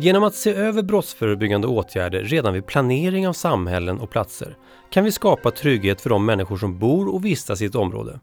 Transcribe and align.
Genom 0.00 0.24
att 0.24 0.34
se 0.34 0.54
över 0.54 0.82
brottsförebyggande 0.82 1.66
åtgärder 1.66 2.22
redan 2.22 2.54
vid 2.54 2.66
planering 2.66 3.28
av 3.28 3.32
samhällen 3.32 4.00
och 4.00 4.10
platser 4.10 4.56
kan 4.90 5.04
vi 5.04 5.12
skapa 5.12 5.50
trygghet 5.50 6.00
för 6.00 6.10
de 6.10 6.24
människor 6.24 6.56
som 6.56 6.78
bor 6.78 7.14
och 7.14 7.24
vistas 7.24 7.62
i 7.62 7.64
ett 7.64 7.74
område. 7.74 8.20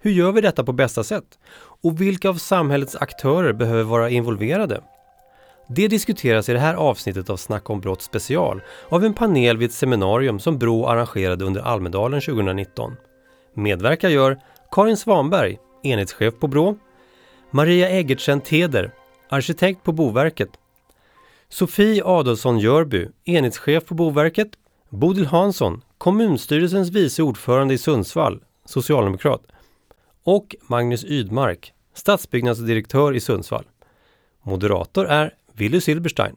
Hur 0.00 0.10
gör 0.10 0.32
vi 0.32 0.40
detta 0.40 0.64
på 0.64 0.72
bästa 0.72 1.04
sätt? 1.04 1.38
Och 1.82 2.00
vilka 2.00 2.28
av 2.28 2.34
samhällets 2.34 2.96
aktörer 2.96 3.52
behöver 3.52 3.82
vara 3.82 4.10
involverade? 4.10 4.80
Det 5.68 5.88
diskuteras 5.88 6.48
i 6.48 6.52
det 6.52 6.58
här 6.58 6.74
avsnittet 6.74 7.30
av 7.30 7.36
Snack 7.36 7.70
om 7.70 7.80
brott 7.80 8.02
special 8.02 8.60
av 8.88 9.04
en 9.04 9.14
panel 9.14 9.56
vid 9.56 9.68
ett 9.68 9.74
seminarium 9.74 10.40
som 10.40 10.58
Brå 10.58 10.86
arrangerade 10.86 11.44
under 11.44 11.60
Almedalen 11.60 12.20
2019. 12.20 12.96
Medverkar 13.54 14.08
gör 14.08 14.38
Karin 14.70 14.96
Svanberg, 14.96 15.58
enhetschef 15.82 16.34
på 16.40 16.46
Brå, 16.46 16.76
Maria 17.50 17.90
Eggertsen 17.90 18.40
Teder, 18.40 18.90
arkitekt 19.28 19.82
på 19.82 19.92
Boverket, 19.92 20.50
Sofie 21.48 22.02
Adolfsson 22.04 22.58
Jörby, 22.58 23.08
enhetschef 23.24 23.84
på 23.84 23.94
Boverket, 23.94 24.48
Bodil 24.90 25.26
Hansson, 25.26 25.82
kommunstyrelsens 25.98 26.90
vice 26.90 27.22
ordförande 27.22 27.74
i 27.74 27.78
Sundsvall, 27.78 28.42
socialdemokrat, 28.64 29.42
och 30.24 30.56
Magnus 30.68 31.04
Ydmark, 31.04 31.72
stadsbyggnadsdirektör 31.94 33.14
i 33.16 33.20
Sundsvall. 33.20 33.64
Moderator 34.42 35.06
är 35.06 35.34
Willy 35.52 35.80
Silberstein. 35.80 36.36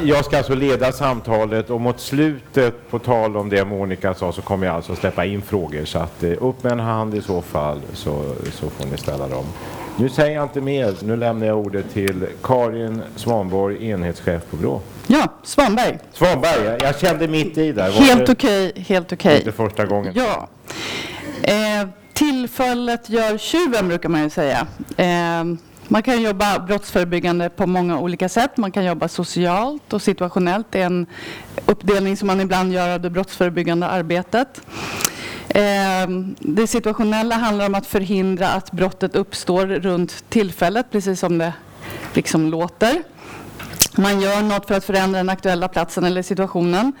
Jag 0.00 0.24
ska 0.24 0.36
alltså 0.38 0.54
leda 0.54 0.92
samtalet 0.92 1.70
och 1.70 1.80
mot 1.80 2.00
slutet, 2.00 2.90
på 2.90 2.98
tal 2.98 3.36
om 3.36 3.48
det 3.48 3.64
Monica 3.64 4.14
sa, 4.14 4.32
så 4.32 4.42
kommer 4.42 4.66
jag 4.66 4.76
alltså 4.76 4.94
släppa 4.94 5.24
in 5.24 5.42
frågor. 5.42 5.84
Så 5.84 5.98
att 5.98 6.22
eh, 6.22 6.32
upp 6.40 6.62
med 6.62 6.72
en 6.72 6.80
hand 6.80 7.14
i 7.14 7.22
så 7.22 7.42
fall, 7.42 7.80
så, 7.92 8.34
så 8.52 8.70
får 8.70 8.86
ni 8.86 8.96
ställa 8.96 9.28
dem. 9.28 9.44
Nu 9.96 10.08
säger 10.08 10.34
jag 10.34 10.44
inte 10.44 10.60
mer. 10.60 10.94
Nu 11.02 11.16
lämnar 11.16 11.46
jag 11.46 11.58
ordet 11.58 11.92
till 11.92 12.26
Karin 12.42 13.02
Svanborg, 13.16 13.88
enhetschef 13.90 14.42
på 14.50 14.56
BRÅ. 14.56 14.80
Ja, 15.06 15.28
Svanberg. 15.42 15.98
Svanberg, 16.12 16.64
jag, 16.64 16.82
jag 16.82 17.00
kände 17.00 17.28
mitt 17.28 17.58
i 17.58 17.72
där. 17.72 17.90
Helt 17.90 18.28
okej, 18.28 18.70
okay, 18.70 18.82
helt 18.82 19.12
okej. 19.12 19.28
Okay. 19.28 19.38
Inte 19.38 19.52
första 19.52 19.86
gången. 19.86 20.12
Ja. 20.16 20.48
Eh, 21.42 21.88
tillfället 22.12 23.10
gör 23.10 23.38
tjuven 23.38 23.88
brukar 23.88 24.08
man 24.08 24.22
ju 24.22 24.30
säga. 24.30 24.66
Eh, 24.96 25.44
man 25.88 26.02
kan 26.02 26.22
jobba 26.22 26.58
brottsförebyggande 26.58 27.50
på 27.50 27.66
många 27.66 27.98
olika 27.98 28.28
sätt. 28.28 28.56
Man 28.56 28.72
kan 28.72 28.84
jobba 28.84 29.08
socialt 29.08 29.92
och 29.92 30.02
situationellt. 30.02 30.66
Det 30.70 30.80
är 30.80 30.86
en 30.86 31.06
uppdelning 31.66 32.16
som 32.16 32.26
man 32.26 32.40
ibland 32.40 32.72
gör 32.72 32.94
av 32.94 33.00
det 33.00 33.10
brottsförebyggande 33.10 33.86
arbetet. 33.86 34.60
Ehm, 35.54 36.34
det 36.38 36.66
situationella 36.66 37.34
handlar 37.34 37.66
om 37.66 37.74
att 37.74 37.86
förhindra 37.86 38.48
att 38.48 38.72
brottet 38.72 39.16
uppstår 39.16 39.66
runt 39.66 40.24
tillfället, 40.28 40.86
precis 40.90 41.20
som 41.20 41.38
det 41.38 41.52
liksom 42.14 42.46
låter. 42.46 43.02
Man 43.96 44.20
gör 44.20 44.42
något 44.42 44.66
för 44.66 44.74
att 44.74 44.84
förändra 44.84 45.18
den 45.18 45.28
aktuella 45.28 45.68
platsen 45.68 46.04
eller 46.04 46.22
situationen. 46.22 46.92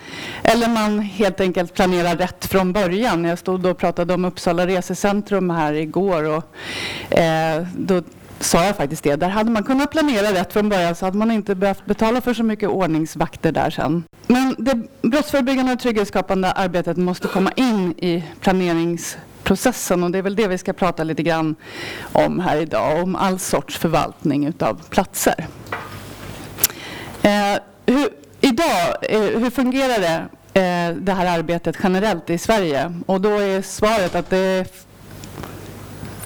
Eller 0.42 0.68
man 0.68 0.98
helt 0.98 1.40
enkelt 1.40 1.74
planerar 1.74 2.16
rätt 2.16 2.46
från 2.46 2.72
början. 2.72 3.24
Jag 3.24 3.38
stod 3.38 3.66
och 3.66 3.78
pratade 3.78 4.14
om 4.14 4.24
Uppsala 4.24 4.66
resecentrum 4.66 5.50
här 5.50 5.72
igår. 5.72 6.22
Och, 6.22 7.18
eh, 7.18 7.66
då 7.76 8.02
sa 8.42 8.64
jag 8.64 8.76
faktiskt 8.76 9.04
det. 9.04 9.16
Där 9.16 9.28
hade 9.28 9.50
man 9.50 9.64
kunnat 9.64 9.90
planera 9.90 10.32
rätt 10.32 10.52
från 10.52 10.68
början 10.68 10.94
så 10.94 11.04
hade 11.04 11.18
man 11.18 11.30
inte 11.30 11.54
behövt 11.54 11.86
betala 11.86 12.20
för 12.20 12.34
så 12.34 12.42
mycket 12.42 12.68
ordningsvakter 12.68 13.52
där 13.52 13.70
sen. 13.70 14.04
Men 14.26 14.54
det 14.58 14.82
brottsförebyggande 15.02 15.72
och 15.72 15.78
trygghetsskapande 15.78 16.52
arbetet 16.52 16.96
måste 16.96 17.28
komma 17.28 17.52
in 17.56 17.94
i 17.98 18.24
planeringsprocessen 18.40 20.04
och 20.04 20.10
det 20.10 20.18
är 20.18 20.22
väl 20.22 20.36
det 20.36 20.48
vi 20.48 20.58
ska 20.58 20.72
prata 20.72 21.04
lite 21.04 21.22
grann 21.22 21.54
om 22.12 22.40
här 22.40 22.56
idag, 22.56 23.02
om 23.02 23.16
all 23.16 23.38
sorts 23.38 23.78
förvaltning 23.78 24.46
utav 24.46 24.82
platser. 24.90 25.46
Eh, 27.22 27.58
hur, 27.86 28.08
idag, 28.40 28.96
eh, 29.02 29.20
hur 29.20 29.50
fungerar 29.50 30.00
det, 30.00 30.24
eh, 30.60 30.96
det 30.96 31.12
här 31.12 31.38
arbetet 31.38 31.76
generellt 31.82 32.30
i 32.30 32.38
Sverige? 32.38 32.92
Och 33.06 33.20
då 33.20 33.38
är 33.38 33.62
svaret 33.62 34.14
att 34.14 34.30
det 34.30 34.66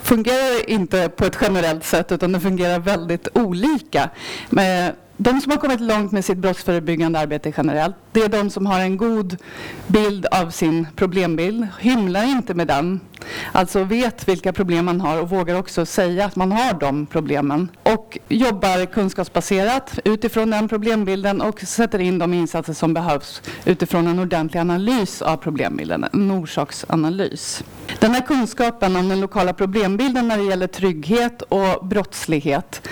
fungerar 0.06 0.70
inte 0.70 1.08
på 1.08 1.24
ett 1.24 1.38
generellt 1.40 1.84
sätt 1.84 2.12
utan 2.12 2.32
det 2.32 2.40
fungerar 2.40 2.78
väldigt 2.78 3.28
olika. 3.32 4.10
Men 4.50 4.88
eh, 4.88 4.94
de 5.16 5.40
som 5.40 5.52
har 5.52 5.58
kommit 5.58 5.80
långt 5.80 6.12
med 6.12 6.24
sitt 6.24 6.38
brottsförebyggande 6.38 7.18
arbete 7.18 7.52
generellt, 7.56 7.96
det 8.12 8.22
är 8.22 8.28
de 8.28 8.50
som 8.50 8.66
har 8.66 8.80
en 8.80 8.96
god 8.96 9.36
bild 9.86 10.26
av 10.26 10.50
sin 10.50 10.86
problembild, 10.96 11.66
hymlar 11.80 12.24
inte 12.24 12.54
med 12.54 12.66
den, 12.66 13.00
alltså 13.52 13.84
vet 13.84 14.28
vilka 14.28 14.52
problem 14.52 14.84
man 14.84 15.00
har 15.00 15.20
och 15.20 15.30
vågar 15.30 15.58
också 15.58 15.86
säga 15.86 16.24
att 16.24 16.36
man 16.36 16.52
har 16.52 16.80
de 16.80 17.06
problemen. 17.06 17.68
Och 17.82 18.18
jobbar 18.28 18.86
kunskapsbaserat 18.86 19.98
utifrån 20.04 20.50
den 20.50 20.68
problembilden 20.68 21.40
och 21.40 21.60
sätter 21.60 21.98
in 21.98 22.18
de 22.18 22.34
insatser 22.34 22.72
som 22.72 22.94
behövs 22.94 23.42
utifrån 23.64 24.06
en 24.06 24.18
ordentlig 24.18 24.60
analys 24.60 25.22
av 25.22 25.36
problembilden, 25.36 26.04
en 26.12 26.30
orsaksanalys. 26.30 27.64
Den 27.98 28.14
här 28.14 28.20
kunskapen 28.20 28.96
om 28.96 29.08
den 29.08 29.20
lokala 29.20 29.52
problembilden 29.52 30.28
när 30.28 30.38
det 30.38 30.44
gäller 30.44 30.66
trygghet 30.66 31.42
och 31.42 31.86
brottslighet, 31.86 32.88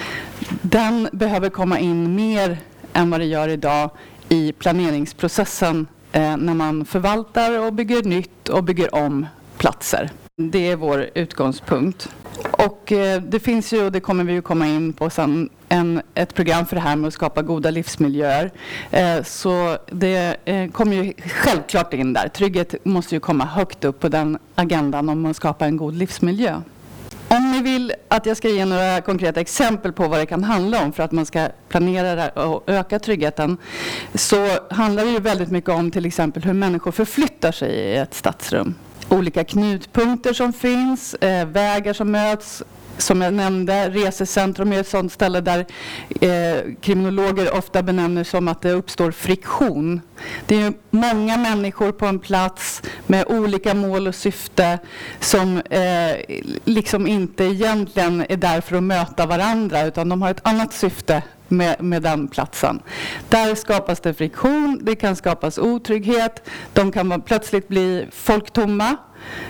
den 0.62 1.08
behöver 1.12 1.50
komma 1.50 1.78
in 1.78 2.14
mer 2.14 2.58
än 2.92 3.10
vad 3.10 3.20
det 3.20 3.26
gör 3.26 3.48
idag 3.48 3.90
i 4.28 4.52
planeringsprocessen 4.52 5.86
eh, 6.12 6.36
när 6.36 6.54
man 6.54 6.84
förvaltar 6.84 7.66
och 7.66 7.72
bygger 7.72 8.02
nytt 8.02 8.48
och 8.48 8.64
bygger 8.64 8.94
om 8.94 9.26
platser. 9.58 10.10
Det 10.36 10.70
är 10.70 10.76
vår 10.76 11.10
utgångspunkt. 11.14 12.08
Och 12.50 12.92
eh, 12.92 13.22
det 13.22 13.40
finns 13.40 13.72
ju, 13.72 13.84
och 13.84 13.92
det 13.92 14.00
kommer 14.00 14.24
vi 14.24 14.32
ju 14.32 14.42
komma 14.42 14.66
in 14.66 14.92
på 14.92 15.10
sen, 15.10 15.48
en, 15.74 16.02
ett 16.14 16.34
program 16.34 16.66
för 16.66 16.76
det 16.76 16.82
här 16.82 16.96
med 16.96 17.08
att 17.08 17.14
skapa 17.14 17.42
goda 17.42 17.70
livsmiljöer. 17.70 18.50
Eh, 18.90 19.22
så 19.22 19.78
det 19.90 20.36
eh, 20.44 20.70
kommer 20.70 20.96
ju 20.96 21.12
självklart 21.26 21.94
in 21.94 22.12
där. 22.12 22.28
Trygghet 22.28 22.84
måste 22.84 23.14
ju 23.14 23.20
komma 23.20 23.44
högt 23.44 23.84
upp 23.84 24.00
på 24.00 24.08
den 24.08 24.38
agendan 24.54 25.08
om 25.08 25.20
man 25.20 25.34
skapar 25.34 25.66
en 25.66 25.76
god 25.76 25.94
livsmiljö. 25.94 26.60
Om 27.28 27.52
ni 27.52 27.62
vill 27.62 27.92
att 28.08 28.26
jag 28.26 28.36
ska 28.36 28.48
ge 28.48 28.64
några 28.64 29.00
konkreta 29.00 29.40
exempel 29.40 29.92
på 29.92 30.08
vad 30.08 30.18
det 30.18 30.26
kan 30.26 30.44
handla 30.44 30.84
om 30.84 30.92
för 30.92 31.02
att 31.02 31.12
man 31.12 31.26
ska 31.26 31.48
planera 31.68 32.28
och 32.28 32.62
öka 32.66 32.98
tryggheten 32.98 33.56
så 34.14 34.48
handlar 34.70 35.04
det 35.04 35.10
ju 35.10 35.20
väldigt 35.20 35.50
mycket 35.50 35.70
om 35.70 35.90
till 35.90 36.06
exempel 36.06 36.42
hur 36.42 36.52
människor 36.52 36.92
förflyttar 36.92 37.52
sig 37.52 37.70
i 37.70 37.96
ett 37.96 38.14
stadsrum 38.14 38.74
olika 39.08 39.44
knutpunkter 39.44 40.32
som 40.32 40.52
finns, 40.52 41.14
eh, 41.14 41.46
vägar 41.46 41.92
som 41.92 42.10
möts, 42.10 42.62
som 42.98 43.22
jag 43.22 43.34
nämnde, 43.34 43.90
resecentrum 43.90 44.72
är 44.72 44.80
ett 44.80 44.88
sådant 44.88 45.12
ställe 45.12 45.40
där 45.40 45.66
eh, 46.20 46.74
kriminologer 46.80 47.54
ofta 47.54 47.82
benämner 47.82 48.24
som 48.24 48.48
att 48.48 48.62
det 48.62 48.72
uppstår 48.72 49.10
friktion. 49.10 50.00
Det 50.46 50.62
är 50.62 50.72
många 50.90 51.36
människor 51.36 51.92
på 51.92 52.06
en 52.06 52.18
plats 52.18 52.82
med 53.06 53.24
olika 53.28 53.74
mål 53.74 54.06
och 54.06 54.14
syfte 54.14 54.78
som 55.20 55.56
eh, 55.56 56.40
liksom 56.64 57.06
inte 57.06 57.44
egentligen 57.44 58.26
är 58.28 58.36
där 58.36 58.60
för 58.60 58.76
att 58.76 58.82
möta 58.82 59.26
varandra 59.26 59.82
utan 59.82 60.08
de 60.08 60.22
har 60.22 60.30
ett 60.30 60.46
annat 60.46 60.72
syfte 60.72 61.22
med, 61.48 61.82
med 61.82 62.02
den 62.02 62.28
platsen. 62.28 62.82
Där 63.28 63.54
skapas 63.54 64.00
det 64.00 64.14
friktion, 64.14 64.80
det 64.82 64.96
kan 64.96 65.16
skapas 65.16 65.58
otrygghet, 65.58 66.50
de 66.72 66.92
kan 66.92 67.22
plötsligt 67.22 67.68
bli 67.68 68.06
folktomma 68.12 68.96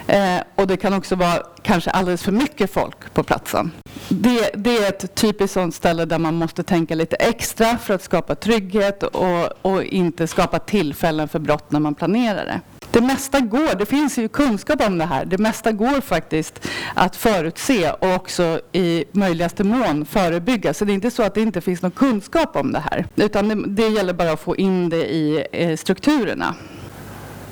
eh, 0.07 0.39
och 0.55 0.67
det 0.67 0.77
kan 0.77 0.95
också 0.95 1.15
vara 1.15 1.43
kanske 1.63 1.91
alldeles 1.91 2.23
för 2.23 2.33
mycket 2.33 2.73
folk 2.73 3.15
på 3.15 3.23
platsen. 3.23 3.73
Det, 4.09 4.51
det, 4.55 4.77
är 4.77 4.89
ett 4.89 5.15
typiskt 5.15 5.55
sådant 5.55 5.75
ställe 5.75 6.05
där 6.05 6.19
man 6.19 6.35
måste 6.35 6.63
tänka 6.63 6.95
lite 6.95 7.17
extra 7.17 7.79
för 7.79 7.95
att 7.95 8.03
skapa 8.03 8.35
trygghet 8.35 9.03
och, 9.03 9.67
och 9.67 9.83
inte 9.83 10.27
skapa 10.27 10.59
tillfällen 10.59 11.29
för 11.29 11.39
brott 11.39 11.71
när 11.71 11.81
man 11.81 11.95
planerar 11.95 12.45
det. 12.45 12.61
Det 12.95 13.01
mesta 13.01 13.41
går, 13.41 13.75
det 13.79 13.87
finns 13.87 14.19
ju 14.19 14.29
kunskap 14.29 14.87
om 14.87 14.99
det 14.99 15.05
här, 15.05 15.25
det 15.25 15.39
mesta 15.39 15.73
går 15.73 16.01
faktiskt 16.01 16.69
att 16.95 17.17
förutse 17.17 17.91
och 17.91 18.15
också 18.15 18.61
i 18.73 19.05
möjligaste 19.13 19.65
mån 19.65 20.05
förebygga. 20.07 20.75
Så 20.75 20.85
det 20.85 20.93
är 20.93 20.95
inte 20.95 21.11
så 21.11 21.23
att 21.23 21.35
det 21.35 21.41
inte 21.41 21.61
finns 21.61 21.83
någon 21.83 21.91
kunskap 21.91 22.57
om 22.57 22.73
det 22.73 22.79
här, 22.91 23.07
utan 23.17 23.49
det, 23.49 23.67
det 23.67 23.89
gäller 23.89 24.13
bara 24.13 24.33
att 24.33 24.41
få 24.41 24.57
in 24.57 24.89
det 24.89 25.13
i 25.15 25.47
eh, 25.53 25.77
strukturerna. 25.77 26.55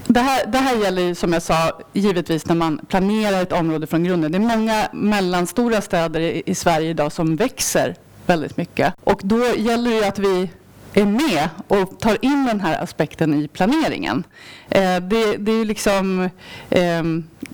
Det 0.06 0.20
här, 0.20 0.46
det 0.46 0.58
här 0.58 0.76
gäller 0.76 1.14
som 1.14 1.32
jag 1.32 1.42
sa 1.42 1.80
givetvis 1.92 2.46
när 2.46 2.54
man 2.54 2.80
planerar 2.88 3.42
ett 3.42 3.52
område 3.52 3.86
från 3.86 4.04
grunden. 4.04 4.32
Det 4.32 4.38
är 4.38 4.56
många 4.56 4.88
mellanstora 4.92 5.80
städer 5.80 6.20
i, 6.20 6.42
i 6.46 6.54
Sverige 6.54 6.90
idag 6.90 7.12
som 7.12 7.36
växer 7.36 7.94
väldigt 8.26 8.56
mycket. 8.56 8.94
Och 9.04 9.20
då 9.24 9.54
gäller 9.56 9.90
det 10.00 10.08
att 10.08 10.18
vi 10.18 10.50
är 10.94 11.06
med 11.06 11.48
och 11.68 12.00
tar 12.00 12.18
in 12.20 12.44
den 12.46 12.60
här 12.60 12.82
aspekten 12.82 13.34
i 13.34 13.48
planeringen. 13.48 14.24
Eh, 14.68 14.96
det, 15.00 15.36
det, 15.36 15.52
är 15.52 15.64
liksom, 15.64 16.30
eh, 16.70 17.02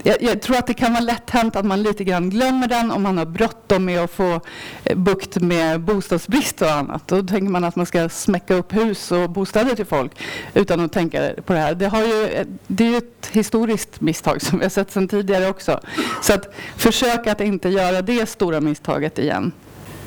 jag, 0.02 0.22
jag, 0.22 0.42
tror 0.42 0.56
att 0.56 0.66
det 0.66 0.74
kan 0.74 0.92
vara 0.92 1.00
lätt 1.00 1.30
hänt 1.30 1.56
att 1.56 1.64
man 1.64 1.82
lite 1.82 2.04
grann 2.04 2.30
glömmer 2.30 2.68
den 2.68 2.90
om 2.90 3.02
man 3.02 3.18
har 3.18 3.26
bråttom 3.26 3.84
med 3.84 4.00
att 4.00 4.10
få 4.10 4.40
eh, 4.84 4.96
bukt 4.96 5.36
med 5.36 5.80
bostadsbrist 5.80 6.62
och 6.62 6.70
annat. 6.70 7.08
Då 7.08 7.22
tänker 7.22 7.50
man 7.50 7.64
att 7.64 7.76
man 7.76 7.86
ska 7.86 8.08
smäcka 8.08 8.54
upp 8.54 8.72
hus 8.72 9.12
och 9.12 9.30
bostäder 9.30 9.74
till 9.74 9.86
folk 9.86 10.12
utan 10.54 10.80
att 10.80 10.92
tänka 10.92 11.30
på 11.46 11.52
det 11.52 11.58
här. 11.58 11.74
Det, 11.74 11.86
har 11.86 12.02
ju, 12.02 12.24
eh, 12.24 12.46
det 12.66 12.84
är 12.84 12.90
ju 12.90 12.96
ett 12.96 13.28
historiskt 13.32 14.00
misstag 14.00 14.42
som 14.42 14.58
vi 14.58 14.64
har 14.64 14.70
sett 14.70 14.90
sedan 14.90 15.08
tidigare 15.08 15.48
också. 15.48 15.80
Så 16.22 16.34
att 16.34 16.54
försök 16.76 17.26
att 17.26 17.40
inte 17.40 17.68
göra 17.68 18.02
det 18.02 18.28
stora 18.28 18.60
misstaget 18.60 19.18
igen. 19.18 19.52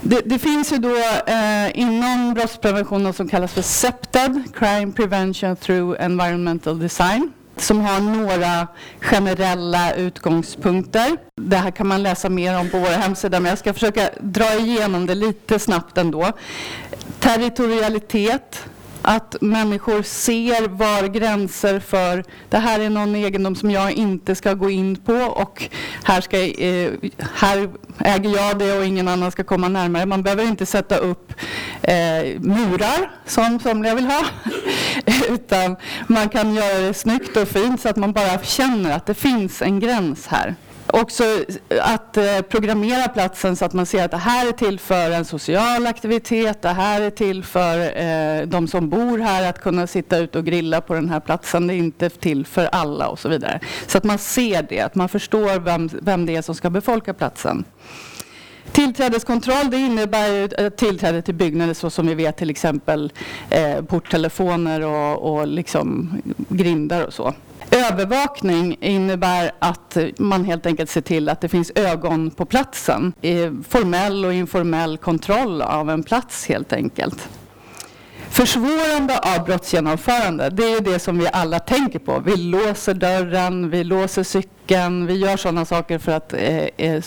Det, 0.04 0.22
det, 0.26 0.40
finns 0.40 0.74
ju 0.74 0.78
då 0.78 0.96
eh, 1.28 1.80
inom 1.80 2.34
brottsprevention 2.34 3.04
något 3.04 3.16
som 3.16 3.30
kallas 3.30 3.54
för 3.54 3.62
CEPTED, 3.62 4.44
Crime 4.56 4.92
Prevention 4.92 5.56
Through 5.56 6.04
Environmental 6.04 6.80
Design 6.80 7.32
som 7.58 7.82
har 7.82 8.00
några 8.00 8.68
generella 9.00 9.94
utgångspunkter. 9.94 11.18
Det 11.36 11.58
här 11.58 11.72
kan 11.72 11.88
man 11.88 12.04
läsa 12.04 12.30
mer 12.30 12.60
om 12.60 12.70
på 12.70 12.80
vår 12.80 12.88
hemsida, 12.88 13.40
men 13.40 13.50
jag 13.50 13.60
ska 13.60 13.74
försöka 13.74 14.10
dra 14.22 14.54
igenom 14.54 15.06
det 15.06 15.16
lite 15.16 15.60
snabbt 15.60 15.98
ändå. 15.98 16.32
Territorialitet, 17.20 18.66
att 19.02 19.36
människor 19.42 20.02
ser 20.02 20.68
var 20.68 21.08
gränser 21.08 21.80
för 21.80 22.24
det 22.50 22.58
här 22.58 22.80
är 22.80 22.90
någon 22.90 23.16
egendom 23.16 23.56
som 23.56 23.72
jag 23.72 23.92
inte 23.92 24.36
ska 24.36 24.54
gå 24.54 24.70
in 24.70 24.96
på 24.96 25.14
och 25.14 25.70
här, 26.04 26.22
ska, 26.22 26.38
eh, 26.38 26.92
här 27.34 27.70
äger 28.00 28.30
jag 28.30 28.60
det 28.60 28.78
och 28.78 28.86
ingen 28.86 29.08
annan 29.08 29.32
ska 29.32 29.44
komma 29.44 29.68
närmare. 29.68 30.06
Man 30.06 30.24
behöver 30.24 30.44
inte 30.44 30.66
sätta 30.66 30.98
upp 30.98 31.34
eh, 31.82 32.40
murar 32.40 33.12
som 33.26 33.60
somliga 33.60 33.96
vill 33.96 34.06
ha 34.06 34.26
utan 35.30 35.76
man 36.08 36.30
kan 36.30 36.54
göra 36.56 36.80
det 36.80 36.94
snyggt 36.94 37.38
och 37.38 37.48
fint 37.48 37.82
så 37.82 37.90
att 37.90 37.98
man 37.98 38.14
bara 38.14 38.44
känner 38.44 38.96
att 38.96 39.06
det 39.06 39.14
finns 39.14 39.62
en 39.62 39.80
gräns 39.80 40.28
här. 40.28 40.56
Också 40.94 41.24
att 41.82 42.18
eh, 42.18 42.42
programmera 42.42 43.08
platsen 43.08 43.56
så 43.56 43.66
att 43.66 43.74
man 43.74 43.86
ser 43.86 44.06
att 44.06 44.12
det 44.12 44.18
här 44.18 44.48
är 44.48 44.52
till 44.52 44.80
för 44.80 45.12
en 45.12 45.26
social 45.26 45.88
aktivitet, 45.88 46.62
det 46.62 46.70
här 46.70 47.02
är 47.02 47.10
till 47.10 47.44
för 47.44 48.02
eh, 48.02 48.48
de 48.48 48.68
som 48.68 48.90
bor 48.90 49.18
här 49.18 49.50
att 49.50 49.62
kunna 49.62 49.88
sitta 49.88 50.18
ute 50.18 50.38
och 50.38 50.46
grilla 50.46 50.82
på 50.82 50.94
den 50.94 51.10
här 51.10 51.20
platsen, 51.20 51.68
det 51.68 51.74
är 51.74 51.78
inte 51.78 52.10
till 52.10 52.46
för 52.46 52.66
alla 52.66 53.08
och 53.08 53.20
så 53.20 53.30
vidare. 53.30 53.60
Så 53.88 53.98
att 53.98 54.04
man 54.04 54.18
ser 54.18 54.66
det, 54.70 54.82
att 54.82 54.96
man 54.96 55.10
förstår 55.10 55.60
vem, 55.60 55.90
vem 56.02 56.26
det 56.26 56.36
är 56.36 56.42
som 56.42 56.56
ska 56.56 56.70
befolka 56.70 57.14
platsen. 57.14 57.66
Tillträdeskontroll 58.72 59.70
det 59.72 59.78
innebär 59.78 60.70
tillträde 60.70 61.22
till 61.22 61.36
byggnader 61.36 61.74
så 61.74 61.90
som 61.90 62.08
vi 62.08 62.14
vet 62.14 62.38
till 62.38 62.50
exempel 62.50 63.12
eh, 63.50 63.82
porttelefoner 63.82 64.82
och, 64.82 65.34
och 65.34 65.48
liksom 65.48 66.18
grindar 66.50 67.06
och 67.06 67.14
så. 67.14 67.34
Övervakning 67.72 68.78
innebär 68.82 69.52
att 69.60 69.98
man 70.18 70.46
helt 70.46 70.66
enkelt 70.66 70.90
ser 70.90 71.02
till 71.02 71.30
att 71.30 71.42
det 71.42 71.50
finns 71.50 71.72
ögon 71.76 72.32
på 72.32 72.46
platsen. 72.46 73.14
Formell 73.70 74.26
och 74.26 74.34
informell 74.34 74.98
kontroll 74.98 75.62
av 75.62 75.90
en 75.90 76.04
plats 76.04 76.48
helt 76.48 76.74
enkelt. 76.74 77.30
Försvårande 78.30 79.20
av 79.20 79.46
brottsgenomförande, 79.46 80.50
det 80.50 80.64
är 80.64 80.82
det 80.82 81.00
som 81.00 81.20
vi 81.20 81.28
alla 81.34 81.60
tänker 81.60 82.00
på. 82.00 82.20
Vi 82.26 82.38
låser 82.38 82.94
dörren, 82.94 83.70
vi 83.70 83.84
låser 83.84 84.24
cykeln, 84.24 84.54
vi 85.08 85.14
gör 85.14 85.38
sådana 85.38 85.66
saker 85.66 85.98
för 86.00 86.12
att 86.12 86.34
eh, 86.34 86.66
eh, 86.78 87.04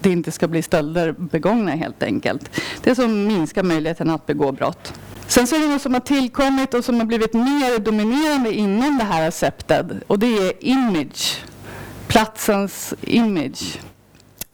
det 0.00 0.10
inte 0.10 0.32
ska 0.32 0.48
bli 0.48 0.62
stölder 0.62 1.12
begångna 1.12 1.70
helt 1.70 2.02
enkelt. 2.02 2.50
Det 2.82 2.94
som 2.94 3.26
minskar 3.26 3.62
möjligheten 3.62 4.10
att 4.10 4.26
begå 4.26 4.52
brott. 4.52 4.92
Sen 5.26 5.46
så 5.46 5.56
är 5.56 5.60
det 5.60 5.68
något 5.68 5.82
som 5.82 5.94
har 5.94 6.00
tillkommit 6.00 6.74
och 6.74 6.84
som 6.84 6.98
har 6.98 7.04
blivit 7.04 7.34
mer 7.34 7.78
dominerande 7.78 8.52
inom 8.52 8.98
det 8.98 9.04
här 9.04 9.24
receptet 9.24 9.86
och 10.06 10.18
det 10.18 10.26
är 10.26 10.52
image. 10.60 11.44
Platsens 12.06 12.94
image. 13.00 13.78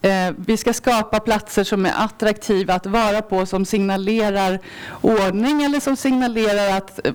Eh, 0.03 0.35
vi 0.47 0.57
ska 0.57 0.73
skapa 0.73 1.21
platser 1.21 1.65
som 1.65 1.87
är 1.87 1.93
attraktiva 1.97 2.75
att 2.75 2.87
vara 2.87 3.23
på, 3.23 3.47
som 3.47 3.65
signalerar 3.65 4.59
ordning 5.01 5.63
eller 5.63 5.81
som 5.81 5.97
signalerar 5.97 6.77
att, 6.77 7.07
eh, 7.07 7.13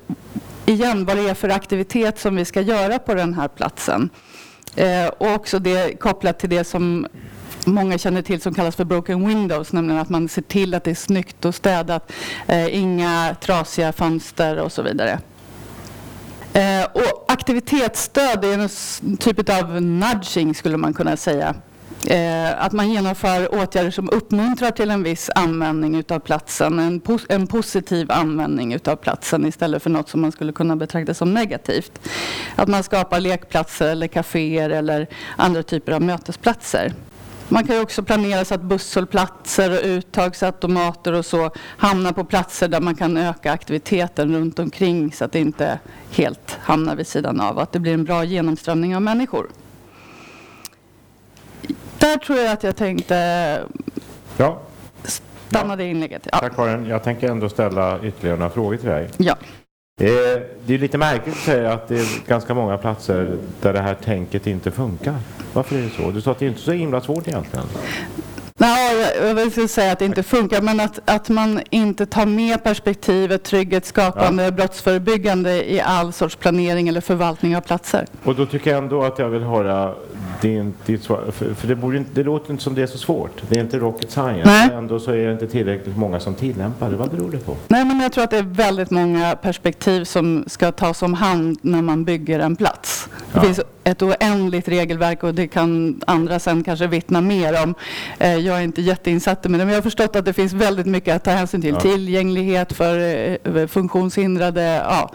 igen, 0.65 1.05
vad 1.05 1.17
det 1.17 1.29
är 1.29 1.33
för 1.33 1.49
aktivitet 1.49 2.19
som 2.19 2.35
vi 2.35 2.45
ska 2.45 2.61
göra 2.61 2.99
på 2.99 3.13
den 3.13 3.33
här 3.33 3.47
platsen. 3.47 4.09
Eh, 4.75 5.07
och 5.07 5.33
också 5.33 5.59
det 5.59 5.99
kopplat 5.99 6.39
till 6.39 6.49
det 6.49 6.63
som 6.63 7.07
många 7.65 7.97
känner 7.97 8.21
till 8.21 8.41
som 8.41 8.53
kallas 8.53 8.75
för 8.75 8.83
broken 8.83 9.27
windows, 9.27 9.73
nämligen 9.73 10.01
att 10.01 10.09
man 10.09 10.29
ser 10.29 10.41
till 10.41 10.73
att 10.73 10.83
det 10.83 10.91
är 10.91 10.95
snyggt 10.95 11.45
och 11.45 11.55
städat, 11.55 12.11
eh, 12.47 12.77
inga 12.77 13.35
trasiga 13.41 13.93
fönster 13.93 14.59
och 14.59 14.71
så 14.71 14.81
vidare. 14.81 15.19
Eh, 16.53 16.85
och 16.93 17.25
aktivitetsstöd 17.27 18.45
är 18.45 18.53
en 18.53 19.17
typ 19.17 19.49
av 19.49 19.81
nudging 19.81 20.55
skulle 20.55 20.77
man 20.77 20.93
kunna 20.93 21.17
säga. 21.17 21.55
Eh, 22.07 22.63
att 22.65 22.71
man 22.71 22.91
genomför 22.91 23.55
åtgärder 23.55 23.91
som 23.91 24.09
uppmuntrar 24.09 24.71
till 24.71 24.91
en 24.91 25.03
viss 25.03 25.29
användning 25.35 25.95
utav 25.95 26.19
platsen, 26.19 26.79
en, 26.79 26.99
pos 26.99 27.25
en 27.29 27.47
positiv 27.47 28.11
användning 28.11 28.73
utav 28.73 28.95
platsen 28.95 29.45
istället 29.45 29.83
för 29.83 29.89
något 29.89 30.09
som 30.09 30.21
man 30.21 30.31
skulle 30.31 30.51
kunna 30.51 30.75
betrakta 30.75 31.13
som 31.13 31.33
negativt. 31.33 31.99
Att 32.55 32.67
man 32.67 32.83
skapar 32.83 33.19
lekplatser 33.19 33.87
eller 33.87 34.07
kaféer 34.07 34.69
eller 34.69 35.07
andra 35.35 35.63
typer 35.63 35.91
av 35.91 36.01
mötesplatser. 36.01 36.93
Man 37.49 37.67
kan 37.67 37.75
ju 37.75 37.81
också 37.81 38.03
planera 38.03 38.45
så 38.45 38.55
att 38.55 38.61
busshållplatser 38.61 39.71
och 39.71 39.85
uttagsautomater 39.85 41.13
och 41.13 41.25
så 41.25 41.51
hamnar 41.57 42.11
på 42.11 42.23
platser 42.23 42.67
där 42.67 42.81
man 42.81 42.95
kan 42.95 43.17
öka 43.17 43.51
aktiviteten 43.51 44.35
runt 44.35 44.59
omkring 44.59 45.11
så 45.11 45.25
att 45.25 45.31
det 45.31 45.39
inte 45.39 45.79
helt 46.11 46.57
hamnar 46.61 46.95
vid 46.95 47.07
sidan 47.07 47.41
av. 47.41 47.55
och 47.55 47.63
Att 47.63 47.71
det 47.71 47.79
blir 47.79 47.93
en 47.93 48.03
bra 48.03 48.23
genomströmning 48.23 48.95
av 48.95 49.01
människor. 49.01 49.47
Där 52.05 52.17
tror 52.17 52.39
jag 52.39 52.51
att 52.51 52.63
jag 52.63 52.75
tänkte 52.75 53.59
ja. 54.37 54.59
stanna 55.49 55.75
det 55.75 55.85
inlägget. 55.85 56.27
Ja. 56.31 56.39
Tack 56.39 56.55
Karin. 56.55 56.85
Jag 56.85 57.03
tänker 57.03 57.29
ändå 57.29 57.49
ställa 57.49 57.99
ytterligare 58.03 58.37
några 58.37 58.51
frågor 58.51 58.77
till 58.77 58.89
dig. 58.89 59.09
Ja. 59.17 59.35
Det 59.97 60.73
är 60.73 60.77
lite 60.77 60.97
märkligt 60.97 61.35
att 61.35 61.41
säga 61.41 61.73
att 61.73 61.87
det 61.87 61.95
är 61.95 62.27
ganska 62.27 62.53
många 62.53 62.77
platser 62.77 63.37
där 63.61 63.73
det 63.73 63.81
här 63.81 63.93
tänket 63.93 64.47
inte 64.47 64.71
funkar. 64.71 65.15
Varför 65.53 65.75
är 65.75 65.81
det 65.81 65.89
så? 65.89 66.11
Du 66.11 66.21
sa 66.21 66.31
att 66.31 66.39
det 66.39 66.45
inte 66.45 66.59
är 66.59 66.61
så 66.61 66.71
himla 66.71 67.01
svårt 67.01 67.27
egentligen. 67.27 67.65
Nej, 68.57 69.15
jag 69.21 69.35
vill 69.35 69.69
säga 69.69 69.91
att 69.91 69.99
det 69.99 70.05
inte 70.05 70.23
funkar, 70.23 70.61
men 70.61 70.79
att, 70.79 70.99
att 71.05 71.29
man 71.29 71.61
inte 71.69 72.05
tar 72.05 72.25
med 72.25 72.63
perspektivet 72.63 73.43
trygghetsskapande, 73.43 74.43
ja. 74.43 74.51
brottsförebyggande 74.51 75.71
i 75.71 75.81
all 75.81 76.13
sorts 76.13 76.35
planering 76.35 76.87
eller 76.87 77.01
förvaltning 77.01 77.57
av 77.57 77.61
platser. 77.61 78.05
Och 78.23 78.35
då 78.35 78.45
tycker 78.45 78.71
jag 78.71 78.77
ändå 78.77 79.03
att 79.03 79.19
jag 79.19 79.29
vill 79.29 79.43
höra 79.43 79.93
din, 80.41 80.73
ditt 80.85 81.03
svar, 81.03 81.31
för, 81.31 81.53
för 81.53 81.67
det, 81.67 81.75
borde, 81.75 82.03
det 82.13 82.23
låter 82.23 82.51
inte 82.51 82.63
som 82.63 82.75
det 82.75 82.81
är 82.81 82.87
så 82.87 82.97
svårt. 82.97 83.41
Det 83.49 83.55
är 83.55 83.61
inte 83.61 83.79
rocket 83.79 84.11
science. 84.11 84.41
Nej. 84.45 84.69
Ändå 84.73 84.99
så 84.99 85.11
är 85.11 85.25
det 85.25 85.31
inte 85.31 85.47
tillräckligt 85.47 85.97
många 85.97 86.19
som 86.19 86.33
tillämpar 86.33 86.89
det. 86.89 86.95
Vad 86.95 87.09
beror 87.09 87.31
det 87.31 87.37
på? 87.37 87.55
Nej, 87.67 87.85
men 87.85 87.99
jag 87.99 88.11
tror 88.11 88.23
att 88.23 88.31
det 88.31 88.37
är 88.37 88.43
väldigt 88.43 88.91
många 88.91 89.35
perspektiv 89.35 90.03
som 90.03 90.43
ska 90.47 90.71
tas 90.71 91.01
om 91.01 91.13
hand 91.13 91.57
när 91.61 91.81
man 91.81 92.05
bygger 92.05 92.39
en 92.39 92.55
plats. 92.55 93.09
Det 93.33 93.41
finns 93.41 93.61
ett 93.83 94.01
oändligt 94.01 94.67
regelverk 94.67 95.23
och 95.23 95.33
det 95.33 95.47
kan 95.47 96.01
andra 96.07 96.39
sen 96.39 96.63
kanske 96.63 96.87
vittna 96.87 97.21
mer 97.21 97.63
om. 97.63 97.75
Eh, 98.19 98.35
jag 98.35 98.57
är 98.57 98.61
inte 98.61 98.81
jätteinsatt 98.81 99.43
med 99.43 99.59
det, 99.59 99.65
men 99.65 99.73
jag 99.73 99.77
har 99.77 99.83
förstått 99.83 100.15
att 100.15 100.25
det 100.25 100.33
finns 100.33 100.53
väldigt 100.53 100.85
mycket 100.85 101.15
att 101.15 101.23
ta 101.23 101.31
hänsyn 101.31 101.61
till. 101.61 101.73
Ja. 101.73 101.79
Tillgänglighet 101.79 102.73
för 102.73 102.97
eh, 103.57 103.67
funktionshindrade, 103.67 104.61
ja, 104.61 105.11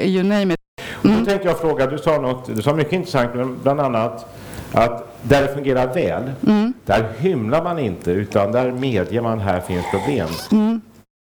you 0.00 0.22
name 0.22 0.54
it. 0.54 0.60
Mm. 1.04 1.18
Då 1.18 1.24
tänkte 1.24 1.48
jag 1.48 1.58
fråga, 1.58 1.86
du 1.86 1.98
sa 1.98 2.20
något, 2.20 2.56
du 2.56 2.62
sa 2.62 2.74
mycket 2.74 2.92
intressant, 2.92 3.30
bland 3.62 3.80
annat 3.80 4.26
att 4.72 5.18
där 5.22 5.42
det 5.42 5.48
fungerar 5.48 5.94
väl, 5.94 6.22
mm. 6.46 6.72
där 6.84 7.04
hymlar 7.18 7.64
man 7.64 7.78
inte 7.78 8.10
utan 8.10 8.52
där 8.52 8.72
medger 8.72 9.20
man 9.20 9.40
här 9.40 9.60
finns 9.60 9.84
problem. 9.90 10.28
Mm. 10.52 10.80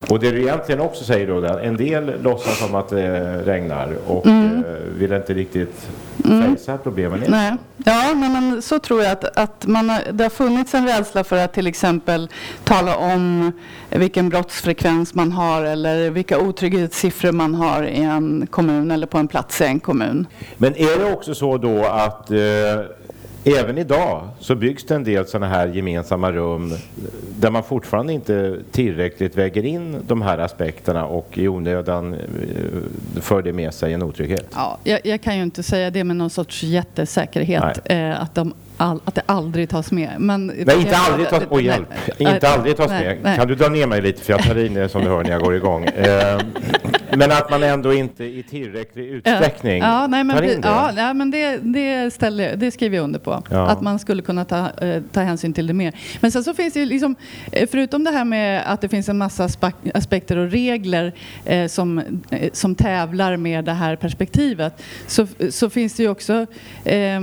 Och 0.09 0.21
det 0.21 0.31
du 0.31 0.43
egentligen 0.43 0.81
också 0.81 1.05
säger 1.05 1.26
då, 1.26 1.59
en 1.59 1.76
del 1.76 2.23
låtsas 2.23 2.59
som 2.59 2.75
att 2.75 2.88
det 2.88 3.38
regnar 3.45 3.97
och 4.07 4.26
mm. 4.26 4.64
Eh, 4.64 4.99
vill 4.99 5.12
inte 5.12 5.35
riktigt 5.35 5.88
mm. 6.25 6.43
fejsa 6.43 6.79
problemen. 6.79 7.25
Nej. 7.29 7.57
Ja, 7.85 8.14
men 8.14 8.62
så 8.62 8.79
tror 8.79 9.03
jag 9.03 9.12
att, 9.12 9.38
att 9.38 9.67
man 9.67 9.91
har, 9.91 10.03
det 10.12 10.25
har 10.25 10.31
funnits 10.31 10.75
en 10.75 10.87
rädsla 10.87 11.25
för 11.25 11.37
att 11.37 11.53
till 11.53 11.67
exempel 11.67 12.29
tala 12.64 12.97
om 12.97 13.53
vilken 13.91 14.29
brottsfrekvens 14.29 15.14
man 15.14 15.33
har 15.33 15.62
eller 15.62 16.11
vilka 16.11 16.38
otrygghetssiffror 16.38 17.33
man 17.33 17.55
har 17.55 17.83
i 17.83 18.03
en 18.03 18.47
kommun 18.50 18.91
eller 18.91 19.07
på 19.07 19.19
en 19.19 19.29
plats 19.29 19.61
i 19.61 19.64
en 19.64 19.81
kommun. 19.81 20.26
Men 20.57 20.76
är 20.76 20.99
det 20.99 21.12
också 21.12 21.35
så 21.35 21.59
då 21.59 21.85
att 21.85 22.31
eh, 22.31 22.38
Även 23.45 23.79
idag 23.79 24.29
så 24.41 24.55
byggs 24.55 24.85
det 24.85 24.95
en 24.95 25.05
del 25.05 25.27
sådana 25.27 25.49
här 25.49 25.67
gemensamma 25.67 26.33
rum 26.33 26.73
där 27.39 27.51
man 27.51 27.63
fortfarande 27.63 28.13
inte 28.13 28.59
tillräckligt 28.71 29.37
väger 29.37 29.65
in 29.65 30.03
de 30.07 30.23
här 30.23 30.39
aspekterna 30.39 31.07
och 31.07 31.39
i 31.39 31.49
onödan 31.49 32.15
eh, 32.15 32.21
för 33.21 33.43
det 33.43 33.53
med 33.53 33.75
sig 33.75 33.93
en 33.93 34.03
otrygghet. 34.03 34.47
Ja, 34.55 34.79
jag, 34.85 35.01
jag 35.05 35.21
kan 35.23 35.37
ju 35.37 35.43
inte 35.43 35.63
säga 35.63 35.91
det 35.91 36.05
med 36.05 36.17
någon 36.17 36.31
sorts 36.31 36.63
jättesäkerhet 36.63 37.81
eh, 37.85 38.23
att 38.23 38.35
de 38.35 38.55
all, 38.85 39.00
att 39.05 39.14
det 39.14 39.23
aldrig 39.26 39.69
tas 39.69 39.93
med. 39.93 40.11
Men 40.19 40.47
nej, 40.47 40.81
inte 40.81 40.97
aldrig 40.97 41.29
tas, 41.29 41.43
oh, 41.50 41.62
hjälp. 41.62 41.88
Nej, 42.19 42.35
inte 42.35 42.49
aldrig 42.49 42.76
tas 42.76 42.88
nej, 42.88 43.05
med. 43.05 43.19
Nej. 43.23 43.37
Kan 43.37 43.49
du 43.49 43.55
dra 43.55 43.69
ner 43.69 43.87
mig 43.87 44.03
lite 44.03 44.23
för 44.23 44.33
jag 44.33 44.43
tar 44.43 44.67
in 44.67 44.88
som 44.88 45.05
du 45.05 45.09
hör 45.09 45.23
när 45.23 45.31
jag 45.31 45.41
går 45.41 45.55
igång. 45.55 45.88
Eh, 46.05 46.38
men 47.17 47.33
att 47.33 47.50
man 47.50 47.62
ändå 47.62 47.95
inte 47.95 48.25
i 48.25 48.43
tillräcklig 48.43 49.07
utsträckning 49.09 49.79
ja, 49.79 50.07
nej, 50.07 50.25
men, 50.25 50.37
tar 50.37 50.43
in 50.43 50.61
det. 50.61 50.69
Ja, 50.69 50.93
ja 50.97 51.14
men 51.14 51.31
det, 51.31 51.57
det, 51.57 52.14
ställer, 52.14 52.57
det 52.57 52.71
skriver 52.71 52.97
jag 52.97 53.05
under 53.05 53.19
på. 53.19 53.43
Ja. 53.50 53.67
Att 53.67 53.81
man 53.81 53.99
skulle 53.99 54.23
kunna 54.23 54.45
ta, 54.45 54.71
eh, 54.81 55.03
ta 55.12 55.21
hänsyn 55.21 55.53
till 55.53 55.67
det 55.67 55.73
mer. 55.73 55.95
Men 56.21 56.33
sen 56.33 56.45
så 56.45 56.55
finns 56.55 56.75
det 56.75 56.81
ju 56.81 56.87
liksom, 56.87 57.17
eh, 57.53 57.69
förutom 57.71 58.05
det 58.05 58.11
här 58.11 58.25
med 58.25 58.62
att 58.67 58.81
det 58.81 58.88
finns 58.88 59.09
en 59.09 59.19
massa 59.19 59.49
aspekter 59.95 60.37
och 60.37 60.50
regler 60.50 61.12
eh, 61.45 61.67
som, 61.67 62.03
som 62.53 62.75
tävlar 62.75 63.37
med 63.37 63.64
det 63.64 63.73
här 63.73 63.97
perspektivet 63.97 64.83
så, 65.07 65.26
så 65.50 65.71
finns 65.71 65.95
det 65.95 66.03
ju 66.03 66.09
också 66.09 66.47
eh, 66.85 67.21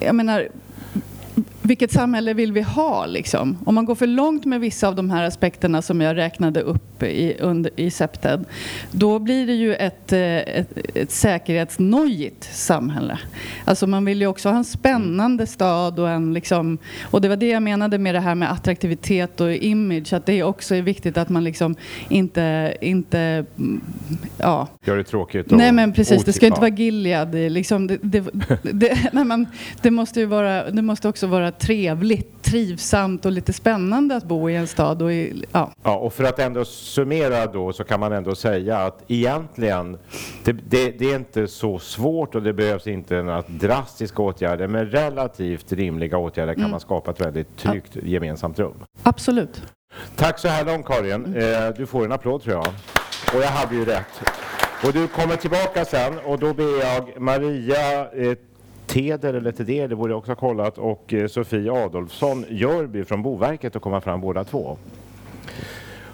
jag 0.00 0.14
menar 0.14 0.48
vilket 1.70 1.92
samhälle 1.92 2.34
vill 2.34 2.52
vi 2.52 2.60
ha? 2.60 3.06
Liksom? 3.06 3.58
Om 3.64 3.74
man 3.74 3.84
går 3.84 3.94
för 3.94 4.06
långt 4.06 4.44
med 4.44 4.60
vissa 4.60 4.88
av 4.88 4.94
de 4.94 5.10
här 5.10 5.24
aspekterna 5.24 5.82
som 5.82 6.00
jag 6.00 6.16
räknade 6.16 6.60
upp 6.60 7.02
i, 7.02 7.36
under, 7.40 7.72
i 7.76 7.90
SEPTED, 7.90 8.44
då 8.92 9.18
blir 9.18 9.46
det 9.46 9.52
ju 9.52 9.74
ett, 9.74 10.12
eh, 10.12 10.20
ett, 10.20 10.68
ett 10.94 11.10
säkerhetsnojigt 11.10 12.56
samhälle. 12.56 13.18
Alltså 13.64 13.86
man 13.86 14.04
vill 14.04 14.20
ju 14.20 14.26
också 14.26 14.48
ha 14.48 14.56
en 14.56 14.64
spännande 14.64 15.46
stad 15.46 15.98
och 15.98 16.10
en 16.10 16.34
liksom, 16.34 16.78
och 17.02 17.20
det 17.20 17.28
var 17.28 17.36
det 17.36 17.48
jag 17.48 17.62
menade 17.62 17.98
med 17.98 18.14
det 18.14 18.20
här 18.20 18.34
med 18.34 18.52
attraktivitet 18.52 19.40
och 19.40 19.52
image, 19.52 20.12
att 20.12 20.26
det 20.26 20.42
också 20.42 20.74
är 20.74 20.82
viktigt 20.82 21.16
att 21.16 21.28
man 21.28 21.44
liksom 21.44 21.74
inte, 22.08 22.74
inte 22.80 23.44
ja. 24.38 24.68
Gör 24.86 24.96
det 24.96 25.04
tråkigt 25.04 25.52
och 25.52 25.58
Nej 25.58 25.72
men 25.72 25.92
precis, 25.92 26.24
det 26.24 26.32
ska 26.32 26.46
inte 26.46 26.60
vara 26.60 26.70
Gilead. 26.70 27.34
Liksom, 27.34 27.86
det, 27.86 27.98
det, 28.02 28.24
det, 28.62 28.98
nej, 29.12 29.24
man, 29.24 29.46
det 29.82 29.90
måste 29.90 30.20
ju 30.20 30.26
vara, 30.26 30.70
det 30.70 30.82
måste 30.82 31.08
också 31.08 31.26
vara 31.26 31.52
trevligt, 31.60 32.42
trivsamt 32.42 33.26
och 33.26 33.32
lite 33.32 33.52
spännande 33.52 34.16
att 34.16 34.24
bo 34.24 34.50
i 34.50 34.56
en 34.56 34.66
stad. 34.66 35.02
Och 35.02 35.12
i, 35.12 35.44
ja. 35.52 35.72
ja, 35.82 35.96
och 35.96 36.12
för 36.12 36.24
att 36.24 36.38
ändå 36.38 36.64
summera 36.64 37.46
då 37.46 37.72
så 37.72 37.84
kan 37.84 38.00
man 38.00 38.12
ändå 38.12 38.34
säga 38.34 38.78
att 38.78 39.04
egentligen 39.08 39.98
det, 40.44 40.52
det, 40.52 40.90
det 40.98 41.12
är 41.12 41.16
inte 41.16 41.48
så 41.48 41.78
svårt 41.78 42.34
och 42.34 42.42
det 42.42 42.52
behövs 42.52 42.86
inte 42.86 43.22
några 43.22 43.42
drastiska 43.46 44.22
åtgärder 44.22 44.68
men 44.68 44.86
relativt 44.86 45.72
rimliga 45.72 46.18
åtgärder 46.18 46.54
kan 46.54 46.60
mm. 46.60 46.70
man 46.70 46.80
skapa 46.80 47.10
ett 47.10 47.20
väldigt 47.20 47.56
tryggt 47.56 47.90
ja. 47.92 48.00
gemensamt 48.04 48.58
rum. 48.58 48.74
Absolut. 49.02 49.62
Tack 50.16 50.38
så 50.38 50.48
här 50.48 50.64
långt 50.64 50.86
Karin. 50.86 51.12
Mm. 51.12 51.66
Eh, 51.66 51.74
du 51.76 51.86
får 51.86 52.04
en 52.04 52.12
applåd 52.12 52.42
tror 52.42 52.54
jag. 52.54 52.66
Och 53.34 53.42
jag 53.42 53.48
hade 53.48 53.74
ju 53.74 53.84
rätt. 53.84 54.22
Och 54.84 54.92
du 54.92 55.08
kommer 55.08 55.36
tillbaka 55.36 55.84
sen 55.84 56.18
och 56.24 56.38
då 56.38 56.54
ber 56.54 56.80
jag 56.80 57.20
Maria 57.20 58.10
eh, 58.12 58.36
Teder 58.90 59.34
eller 59.34 59.52
Teder, 59.52 59.88
det 59.88 59.96
borde 59.96 60.12
jag 60.12 60.18
också 60.18 60.30
ha 60.30 60.36
kollat, 60.36 60.78
och 60.78 61.14
eh, 61.14 61.26
Sofie 61.26 61.72
Adolfsson 61.72 62.44
Jörby 62.48 63.04
från 63.04 63.22
Boverket 63.22 63.76
att 63.76 63.82
komma 63.82 64.00
fram 64.00 64.20
båda 64.20 64.44
två. 64.44 64.78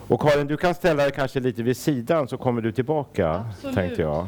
Och 0.09 0.21
Karin, 0.21 0.47
du 0.47 0.57
kan 0.57 0.75
ställa 0.75 1.03
dig 1.03 1.13
kanske 1.13 1.41
lite 1.41 1.63
vid 1.63 1.77
sidan 1.77 2.29
så 2.29 2.37
kommer 2.37 2.61
du 2.61 2.73
tillbaka, 2.73 3.31
Absolut. 3.31 3.77
tänkte 3.77 4.03
jag. 4.03 4.27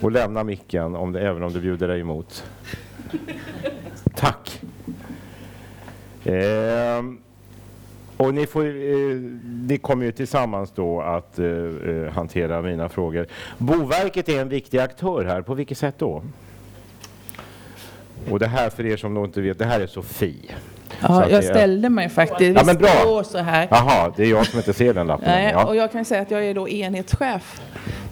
Och 0.00 0.12
lämna 0.12 0.44
micken, 0.44 0.96
om 0.96 1.12
det, 1.12 1.20
även 1.20 1.42
om 1.42 1.52
du 1.52 1.60
bjuder 1.60 1.88
dig 1.88 2.00
emot. 2.00 2.44
Tack. 4.14 4.62
Eh, 6.24 7.02
och 8.16 8.34
ni, 8.34 8.46
får, 8.46 8.64
eh, 8.64 8.72
ni 9.44 9.78
kommer 9.82 10.04
ju 10.04 10.12
tillsammans 10.12 10.72
då 10.74 11.00
att 11.00 11.38
eh, 11.38 11.46
eh, 11.46 12.12
hantera 12.12 12.62
mina 12.62 12.88
frågor. 12.88 13.26
Boverket 13.58 14.28
är 14.28 14.40
en 14.40 14.48
viktig 14.48 14.78
aktör 14.78 15.24
här. 15.24 15.42
På 15.42 15.54
vilket 15.54 15.78
sätt 15.78 15.94
då? 15.98 16.22
Och 18.32 18.38
det 18.38 18.46
här 18.46 18.70
för 18.70 18.86
er 18.86 18.96
som 18.96 19.14
då 19.14 19.24
inte 19.24 19.40
vet, 19.40 19.58
det 19.58 19.64
här 19.64 19.80
är 19.80 19.86
Sofie. 19.86 20.54
Ja, 21.00 21.30
jag 21.30 21.44
ställde 21.44 21.88
mig 21.88 22.08
faktiskt. 22.08 22.56
Ja, 22.56 22.64
men 22.64 22.76
bra. 22.76 23.24
Så 23.24 23.38
här. 23.38 23.68
Jaha, 23.70 24.12
det 24.16 24.22
är 24.22 24.30
jag 24.30 24.46
som 24.46 24.58
inte 24.58 24.72
ser 24.72 24.94
den 24.94 25.06
lappen. 25.06 25.28
Nej, 25.28 25.52
ja. 25.52 25.66
och 25.66 25.76
jag 25.76 25.92
kan 25.92 26.04
säga 26.04 26.22
att 26.22 26.30
jag 26.30 26.44
är 26.44 26.54
då 26.54 26.68
enhetschef 26.68 27.60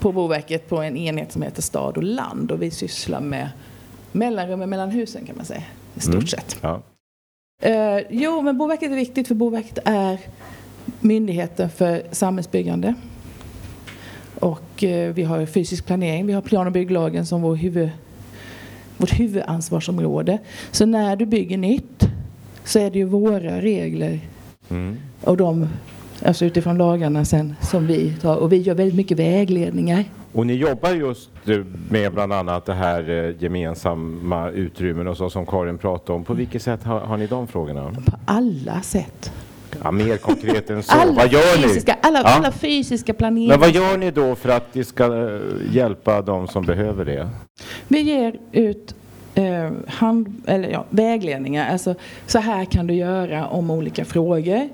på 0.00 0.12
Boverket 0.12 0.68
på 0.68 0.76
en 0.76 0.96
enhet 0.96 1.32
som 1.32 1.42
heter 1.42 1.62
Stad 1.62 1.96
och 1.96 2.02
land 2.02 2.52
och 2.52 2.62
vi 2.62 2.70
sysslar 2.70 3.20
med 3.20 3.48
mellanrummen 4.12 4.70
mellan 4.70 4.90
husen 4.90 5.26
kan 5.26 5.36
man 5.36 5.46
säga 5.46 5.62
i 5.94 6.00
stort 6.00 6.14
mm. 6.14 6.26
sett. 6.26 6.56
Ja. 6.60 6.82
Uh, 7.66 8.04
jo, 8.10 8.42
men 8.42 8.58
Boverket 8.58 8.90
är 8.90 8.96
viktigt 8.96 9.28
för 9.28 9.34
Boverket 9.34 9.78
är 9.84 10.20
myndigheten 11.00 11.70
för 11.70 12.02
samhällsbyggande. 12.10 12.94
Och 14.40 14.82
uh, 14.82 15.12
vi 15.12 15.22
har 15.22 15.46
fysisk 15.46 15.86
planering, 15.86 16.26
vi 16.26 16.32
har 16.32 16.42
plan 16.42 16.66
och 16.66 16.72
bygglagen 16.72 17.26
som 17.26 17.42
vår 17.42 17.56
huvud, 17.56 17.90
vårt 18.96 19.20
huvudansvarsområde. 19.20 20.38
Så 20.70 20.86
när 20.86 21.16
du 21.16 21.26
bygger 21.26 21.58
nytt 21.58 22.08
så 22.64 22.78
är 22.78 22.90
det 22.90 22.98
ju 22.98 23.04
våra 23.04 23.60
regler 23.60 24.20
mm. 24.68 24.96
och 25.20 25.36
de, 25.36 25.68
alltså 26.24 26.44
utifrån 26.44 26.78
lagarna 26.78 27.24
sen 27.24 27.54
som 27.60 27.86
vi 27.86 28.14
tar. 28.14 28.36
Och 28.36 28.52
vi 28.52 28.56
gör 28.56 28.74
väldigt 28.74 28.96
mycket 28.96 29.18
vägledningar. 29.18 30.04
Och 30.32 30.46
ni 30.46 30.54
jobbar 30.54 30.90
just 30.90 31.30
med 31.88 32.12
bland 32.12 32.32
annat 32.32 32.66
det 32.66 32.74
här 32.74 33.10
eh, 33.10 33.42
gemensamma 33.42 34.50
utrymmen 34.50 35.08
och 35.08 35.16
så 35.16 35.30
som 35.30 35.46
Karin 35.46 35.78
pratade 35.78 36.12
om. 36.12 36.24
På 36.24 36.34
vilket 36.34 36.62
sätt 36.62 36.84
har, 36.84 37.00
har 37.00 37.16
ni 37.16 37.26
de 37.26 37.46
frågorna? 37.46 37.90
På 38.06 38.16
alla 38.24 38.80
sätt. 38.82 39.32
Ja, 39.86 39.90
mer 39.90 40.16
konkret 40.16 40.70
än 40.70 40.82
så. 40.82 40.92
Alla 40.92 41.12
vad 41.12 41.32
gör 41.32 41.56
fysiska, 41.56 41.92
ni? 41.92 42.08
Alla, 42.08 42.18
ja. 42.18 42.24
alla 42.24 42.52
fysiska 42.52 43.14
planeringar. 43.14 43.52
Men 43.52 43.60
vad 43.60 43.70
gör 43.70 43.96
ni 43.96 44.10
då 44.10 44.34
för 44.34 44.48
att 44.48 44.72
det 44.72 44.84
ska 44.84 45.04
eh, 45.04 45.40
hjälpa 45.72 46.22
de 46.22 46.48
som 46.48 46.64
behöver 46.64 47.04
det? 47.04 47.30
Vi 47.88 48.00
ger 48.00 48.36
ut 48.52 48.94
eh, 49.34 49.70
hand, 49.88 50.42
eller 50.46 50.68
ja, 50.68 50.84
vägledningar. 50.90 51.72
Alltså, 51.72 51.94
så 52.26 52.38
här 52.38 52.64
kan 52.64 52.86
du 52.86 52.94
göra 52.94 53.46
om 53.46 53.70
olika 53.70 54.04
frågor. 54.04 54.68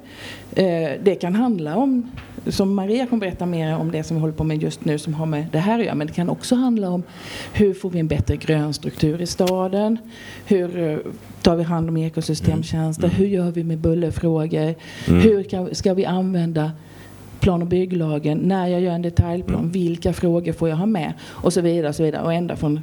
Eh, 0.54 0.90
det 1.02 1.14
kan 1.21 1.35
handla 1.35 1.76
om, 1.76 2.11
som 2.46 2.75
Maria 2.75 3.06
kommer 3.06 3.20
berätta 3.20 3.46
mer 3.46 3.76
om 3.76 3.90
det 3.90 4.02
som 4.02 4.16
vi 4.16 4.20
håller 4.20 4.34
på 4.34 4.44
med 4.44 4.62
just 4.62 4.84
nu 4.84 4.99
som 4.99 5.14
har 5.14 5.26
med 5.26 5.46
det 5.52 5.58
här 5.58 5.78
att 5.78 5.84
göra. 5.84 5.94
Men 5.94 6.06
det 6.06 6.12
kan 6.12 6.28
också 6.28 6.54
handla 6.54 6.90
om 6.90 7.02
hur 7.52 7.75
får 7.75 7.90
vi 7.90 7.99
en 7.99 8.08
bättre 8.08 8.37
grönstruktur 8.37 9.22
i 9.22 9.26
staden? 9.26 9.99
Hur 10.46 10.78
eh, 10.78 10.99
tar 11.42 11.56
vi 11.56 11.62
hand 11.62 11.88
om 11.88 11.96
ekosystemtjänster? 11.96 13.04
Mm. 13.04 13.16
Hur 13.16 13.26
gör 13.26 13.50
vi 13.50 13.64
med 13.64 13.78
bullerfrågor? 13.78 14.75
Mm. 15.08 15.20
Hur 15.20 15.42
kan, 15.42 15.75
ska 15.75 15.94
vi 15.94 16.04
använda 16.04 16.72
plan 17.40 17.62
och 17.62 17.68
bygglagen, 17.68 18.38
när 18.38 18.66
jag 18.66 18.80
gör 18.80 18.92
en 18.92 19.02
detaljplan, 19.02 19.61
mm. 19.61 19.70
vilka 19.70 20.12
frågor 20.12 20.52
får 20.52 20.68
jag 20.68 20.76
ha 20.76 20.87
med? 20.87 21.12
Och 21.22 21.52
så 21.52 21.61
vidare. 21.61 21.88
Och, 21.88 21.94
så 21.94 22.02
vidare. 22.02 22.22
och 22.22 22.32
ända, 22.32 22.56
från, 22.56 22.80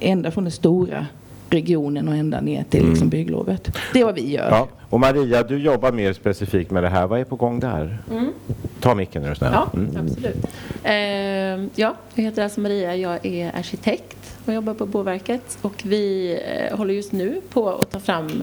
ända 0.00 0.30
från 0.30 0.44
den 0.44 0.50
stora 0.50 1.06
regionen 1.50 2.08
och 2.08 2.16
ända 2.16 2.40
ner 2.40 2.64
till 2.64 2.80
liksom 2.80 2.96
mm. 2.96 3.08
bygglovet. 3.08 3.76
Det 3.92 4.00
är 4.00 4.04
vad 4.04 4.14
vi 4.14 4.32
gör. 4.32 4.50
Ja. 4.50 4.68
Och 4.88 5.00
Maria, 5.00 5.42
du 5.42 5.58
jobbar 5.58 5.92
mer 5.92 6.12
specifikt 6.12 6.70
med 6.70 6.82
det 6.82 6.88
här. 6.88 7.06
Vad 7.06 7.20
är 7.20 7.24
på 7.24 7.36
gång 7.36 7.60
där? 7.60 7.98
Mm. 8.10 8.32
Ta 8.80 8.94
micken 8.94 9.22
nu 9.22 9.34
snäll. 9.34 9.52
Ja, 9.52 9.70
mm. 9.74 9.96
absolut. 9.96 10.46
Eh, 10.84 11.80
ja, 11.80 11.94
jag 12.14 12.24
heter 12.24 12.42
alltså 12.42 12.60
Maria. 12.60 12.96
Jag 12.96 13.26
är 13.26 13.56
arkitekt 13.56 14.38
och 14.46 14.54
jobbar 14.54 14.74
på 14.74 14.86
Boverket. 14.86 15.58
Och 15.62 15.82
vi 15.82 16.32
eh, 16.70 16.78
håller 16.78 16.94
just 16.94 17.12
nu 17.12 17.40
på 17.50 17.70
att 17.70 17.90
ta 17.90 18.00
fram 18.00 18.42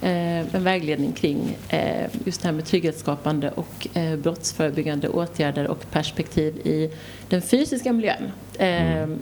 Eh, 0.00 0.54
en 0.54 0.64
vägledning 0.64 1.12
kring 1.12 1.56
eh, 1.68 2.06
just 2.24 2.42
det 2.42 2.48
här 2.48 2.52
med 2.52 2.64
trygghetsskapande 2.64 3.50
och 3.50 3.96
eh, 3.96 4.16
brottsförebyggande 4.16 5.08
åtgärder 5.08 5.68
och 5.68 5.90
perspektiv 5.90 6.56
i 6.56 6.90
den 7.28 7.42
fysiska 7.42 7.92
miljön 7.92 8.30
mm. 8.58 9.18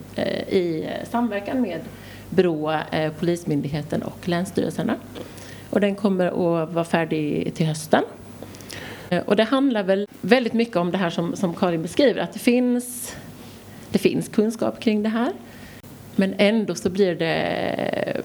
i 0.48 0.88
samverkan 1.10 1.62
med 1.62 1.80
Brå, 2.34 2.80
Polismyndigheten 3.18 4.02
och 4.02 4.28
länsstyrelserna. 4.28 4.96
Och 5.70 5.80
den 5.80 5.94
kommer 5.94 6.26
att 6.26 6.72
vara 6.72 6.84
färdig 6.84 7.54
till 7.54 7.66
hösten. 7.66 8.02
Och 9.24 9.36
det 9.36 9.44
handlar 9.44 9.82
väl 9.82 10.06
väldigt 10.20 10.52
mycket 10.52 10.76
om 10.76 10.90
det 10.90 10.98
här 10.98 11.10
som, 11.10 11.36
som 11.36 11.54
Karin 11.54 11.82
beskriver, 11.82 12.22
att 12.22 12.32
det 12.32 12.38
finns, 12.38 13.16
det 13.90 13.98
finns 13.98 14.28
kunskap 14.28 14.80
kring 14.80 15.02
det 15.02 15.08
här. 15.08 15.32
Men 16.16 16.34
ändå 16.38 16.74
så 16.74 16.90
blir 16.90 17.14
det 17.14 18.20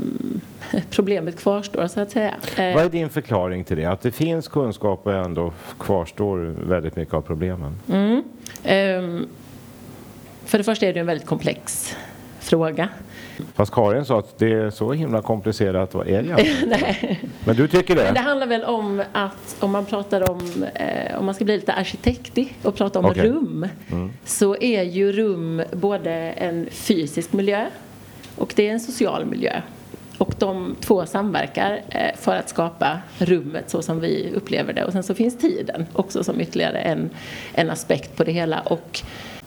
problemet 0.89 1.37
kvarstår 1.37 1.87
så 1.87 1.99
att 1.99 2.11
säga. 2.11 2.35
Eh, 2.57 2.75
Vad 2.75 2.85
är 2.85 2.89
din 2.89 3.09
förklaring 3.09 3.63
till 3.63 3.77
det? 3.77 3.85
Att 3.85 4.01
det 4.01 4.11
finns 4.11 4.47
kunskap 4.47 5.07
och 5.07 5.13
ändå 5.13 5.53
kvarstår 5.79 6.37
väldigt 6.67 6.95
mycket 6.95 7.13
av 7.13 7.21
problemen? 7.21 7.75
Mm. 7.89 8.23
Um, 9.03 9.27
för 10.45 10.57
det 10.57 10.63
första 10.63 10.85
är 10.85 10.93
det 10.93 10.99
en 10.99 11.05
väldigt 11.05 11.27
komplex 11.27 11.95
fråga. 12.49 12.89
Fast 13.55 13.73
Karin 13.73 14.05
sa 14.05 14.19
att 14.19 14.37
det 14.37 14.53
är 14.53 14.69
så 14.69 14.93
himla 14.93 15.21
komplicerat, 15.21 15.93
vad 15.93 16.07
är 16.07 16.23
det 16.23 16.65
Nej. 16.67 17.21
Men 17.45 17.55
du 17.55 17.67
tycker 17.67 17.95
det? 17.95 18.03
Men 18.03 18.13
det 18.13 18.19
handlar 18.19 18.47
väl 18.47 18.63
om 18.63 19.03
att 19.11 19.55
om 19.59 19.71
man 19.71 19.85
pratar 19.85 20.31
om, 20.31 20.65
eh, 20.73 21.19
om 21.19 21.25
man 21.25 21.35
ska 21.35 21.45
bli 21.45 21.55
lite 21.55 21.73
arkitektig 21.73 22.57
och 22.63 22.75
prata 22.75 22.99
om 22.99 23.05
okay. 23.05 23.29
rum, 23.29 23.67
mm. 23.91 24.11
så 24.25 24.55
är 24.55 24.83
ju 24.83 25.11
rum 25.11 25.61
både 25.71 26.11
en 26.11 26.67
fysisk 26.71 27.33
miljö 27.33 27.65
och 28.35 28.53
det 28.55 28.67
är 28.67 28.71
en 28.71 28.79
social 28.79 29.25
miljö. 29.25 29.61
Och 30.17 30.33
de 30.39 30.75
två 30.79 31.05
samverkar 31.05 31.81
eh, 31.89 32.15
för 32.17 32.35
att 32.35 32.49
skapa 32.49 32.99
rummet 33.17 33.69
så 33.69 33.81
som 33.81 33.99
vi 33.99 34.31
upplever 34.35 34.73
det. 34.73 34.85
Och 34.85 34.91
sen 34.91 35.03
så 35.03 35.13
finns 35.13 35.37
tiden 35.37 35.85
också 35.93 36.23
som 36.23 36.41
ytterligare 36.41 36.79
en, 36.79 37.09
en 37.53 37.69
aspekt 37.69 38.15
på 38.15 38.23
det 38.23 38.31
hela. 38.31 38.59
Och 38.59 39.01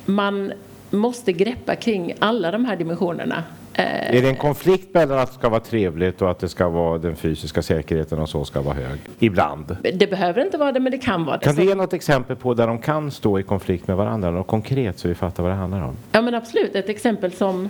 man 0.04 0.52
måste 0.92 1.32
greppa 1.32 1.76
kring 1.76 2.14
alla 2.18 2.50
de 2.50 2.64
här 2.64 2.76
dimensionerna. 2.76 3.44
Eh, 3.74 4.16
är 4.16 4.22
det 4.22 4.28
en 4.28 4.36
konflikt 4.36 4.94
mellan 4.94 5.18
att 5.18 5.28
det 5.28 5.34
ska 5.34 5.48
vara 5.48 5.60
trevligt 5.60 6.22
och 6.22 6.30
att 6.30 6.38
det 6.38 6.48
ska 6.48 6.68
vara 6.68 6.98
den 6.98 7.16
fysiska 7.16 7.62
säkerheten 7.62 8.18
och 8.18 8.28
så 8.28 8.44
ska 8.44 8.62
vara 8.62 8.74
hög? 8.74 8.98
Ibland. 9.18 9.76
Det 9.94 10.10
behöver 10.10 10.44
inte 10.44 10.58
vara 10.58 10.72
det, 10.72 10.80
men 10.80 10.92
det 10.92 10.98
kan 10.98 11.24
vara 11.24 11.36
det. 11.36 11.44
Kan 11.44 11.54
du 11.54 11.64
ge 11.64 11.74
något 11.74 11.92
exempel 11.92 12.36
på 12.36 12.54
där 12.54 12.66
de 12.66 12.78
kan 12.78 13.10
stå 13.10 13.38
i 13.38 13.42
konflikt 13.42 13.88
med 13.88 13.96
varandra? 13.96 14.30
Något 14.30 14.46
konkret 14.46 14.98
så 14.98 15.08
vi 15.08 15.14
fattar 15.14 15.42
vad 15.42 15.52
det 15.52 15.56
handlar 15.56 15.82
om. 15.82 15.96
Ja, 16.12 16.22
men 16.22 16.34
absolut. 16.34 16.74
Ett 16.74 16.88
exempel 16.88 17.32
som 17.32 17.68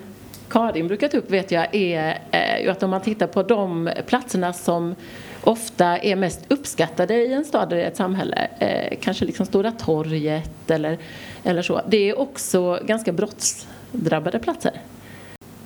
Karin 0.48 0.88
brukar 0.88 1.08
ta 1.08 1.16
upp 1.16 1.30
vet 1.30 1.50
jag 1.50 1.74
är 1.74 2.18
eh, 2.30 2.72
att 2.72 2.82
om 2.82 2.90
man 2.90 3.00
tittar 3.00 3.26
på 3.26 3.42
de 3.42 3.90
platserna 4.06 4.52
som 4.52 4.94
ofta 5.44 5.98
är 5.98 6.16
mest 6.16 6.40
uppskattade 6.48 7.14
i 7.14 7.32
en 7.32 7.44
stad 7.44 7.72
eller 7.72 7.84
ett 7.84 7.96
samhälle, 7.96 8.48
eh, 8.58 8.98
kanske 9.00 9.24
liksom 9.24 9.46
Stora 9.46 9.72
torget 9.72 10.70
eller, 10.70 10.98
eller 11.44 11.62
så, 11.62 11.80
det 11.88 12.10
är 12.10 12.18
också 12.18 12.78
ganska 12.86 13.12
brottsdrabbade 13.12 14.38
platser. 14.38 14.72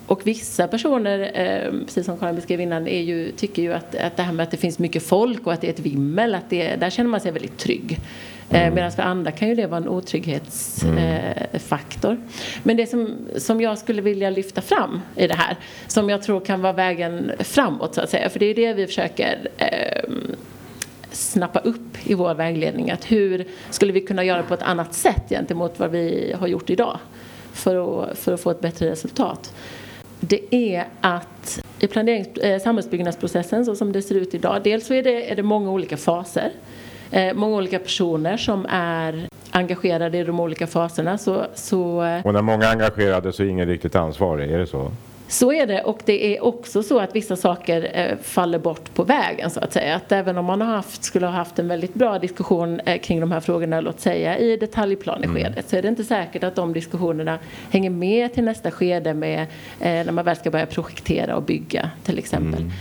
och 0.06 0.26
vissa 0.26 0.68
personer, 0.68 1.30
eh, 1.34 1.72
precis 1.84 2.06
som 2.06 2.18
Karin 2.18 2.36
beskrev 2.36 2.60
innan, 2.60 2.86
ju, 2.86 3.32
tycker 3.32 3.62
ju 3.62 3.72
att, 3.72 3.94
att 3.94 4.16
det 4.16 4.22
här 4.22 4.32
med 4.32 4.44
att 4.44 4.50
det 4.50 4.56
finns 4.56 4.78
mycket 4.78 5.02
folk 5.02 5.46
och 5.46 5.52
att 5.52 5.60
det 5.60 5.66
är 5.66 5.72
ett 5.72 5.80
vimmel, 5.80 6.34
att 6.34 6.50
det, 6.50 6.76
där 6.76 6.90
känner 6.90 7.10
man 7.10 7.20
sig 7.20 7.32
väldigt 7.32 7.58
trygg. 7.58 7.98
Mm. 8.50 8.74
Medan 8.74 8.92
för 8.92 9.02
andra 9.02 9.30
kan 9.30 9.48
ju 9.48 9.54
det 9.54 9.66
vara 9.66 9.80
en 9.80 9.88
otrygghetsfaktor. 9.88 12.10
Mm. 12.10 12.22
Men 12.62 12.76
det 12.76 12.86
som, 12.86 13.16
som 13.36 13.60
jag 13.60 13.78
skulle 13.78 14.02
vilja 14.02 14.30
lyfta 14.30 14.60
fram 14.60 15.00
i 15.16 15.26
det 15.26 15.34
här, 15.34 15.56
som 15.86 16.10
jag 16.10 16.22
tror 16.22 16.40
kan 16.40 16.62
vara 16.62 16.72
vägen 16.72 17.32
framåt 17.38 17.94
så 17.94 18.00
att 18.00 18.10
säga, 18.10 18.28
för 18.28 18.38
det 18.38 18.46
är 18.46 18.54
det 18.54 18.72
vi 18.72 18.86
försöker 18.86 19.48
eh, 19.56 20.02
snappa 21.10 21.58
upp 21.58 22.08
i 22.08 22.14
vår 22.14 22.34
vägledning. 22.34 22.90
Att 22.90 23.12
hur 23.12 23.44
skulle 23.70 23.92
vi 23.92 24.00
kunna 24.00 24.24
göra 24.24 24.42
på 24.42 24.54
ett 24.54 24.62
annat 24.62 24.94
sätt 24.94 25.22
gentemot 25.28 25.78
vad 25.78 25.90
vi 25.90 26.34
har 26.38 26.46
gjort 26.46 26.70
idag 26.70 26.98
för 27.52 28.02
att, 28.02 28.18
för 28.18 28.32
att 28.32 28.40
få 28.40 28.50
ett 28.50 28.60
bättre 28.60 28.90
resultat? 28.90 29.54
Det 30.20 30.54
är 30.54 30.86
att 31.00 31.60
i 31.78 31.86
planerings, 31.86 32.28
eh, 32.28 32.60
samhällsbyggnadsprocessen 32.60 33.64
så 33.64 33.76
som 33.76 33.92
det 33.92 34.02
ser 34.02 34.14
ut 34.14 34.34
idag, 34.34 34.60
dels 34.64 34.86
så 34.86 34.94
är 34.94 35.02
det, 35.02 35.30
är 35.30 35.36
det 35.36 35.42
många 35.42 35.70
olika 35.70 35.96
faser. 35.96 36.50
Eh, 37.10 37.34
många 37.34 37.56
olika 37.56 37.78
personer 37.78 38.36
som 38.36 38.66
är 38.70 39.28
engagerade 39.50 40.18
i 40.18 40.24
de 40.24 40.40
olika 40.40 40.66
faserna. 40.66 41.18
Så, 41.18 41.46
så, 41.54 42.04
eh, 42.04 42.26
och 42.26 42.32
när 42.32 42.42
många 42.42 42.66
är 42.66 42.70
engagerade 42.70 43.32
så 43.32 43.42
är 43.42 43.46
ingen 43.46 43.68
riktigt 43.68 43.96
ansvarig, 43.96 44.50
är 44.50 44.58
det 44.58 44.66
så? 44.66 44.92
Så 45.28 45.52
är 45.52 45.66
det 45.66 45.82
och 45.82 46.00
det 46.04 46.36
är 46.36 46.44
också 46.44 46.82
så 46.82 46.98
att 46.98 47.16
vissa 47.16 47.36
saker 47.36 47.90
eh, 47.94 48.16
faller 48.22 48.58
bort 48.58 48.94
på 48.94 49.04
vägen 49.04 49.50
så 49.50 49.60
att 49.60 49.72
säga. 49.72 49.96
Att 49.96 50.12
även 50.12 50.38
om 50.38 50.44
man 50.44 50.60
har 50.60 50.68
haft, 50.68 51.04
skulle 51.04 51.26
ha 51.26 51.32
haft 51.32 51.58
en 51.58 51.68
väldigt 51.68 51.94
bra 51.94 52.18
diskussion 52.18 52.80
eh, 52.80 53.00
kring 53.00 53.20
de 53.20 53.32
här 53.32 53.40
frågorna, 53.40 53.80
låt 53.80 54.00
säga 54.00 54.38
i 54.38 54.56
detaljplaneskedet, 54.56 55.52
mm. 55.52 55.64
så 55.66 55.76
är 55.76 55.82
det 55.82 55.88
inte 55.88 56.04
säkert 56.04 56.44
att 56.44 56.54
de 56.54 56.72
diskussionerna 56.72 57.38
hänger 57.70 57.90
med 57.90 58.34
till 58.34 58.44
nästa 58.44 58.70
skede 58.70 59.14
med 59.14 59.40
eh, 59.40 59.46
när 59.80 60.12
man 60.12 60.24
väl 60.24 60.36
ska 60.36 60.50
börja 60.50 60.66
projektera 60.66 61.36
och 61.36 61.42
bygga 61.42 61.90
till 62.04 62.18
exempel. 62.18 62.60
Mm. 62.60 62.72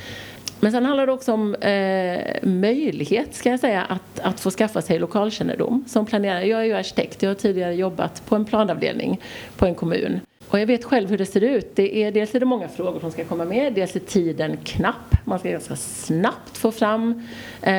Men 0.60 0.72
sen 0.72 0.86
handlar 0.86 1.06
det 1.06 1.12
också 1.12 1.34
om 1.34 1.56
eh, 1.56 2.20
möjlighet 2.44 3.36
ska 3.36 3.50
jag 3.50 3.60
säga 3.60 3.84
att, 3.84 4.20
att 4.20 4.40
få 4.40 4.52
skaffa 4.52 4.82
sig 4.82 5.00
lokalkännedom 5.00 5.86
som 5.88 6.06
planerare. 6.06 6.48
Jag 6.48 6.60
är 6.60 6.66
ju 6.66 6.74
arkitekt, 6.74 7.24
jag 7.24 7.30
har 7.30 7.36
tidigare 7.36 7.76
jobbat 7.76 8.26
på 8.26 8.36
en 8.36 8.46
planavdelning 8.46 9.22
på 9.58 9.66
en 9.66 9.76
kommun. 9.76 10.20
Och 10.48 10.60
jag 10.60 10.66
vet 10.66 10.84
själv 10.84 11.10
hur 11.10 11.18
det 11.18 11.26
ser 11.26 11.44
ut. 11.44 11.76
Det 11.76 12.04
är, 12.04 12.12
dels 12.12 12.36
är 12.36 12.40
det 12.40 12.46
många 12.46 12.68
frågor 12.68 13.00
som 13.00 13.12
ska 13.12 13.24
komma 13.24 13.46
med, 13.46 13.74
dels 13.74 13.96
är 13.96 14.00
tiden 14.00 14.58
knapp. 14.58 15.16
Man 15.26 15.40
ska 15.40 15.50
ganska 15.50 15.76
snabbt 15.76 16.58
få 16.58 16.72
fram, 16.72 17.28
eh, 17.62 17.74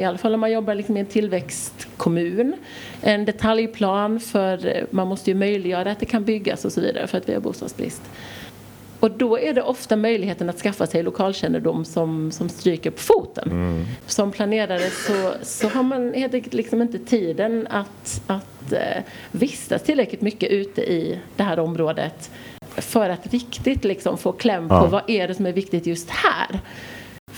i 0.00 0.04
alla 0.04 0.18
fall 0.18 0.34
om 0.34 0.40
man 0.40 0.52
jobbar 0.52 0.74
liksom 0.74 0.96
i 0.96 1.00
en 1.00 1.06
tillväxtkommun, 1.06 2.54
en 3.00 3.24
detaljplan 3.24 4.20
för 4.20 4.66
eh, 4.66 4.84
man 4.90 5.08
måste 5.08 5.30
ju 5.30 5.34
möjliggöra 5.36 5.90
att 5.90 6.00
det 6.00 6.06
kan 6.06 6.24
byggas 6.24 6.64
och 6.64 6.72
så 6.72 6.80
vidare 6.80 7.06
för 7.06 7.18
att 7.18 7.28
vi 7.28 7.34
har 7.34 7.40
bostadsbrist. 7.40 8.02
Och 9.00 9.10
då 9.10 9.38
är 9.38 9.54
det 9.54 9.62
ofta 9.62 9.96
möjligheten 9.96 10.50
att 10.50 10.58
skaffa 10.58 10.86
sig 10.86 11.02
lokalkännedom 11.02 11.84
som, 11.84 12.32
som 12.32 12.48
stryker 12.48 12.90
på 12.90 13.00
foten. 13.00 13.50
Mm. 13.50 13.84
Som 14.06 14.32
planerare 14.32 14.90
så, 14.90 15.32
så 15.42 15.68
har 15.68 15.82
man 15.82 16.14
helt 16.14 16.34
enkelt 16.34 16.54
liksom 16.54 16.82
inte 16.82 16.98
tiden 16.98 17.66
att, 17.70 18.22
att 18.26 18.53
eh, 18.72 19.02
vistas 19.32 19.82
tillräckligt 19.82 20.20
mycket 20.20 20.50
ute 20.50 20.80
i 20.80 21.18
det 21.36 21.42
här 21.42 21.58
området 21.58 22.30
för 22.76 23.10
att 23.10 23.32
riktigt 23.32 23.84
liksom 23.84 24.18
få 24.18 24.32
kläm 24.32 24.68
på 24.68 24.74
ja. 24.74 24.86
vad 24.86 25.10
är 25.10 25.28
det 25.28 25.34
som 25.34 25.46
är 25.46 25.52
viktigt 25.52 25.86
just 25.86 26.10
här. 26.10 26.60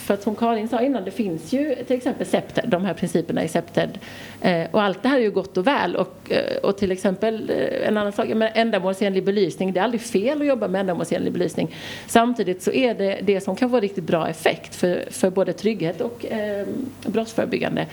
För 0.07 0.13
att 0.13 0.23
som 0.23 0.35
Karin 0.35 0.69
sa 0.69 0.81
innan, 0.81 1.03
det 1.03 1.11
finns 1.11 1.53
ju 1.53 1.75
till 1.75 1.95
exempel 1.97 2.25
SEPTED, 2.25 2.69
de 2.69 2.85
här 2.85 2.93
principerna 2.93 3.43
i 3.43 3.47
SEPTED. 3.47 3.99
Eh, 4.41 4.67
och 4.71 4.81
allt 4.83 5.03
det 5.03 5.09
här 5.09 5.17
är 5.17 5.21
ju 5.21 5.31
gott 5.31 5.57
och 5.57 5.67
väl. 5.67 5.95
Och, 5.95 6.31
eh, 6.31 6.57
och 6.57 6.77
till 6.77 6.91
exempel 6.91 7.49
eh, 7.49 7.87
en 7.87 7.97
annan 7.97 8.11
sak, 8.11 8.27
men 8.27 8.49
ändamålsenlig 8.53 9.23
belysning. 9.23 9.73
Det 9.73 9.79
är 9.79 9.83
aldrig 9.83 10.01
fel 10.01 10.41
att 10.41 10.47
jobba 10.47 10.67
med 10.67 10.81
ändamålsenlig 10.81 11.33
belysning. 11.33 11.75
Samtidigt 12.07 12.63
så 12.63 12.71
är 12.71 12.93
det 12.93 13.19
det 13.23 13.41
som 13.41 13.55
kan 13.55 13.69
få 13.69 13.79
riktigt 13.79 14.03
bra 14.03 14.29
effekt 14.29 14.75
för, 14.75 15.05
för 15.11 15.29
både 15.29 15.53
trygghet 15.53 16.01
och 16.01 16.25
eh, 16.25 16.67
brottsförebyggande 17.05 17.85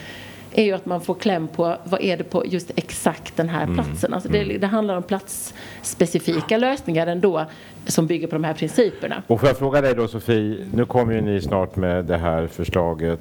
är 0.54 0.64
ju 0.64 0.72
att 0.72 0.86
man 0.86 1.00
får 1.00 1.14
kläm 1.14 1.48
på 1.48 1.76
vad 1.84 2.02
är 2.02 2.16
det 2.16 2.24
på 2.24 2.46
just 2.46 2.70
exakt 2.76 3.36
den 3.36 3.48
här 3.48 3.62
mm. 3.62 3.74
platsen. 3.74 4.14
Alltså 4.14 4.28
det, 4.28 4.42
mm. 4.42 4.60
det 4.60 4.66
handlar 4.66 4.96
om 4.96 5.02
platsspecifika 5.02 6.56
lösningar 6.56 7.06
ändå 7.06 7.46
som 7.86 8.06
bygger 8.06 8.26
på 8.26 8.34
de 8.34 8.44
här 8.44 8.54
principerna. 8.54 9.22
Och 9.26 9.40
får 9.40 9.48
jag 9.48 9.58
fråga 9.58 9.80
dig 9.80 9.94
då 9.94 10.08
Sofie, 10.08 10.66
nu 10.74 10.84
kommer 10.84 11.14
ju 11.14 11.20
ni 11.20 11.40
snart 11.40 11.76
med 11.76 12.04
det 12.04 12.16
här 12.16 12.46
förslaget. 12.46 13.20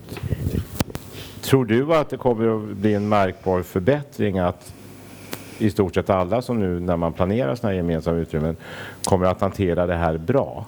Tror 1.42 1.66
du 1.66 1.96
att 1.96 2.10
det 2.10 2.18
kommer 2.18 2.56
att 2.56 2.78
bli 2.78 2.94
en 2.94 3.10
märkbar 3.10 3.62
förbättring 3.62 4.40
att 4.40 4.74
i 5.58 5.70
stort 5.70 5.96
sett 5.96 6.10
alla 6.10 6.42
som 6.42 6.60
nu 6.60 6.80
när 6.80 6.98
man 6.98 7.14
planerar 7.14 7.56
sådana 7.56 7.72
här 7.72 7.78
gemensamma 7.78 8.18
utrymmen 8.18 8.56
kommer 9.04 9.26
att 9.26 9.42
hantera 9.42 9.86
det 9.86 9.96
här 9.96 10.18
bra? 10.18 10.66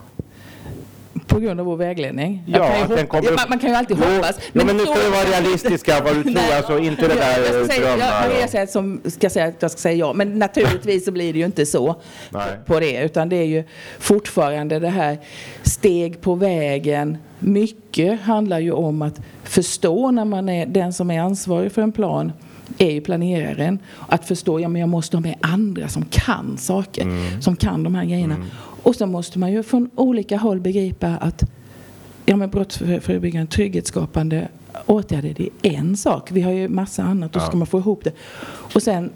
På 1.28 1.40
grund 1.40 1.60
av 1.60 1.66
vår 1.66 1.78
vägledning. 1.78 2.44
Ja, 2.48 2.70
kan 2.96 3.08
kommer... 3.08 3.32
man, 3.32 3.46
man, 3.50 3.60
kan 3.60 3.70
ju 3.70 3.76
alltid 3.76 3.98
jo, 4.02 4.16
hoppas. 4.16 4.40
Men, 4.54 4.66
men 4.66 4.78
nu 4.78 4.86
ska 4.86 4.94
vi 4.94 5.10
vara 5.10 5.24
realistiska 5.24 6.04
vad 6.04 6.16
du 6.16 6.24
tror, 6.34 6.56
alltså 6.56 6.80
inte 6.80 7.08
det 7.08 7.16
där 7.16 7.54
jag 7.54 7.72
ska 7.72 7.82
drömmar. 7.82 7.98
Jag, 7.98 8.30
Maria 8.30 8.48
säger 8.48 8.66
som 8.66 9.02
ska 9.06 9.30
säga 9.30 9.46
att 9.46 9.62
jag 9.62 9.72
ska 9.72 9.80
säga 9.80 9.96
ja, 9.96 10.14
men 10.14 10.40
naturligtvis 10.40 11.06
så 11.06 11.12
blir 11.12 11.34
det 11.34 11.40
ju 11.40 11.46
inte 11.46 11.66
så 11.66 12.02
Nej. 12.30 12.44
på 12.66 12.80
det, 12.80 13.04
utan 13.04 13.30
det 13.30 13.36
är 13.36 13.46
ju 13.46 13.64
fortfarande 14.00 14.80
det 14.80 14.90
här 14.90 15.18
steg 15.64 16.22
på 16.22 16.36
vägen. 16.36 17.18
Mycket 17.40 18.22
handlar 18.22 18.60
ju 18.60 18.72
om 18.72 19.02
att 19.02 19.22
förstå 19.44 20.12
när 20.12 20.26
man 20.26 20.50
är 20.50 20.66
den 20.66 20.94
som 20.94 21.12
är 21.12 21.22
ansvarig 21.22 21.72
för 21.72 21.82
en 21.82 21.92
plan 21.92 22.32
är 22.78 22.92
ju 22.92 23.02
planeraren. 23.02 23.80
Att 24.08 24.28
förstå, 24.28 24.60
ja 24.60 24.68
men 24.68 24.80
jag 24.80 24.90
måste 24.90 25.18
ha 25.18 25.22
med 25.22 25.36
andra 25.42 25.88
som 25.88 26.06
kan 26.06 26.58
saker, 26.58 27.02
mm. 27.02 27.42
som 27.42 27.56
kan 27.56 27.84
de 27.84 27.96
här 27.96 28.06
grejerna. 28.06 28.36
Mm. 28.36 28.48
Och 28.86 28.96
så 28.96 29.06
måste 29.06 29.40
man 29.40 29.52
ju 29.52 29.64
från 29.64 29.90
olika 29.96 30.38
håll 30.38 30.60
begripa 30.60 31.08
att 31.08 31.44
ja, 32.26 32.36
men 32.36 32.50
brottsförebyggande, 32.50 33.52
trygghetsskapande 33.52 34.48
åtgärder, 34.86 35.34
det 35.38 35.50
är 35.62 35.74
en 35.74 35.98
sak. 35.98 36.32
Vi 36.32 36.42
har 36.42 36.52
ju 36.52 36.68
massa 36.70 37.04
annat 37.04 37.36
och 37.36 37.42
så 37.42 37.48
ska 37.48 37.58
man 37.58 37.68
få 37.68 37.80
ihop 37.80 38.04
det. 38.04 38.12
Och 38.74 38.84
sen 38.84 39.10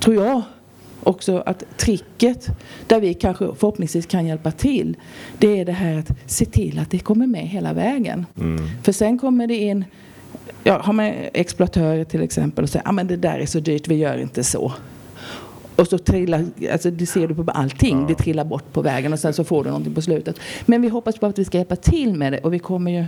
tror 0.00 0.14
jag 0.14 0.42
också 1.02 1.42
att 1.46 1.64
tricket, 1.76 2.48
där 2.86 3.00
vi 3.00 3.14
kanske 3.14 3.46
förhoppningsvis 3.58 4.06
kan 4.06 4.26
hjälpa 4.26 4.50
till, 4.50 4.96
det 5.38 5.60
är 5.60 5.64
det 5.64 5.72
här 5.72 5.98
att 5.98 6.10
se 6.26 6.44
till 6.44 6.78
att 6.78 6.90
det 6.90 6.98
kommer 6.98 7.26
med 7.26 7.48
hela 7.48 7.72
vägen. 7.72 8.26
Mm. 8.40 8.68
För 8.82 8.92
sen 8.92 9.18
kommer 9.18 9.46
det 9.46 9.56
in, 9.56 9.84
ja, 10.62 10.80
har 10.82 10.92
man 10.92 11.12
exploatörer 11.32 12.04
till 12.04 12.22
exempel 12.22 12.62
och 12.62 12.70
säger 12.70 12.88
att 12.88 12.98
ah, 12.98 13.04
det 13.04 13.16
där 13.16 13.38
är 13.38 13.46
så 13.46 13.60
dyrt, 13.60 13.88
vi 13.88 13.94
gör 13.94 14.18
inte 14.18 14.44
så. 14.44 14.72
Och 15.76 15.86
så 15.86 15.98
trillar, 15.98 16.44
alltså 16.72 16.90
det 16.90 17.06
ser 17.06 17.28
du 17.28 17.34
på 17.34 17.50
allting, 17.50 18.00
ja. 18.00 18.06
det 18.08 18.14
trillar 18.14 18.44
bort 18.44 18.72
på 18.72 18.82
vägen 18.82 19.12
och 19.12 19.18
sen 19.18 19.32
så 19.32 19.44
får 19.44 19.64
du 19.64 19.70
någonting 19.70 19.94
på 19.94 20.02
slutet. 20.02 20.40
Men 20.66 20.82
vi 20.82 20.88
hoppas 20.88 21.18
på 21.18 21.26
att 21.26 21.38
vi 21.38 21.44
ska 21.44 21.58
hjälpa 21.58 21.76
till 21.76 22.14
med 22.14 22.32
det 22.32 22.38
och 22.38 22.54
vi 22.54 22.58
kommer 22.58 22.90
ju 22.90 23.04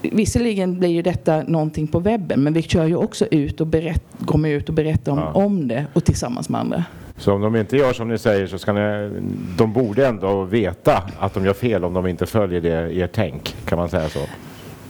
Visserligen 0.00 0.78
blir 0.78 0.88
ju 0.88 1.02
detta 1.02 1.42
någonting 1.42 1.86
på 1.86 1.98
webben 1.98 2.42
men 2.42 2.52
vi 2.52 2.62
kör 2.62 2.86
ju 2.86 2.96
också 2.96 3.26
ut 3.30 3.60
och 3.60 3.66
berätt, 3.66 4.04
kommer 4.26 4.48
ut 4.48 4.68
och 4.68 4.74
berättar 4.74 5.12
om, 5.12 5.18
ja. 5.18 5.32
om 5.32 5.68
det 5.68 5.86
och 5.92 6.04
tillsammans 6.04 6.48
med 6.48 6.60
andra. 6.60 6.84
Så 7.16 7.32
om 7.32 7.40
de 7.40 7.56
inte 7.56 7.76
gör 7.76 7.92
som 7.92 8.08
ni 8.08 8.18
säger 8.18 8.46
så 8.46 8.58
ska 8.58 8.72
ni, 8.72 9.10
de 9.58 9.72
borde 9.72 10.06
ändå 10.06 10.44
veta 10.44 11.02
att 11.18 11.34
de 11.34 11.44
gör 11.44 11.52
fel 11.52 11.84
om 11.84 11.94
de 11.94 12.06
inte 12.06 12.26
följer 12.26 12.60
det, 12.60 12.94
er 12.94 13.06
tänk, 13.06 13.56
kan 13.64 13.78
man 13.78 13.88
säga 13.88 14.08
så? 14.08 14.20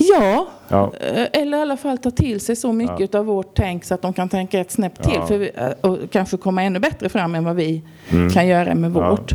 Ja, 0.08 0.46
ja. 0.68 0.92
Eh, 1.00 1.26
eller 1.32 1.58
i 1.58 1.60
alla 1.60 1.76
fall 1.76 1.98
ta 1.98 2.10
till 2.10 2.40
sig 2.40 2.56
så 2.56 2.72
mycket 2.72 3.14
ja. 3.14 3.18
av 3.18 3.26
vårt 3.26 3.54
tänk 3.54 3.84
så 3.84 3.94
att 3.94 4.02
de 4.02 4.12
kan 4.12 4.28
tänka 4.28 4.60
ett 4.60 4.70
snäpp 4.70 5.02
till 5.02 5.12
ja. 5.14 5.26
för, 5.26 5.40
eh, 5.40 5.70
och 5.80 5.98
kanske 6.10 6.36
komma 6.36 6.62
ännu 6.62 6.78
bättre 6.78 7.08
fram 7.08 7.34
än 7.34 7.44
vad 7.44 7.56
vi 7.56 7.82
mm. 8.10 8.30
kan 8.30 8.46
göra 8.46 8.74
med 8.74 8.92
vårt. 8.92 9.32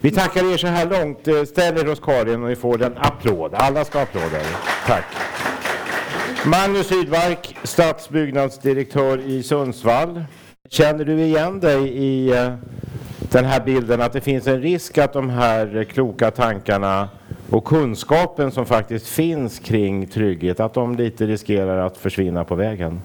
Vi 0.00 0.10
tackar 0.10 0.52
er 0.52 0.56
så 0.56 0.66
här 0.66 0.86
långt. 0.86 1.28
Eh, 1.28 1.44
ställ 1.44 1.78
er 1.78 1.84
hos 1.84 2.00
Karin 2.00 2.42
och 2.42 2.48
ni 2.48 2.56
får 2.56 2.82
en 2.82 2.96
applåd. 2.96 3.54
Alla 3.54 3.84
ska 3.84 4.00
applåder. 4.00 4.42
Tack. 4.86 5.04
Magnus 6.46 6.92
Rydmark, 6.92 7.56
stadsbyggnadsdirektör 7.62 9.18
i 9.18 9.42
Sundsvall. 9.42 10.24
Känner 10.68 11.04
du 11.04 11.22
igen 11.22 11.60
dig 11.60 11.96
i 11.96 12.34
den 13.34 13.44
här 13.44 13.60
bilden 13.60 14.00
att 14.00 14.12
det 14.12 14.20
finns 14.20 14.46
en 14.46 14.62
risk 14.62 14.98
att 14.98 15.12
de 15.12 15.30
här 15.30 15.84
kloka 15.84 16.30
tankarna 16.30 17.08
och 17.50 17.64
kunskapen 17.64 18.50
som 18.50 18.66
faktiskt 18.66 19.06
finns 19.06 19.58
kring 19.58 20.06
trygghet, 20.06 20.60
att 20.60 20.74
de 20.74 20.96
lite 20.96 21.26
riskerar 21.26 21.86
att 21.86 21.96
försvinna 21.96 22.44
på 22.44 22.54
vägen? 22.54 23.00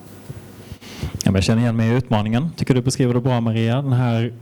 Jag 1.23 1.43
känner 1.43 1.61
igen 1.61 1.75
mig 1.75 1.89
i 1.89 1.93
utmaningen. 1.93 2.49
tycker 2.55 2.73
du 2.73 2.81
beskriver 2.81 3.13
det 3.13 3.21
bra 3.21 3.41
Maria. 3.41 3.81
Den 3.81 3.93
här 3.93 4.33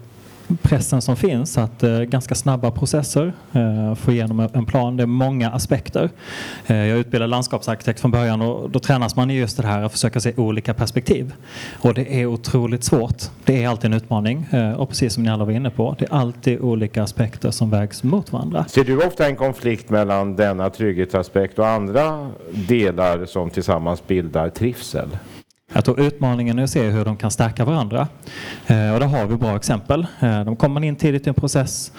pressen 0.62 1.02
som 1.02 1.16
finns 1.16 1.58
att 1.58 1.84
eh, 1.84 2.00
ganska 2.00 2.36
snabba 2.36 2.72
processer, 2.72 3.34
eh, 3.54 3.96
få 3.96 4.12
igenom 4.12 4.50
en 4.54 4.66
plan. 4.66 4.98
Det 4.98 5.04
är 5.04 5.08
många 5.08 5.50
aspekter. 5.50 6.10
Eh, 6.68 6.78
jag 6.78 7.00
utbildade 7.00 7.30
landskapsarkitekt 7.30 8.00
från 8.00 8.12
början 8.12 8.42
och 8.42 8.70
då 8.70 8.80
tränas 8.80 9.16
man 9.16 9.32
i 9.32 9.38
just 9.38 9.58
det 9.58 9.68
här 9.68 9.84
att 9.84 9.92
försöka 9.92 10.20
se 10.20 10.34
olika 10.38 10.74
perspektiv. 10.74 11.34
Och 11.82 11.94
det 11.94 12.22
är 12.22 12.26
otroligt 12.26 12.84
svårt. 12.84 13.24
Det 13.46 13.64
är 13.64 13.68
alltid 13.68 13.92
en 13.92 13.98
utmaning 13.98 14.48
eh, 14.52 14.72
och 14.72 14.90
precis 14.90 15.14
som 15.14 15.24
ni 15.24 15.30
alla 15.30 15.46
var 15.46 15.52
inne 15.52 15.70
på, 15.70 15.96
det 16.00 16.06
är 16.06 16.14
alltid 16.14 16.60
olika 16.60 17.04
aspekter 17.04 17.52
som 17.52 17.70
vägs 17.70 18.04
mot 18.04 18.32
varandra. 18.32 18.66
Ser 18.68 18.84
du 18.84 18.98
ofta 18.98 19.28
en 19.28 19.36
konflikt 19.36 19.90
mellan 19.90 20.36
denna 20.36 20.70
trygghetsaspekt 20.70 21.60
och 21.60 21.68
andra 21.68 22.30
delar 22.52 23.26
som 23.26 23.50
tillsammans 23.50 24.08
bildar 24.08 24.50
trivsel? 24.50 25.10
Jag 25.74 25.86
tror 25.86 26.00
utmaningen 26.00 26.60
är 26.60 26.64
att 26.64 26.70
se 26.70 26.90
hur 26.90 27.06
de 27.06 27.18
kan 27.18 27.32
stärka 27.32 27.66
varandra. 27.66 28.08
Eh, 28.68 28.94
och 28.94 29.00
där 29.00 29.08
har 29.08 29.26
vi 29.26 29.36
bra 29.36 29.56
exempel. 29.56 30.08
Eh, 30.20 30.44
de 30.44 30.56
kommer 30.56 30.84
in 30.84 30.96
tidigt 30.96 31.28
i 31.28 31.30
en 31.30 31.34
process. 31.34 31.92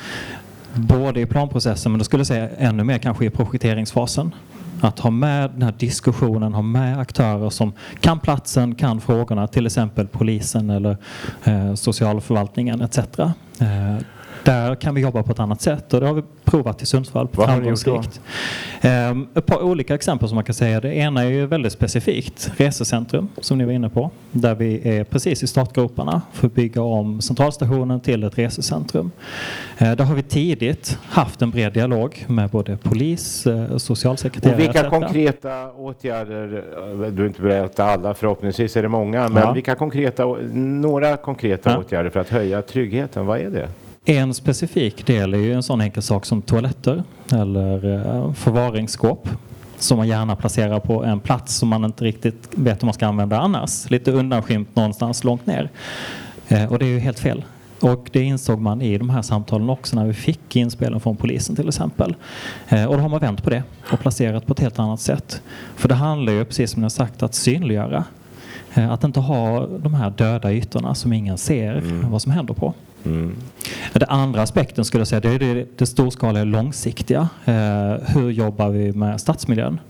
både 0.75 1.21
i 1.21 1.27
planprocessen 1.27 1.93
men 1.93 1.99
då 1.99 2.05
skulle 2.05 2.21
jag 2.21 2.27
säga 2.27 2.49
ännu 2.59 2.85
mer 2.85 2.99
kanske 2.99 3.25
i 3.25 3.31
projekteringsfasen. 3.31 4.35
Att 4.81 4.99
ha 4.99 5.11
med 5.11 5.51
den 5.51 5.63
här 5.63 5.75
diskussionen, 5.79 6.55
ha 6.55 6.63
med 6.63 7.01
aktörer 7.01 7.51
som 7.51 7.73
kan 8.01 8.21
platsen, 8.21 8.75
kan 8.75 9.01
frågorna, 9.01 9.47
till 9.47 9.67
exempel 9.67 10.07
polisen 10.07 10.71
eller 10.71 10.97
eh, 11.45 11.75
socialförvaltningen 11.75 12.81
etc. 12.81 12.99
Där 14.45 14.75
kan 14.75 14.95
vi 14.95 15.01
jobba 15.01 15.23
på 15.23 15.33
ett 15.33 15.39
annat 15.41 15.61
sätt 15.63 15.95
och 15.95 16.01
det 16.01 16.07
har 16.07 16.15
vi 16.15 16.23
provat 16.45 16.83
i 16.83 16.87
Sundsvall 16.87 17.29
Vad 17.33 17.49
har 17.49 17.61
ni 17.61 17.69
gjort 17.69 17.85
då? 17.85 18.03
Ehm, 18.81 19.27
ett 19.35 19.47
par 19.47 19.63
olika 19.63 19.95
exempel 19.95 20.29
som 20.29 20.35
man 20.35 20.45
kan 20.45 20.55
säga. 20.55 20.81
Det 20.81 20.95
ena 20.95 21.23
är 21.25 21.29
ju 21.29 21.47
väldigt 21.47 21.73
specifikt. 21.73 22.51
Resecentrum 22.57 23.29
som 23.41 23.59
ni 23.59 23.65
var 23.65 23.73
inne 23.73 23.89
på. 23.89 24.11
Där 24.33 24.55
vi 24.55 24.89
är 24.99 25.05
precis 25.05 25.43
i 25.43 25.47
startgroparna 25.47 26.23
för 26.33 26.47
att 26.47 26.55
bygga 26.55 26.83
om 26.83 27.21
centralstationen 27.21 28.01
till 28.01 28.25
ett 28.25 28.39
resecentrum. 28.39 29.11
Eh, 29.79 29.93
där 29.93 30.05
har 30.05 30.15
vi 30.15 30.23
tidigt 30.23 30.99
haft 31.05 31.43
en 31.43 31.51
bred 31.51 31.73
dialog 31.73 32.25
med 32.29 32.51
både 32.51 32.77
polis, 32.77 33.47
eh, 33.47 33.77
socialsekreterare 33.77 34.55
Och 34.55 34.61
vilka 34.61 34.91
konkreta 34.91 35.73
åtgärder, 35.73 36.65
eh, 37.05 37.11
du 37.13 37.23
har 37.23 37.27
inte 37.29 37.43
berättat 37.43 37.81
alla, 37.81 38.15
förhoppningsvis 38.15 38.77
är 38.77 38.83
det 38.83 38.89
många, 38.89 39.29
men 39.29 39.43
Ja. 39.43 39.53
vilka 39.53 39.75
konkreta, 39.75 40.27
några 40.53 41.17
konkreta 41.17 41.71
Ja. 41.71 41.79
åtgärder 41.79 42.11
för 42.11 42.21
att 42.21 42.29
höja 42.29 42.63
tryggheten, 42.63 43.27
vad 43.27 43.39
är 43.41 43.51
det? 43.51 43.69
En 44.05 44.35
specifik 44.35 45.07
del 45.07 45.35
är 45.35 45.39
ju 45.39 45.53
en 45.53 45.63
sån 45.63 45.81
enkel 45.81 46.03
sak 46.03 46.25
som 46.27 46.43
toaletter 46.43 47.03
eller 47.33 47.95
eh, 47.95 48.33
förvaringsskåp 48.33 49.29
som 49.79 49.99
man 49.99 50.09
gärna 50.09 50.37
placerar 50.37 50.81
på 50.81 51.05
en 51.05 51.21
plats 51.21 51.55
som 51.55 51.69
man 51.69 51.85
inte 51.85 52.05
riktigt 52.05 52.49
vet 52.55 52.83
hur 52.83 52.87
man 52.87 52.95
ska 52.95 53.07
använda 53.07 53.39
annars. 53.41 53.91
Lite 53.91 54.13
undanskymt 54.13 54.77
någonstans 54.77 55.25
långt 55.25 55.47
ner. 55.47 55.71
Eh, 56.49 56.73
Och 56.73 56.79
det 56.79 56.85
är 56.85 56.89
ju 56.91 56.99
helt 56.99 57.19
fel. 57.19 57.45
Och 57.81 58.09
det 58.13 58.23
insåg 58.23 58.61
man 58.61 58.83
i 58.83 58.99
de 58.99 59.11
här 59.11 59.23
samtalen 59.23 59.71
också 59.71 59.97
när 59.97 60.07
vi 60.07 60.13
fick 60.15 60.57
inspelen 60.57 61.01
från 61.01 61.17
polisen 61.17 61.57
till 61.57 61.69
exempel. 61.69 62.15
Eh, 62.69 62.85
Och 62.85 62.97
då 62.97 63.03
har 63.03 63.09
man 63.09 63.21
vänt 63.21 63.43
på 63.43 63.51
det 63.51 63.63
och 63.93 64.01
placerat 64.01 64.47
på 64.47 64.53
ett 64.53 64.61
helt 64.61 64.79
annat 64.79 65.01
sätt. 65.01 65.43
För 65.77 65.89
det 65.89 65.95
handlar 65.95 66.33
ju, 66.33 66.45
precis 66.45 66.71
som 66.71 66.83
jag 66.83 66.93
sagt, 66.93 67.23
att 67.23 67.35
synliggöra. 67.35 68.05
Eh, 68.75 68.91
Att 68.93 69.05
inte 69.05 69.21
ha 69.21 69.67
de 69.67 69.95
här 69.95 70.11
döda 70.11 70.53
ytorna 70.53 70.95
som 70.95 71.13
ingen 71.13 71.39
ser 71.39 71.83
vad 72.11 72.23
som 72.23 72.33
händer 72.33 72.55
på. 72.55 72.75
Mm. 73.05 73.35
Det 73.93 74.07
andra 74.07 74.43
aspekten 74.43 74.85
skulle 74.85 75.01
jag 75.01 75.09
säga 75.09 75.21
det 75.21 75.29
är 75.35 75.39
det, 75.39 75.67
det 75.79 75.87
storskaliga 75.87 76.45
långsiktiga. 76.45 77.29
Eh, 77.45 77.95
hur 78.07 78.31
jobbar 78.31 78.69
vi 78.69 78.93
med 78.93 79.21
stadsmiljön? 79.21 79.81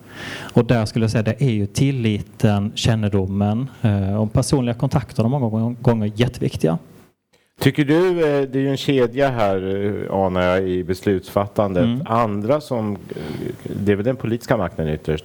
Och 0.53 0.65
där 0.65 0.85
skulle 0.85 1.03
jag 1.05 1.11
säga 1.11 1.23
det 1.23 1.43
är 1.43 1.51
ju 1.51 1.67
tilliten, 1.67 2.73
kännedomen 2.75 3.71
eh, 3.83 4.15
och 4.21 4.33
personliga 4.33 4.75
kontakterna 4.75 5.29
många 5.29 5.75
gånger, 5.81 6.13
jätteviktiga. 6.15 6.79
Tycker 7.61 7.85
du, 7.85 8.09
eh, 8.09 8.49
det 8.49 8.59
är 8.59 8.63
ju 8.63 8.71
en 8.71 8.77
kedja 8.77 9.29
här 9.31 9.59
anar 10.11 10.43
jag 10.43 10.69
i 10.69 10.85
beslutsfattandet, 10.85 11.85
Mm. 11.85 12.03
andra 12.07 12.61
som, 12.61 12.97
det 13.63 13.93
är 13.93 13.97
väl 13.97 14.05
den 14.05 14.17
politiska 14.17 14.57
makten 14.57 14.89
ytterst, 14.89 15.25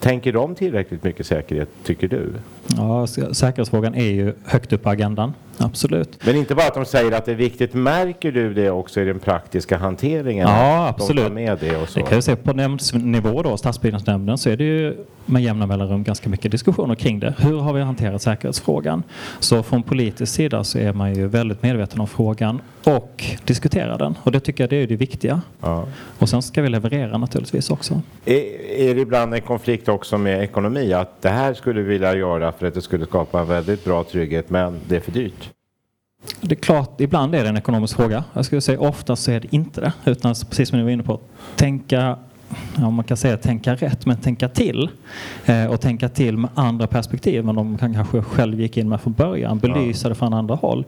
tänker 0.00 0.32
de 0.32 0.54
tillräckligt 0.54 1.04
mycket 1.04 1.26
säkerhet, 1.26 1.68
tycker 1.84 2.08
du? 2.08 2.32
Ja, 2.76 3.04
sä- 3.06 3.32
säkerhetsfrågan 3.32 3.94
är 3.94 4.04
ju 4.10 4.32
högt 4.44 4.72
upp 4.72 4.82
på 4.82 4.90
agendan, 4.90 5.34
absolut. 5.58 6.18
Men 6.26 6.36
inte 6.36 6.54
bara 6.54 6.66
att 6.66 6.74
de 6.74 6.84
säger 6.84 7.12
att 7.12 7.24
det 7.24 7.30
är 7.30 7.36
viktigt, 7.36 7.74
märker 7.74 8.32
du 8.32 8.54
det 8.54 8.70
också 8.70 9.00
i 9.00 9.04
den 9.04 9.18
praktiska 9.18 9.76
hanteringen? 9.78 10.48
Ja, 10.48 10.74
De 10.96 11.02
absolut. 11.02 11.24
tar 11.24 11.30
med 11.30 11.58
det 11.60 11.76
och 11.76 11.88
så? 11.88 11.98
Det 11.98 12.04
kan 12.04 12.14
jag 12.14 12.24
säga 12.24 12.36
på 12.36 12.52
nämndsnivå 12.52 13.42
då, 13.42 13.56
stadsbyggnadsnämnden, 13.56 14.38
så 14.38 14.50
är 14.50 14.56
det 14.56 14.64
ju 14.64 14.96
med 15.26 15.42
jämna 15.42 15.66
mellanrum 15.66 16.04
ganska 16.04 16.28
mycket 16.28 16.50
diskussioner 16.52 16.94
kring 16.94 17.20
det. 17.20 17.34
Hur 17.38 17.58
har 17.60 17.72
vi 17.72 17.80
hanterat 17.80 18.22
säkerhetsfrågan? 18.22 19.02
Så 19.40 19.62
från 19.62 19.82
politisk 19.82 20.34
sida 20.34 20.64
så 20.64 20.78
är 20.78 20.92
man 20.92 21.14
ju 21.14 21.26
väldigt 21.28 21.62
medveten 21.62 22.00
om 22.00 22.06
frågan 22.06 22.60
och 22.84 23.24
diskuterar 23.44 23.98
den. 23.98 24.14
Och 24.22 24.32
det 24.32 24.40
tycker 24.40 24.62
jag 24.64 24.70
det 24.70 24.76
är 24.76 24.86
det 24.86 24.96
viktiga. 24.96 25.40
Ja. 25.60 25.84
Och 26.18 26.28
sen 26.28 26.42
ska 26.42 26.62
vi 26.62 26.68
leverera 26.68 27.18
naturligtvis 27.18 27.70
också. 27.70 28.00
Är, 28.24 28.34
är 28.78 28.94
det 28.94 29.00
ibland 29.00 29.34
en 29.34 29.40
konflikt 29.40 29.88
också 29.88 30.18
med 30.18 30.42
ekonomi? 30.42 30.92
Att 30.92 31.22
det 31.22 31.28
här 31.28 31.54
skulle 31.54 31.80
vi 31.82 31.88
vilja 31.88 32.14
göra 32.14 32.52
för 32.58 32.66
att 32.66 32.74
det 32.74 32.82
skulle 32.82 33.06
skapa 33.06 33.40
en 33.40 33.46
väldigt 33.46 33.84
bra 33.84 34.04
trygghet 34.04 34.50
men 34.50 34.80
det 34.88 34.96
är 34.96 35.00
för 35.00 35.12
dyrt? 35.12 35.50
Det 36.40 36.54
är 36.54 36.60
klart, 36.60 37.00
ibland 37.00 37.34
är 37.34 37.42
det 37.42 37.48
en 37.48 37.56
ekonomisk 37.56 37.96
fråga. 37.96 38.24
Jag 38.32 38.44
skulle 38.44 38.60
säga 38.60 38.80
oftast 38.80 39.22
så 39.22 39.30
är 39.30 39.40
det 39.40 39.54
inte 39.54 39.80
det. 39.80 39.92
Utan 40.04 40.34
precis 40.34 40.68
som 40.68 40.78
ni 40.78 40.84
var 40.84 40.90
inne 40.90 41.02
på, 41.02 41.20
tänka 41.56 42.18
Ja, 42.78 42.90
man 42.90 43.04
kan 43.04 43.16
säga 43.16 43.36
tänka 43.36 43.74
rätt, 43.74 44.06
men 44.06 44.16
tänka 44.16 44.48
till. 44.48 44.88
Eh, 45.44 45.66
och 45.66 45.80
tänka 45.80 46.08
till 46.08 46.36
med 46.36 46.50
andra 46.54 46.86
perspektiv 46.86 47.48
än 47.48 47.54
de 47.54 47.78
kan 47.78 47.94
kanske 47.94 48.22
själv 48.22 48.60
gick 48.60 48.76
in 48.76 48.88
med 48.88 49.00
från 49.00 49.12
början. 49.12 49.58
Belysa 49.58 50.08
det 50.08 50.14
från 50.14 50.34
andra 50.34 50.54
håll. 50.54 50.84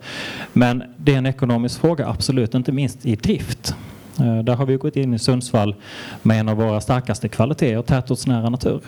Men 0.52 0.82
det 0.96 1.14
är 1.14 1.18
en 1.18 1.26
ekonomisk 1.26 1.80
fråga, 1.80 2.08
absolut, 2.08 2.54
inte 2.54 2.72
minst 2.72 3.06
i 3.06 3.16
drift. 3.16 3.74
Eh, 4.20 4.38
där 4.38 4.54
har 4.54 4.66
vi 4.66 4.76
gått 4.76 4.96
in 4.96 5.14
i 5.14 5.18
Sundsvall 5.18 5.74
med 6.22 6.40
en 6.40 6.48
av 6.48 6.56
våra 6.56 6.80
starkaste 6.80 7.28
kvaliteter, 7.28 7.82
tätortsnära 7.82 8.50
natur. 8.50 8.80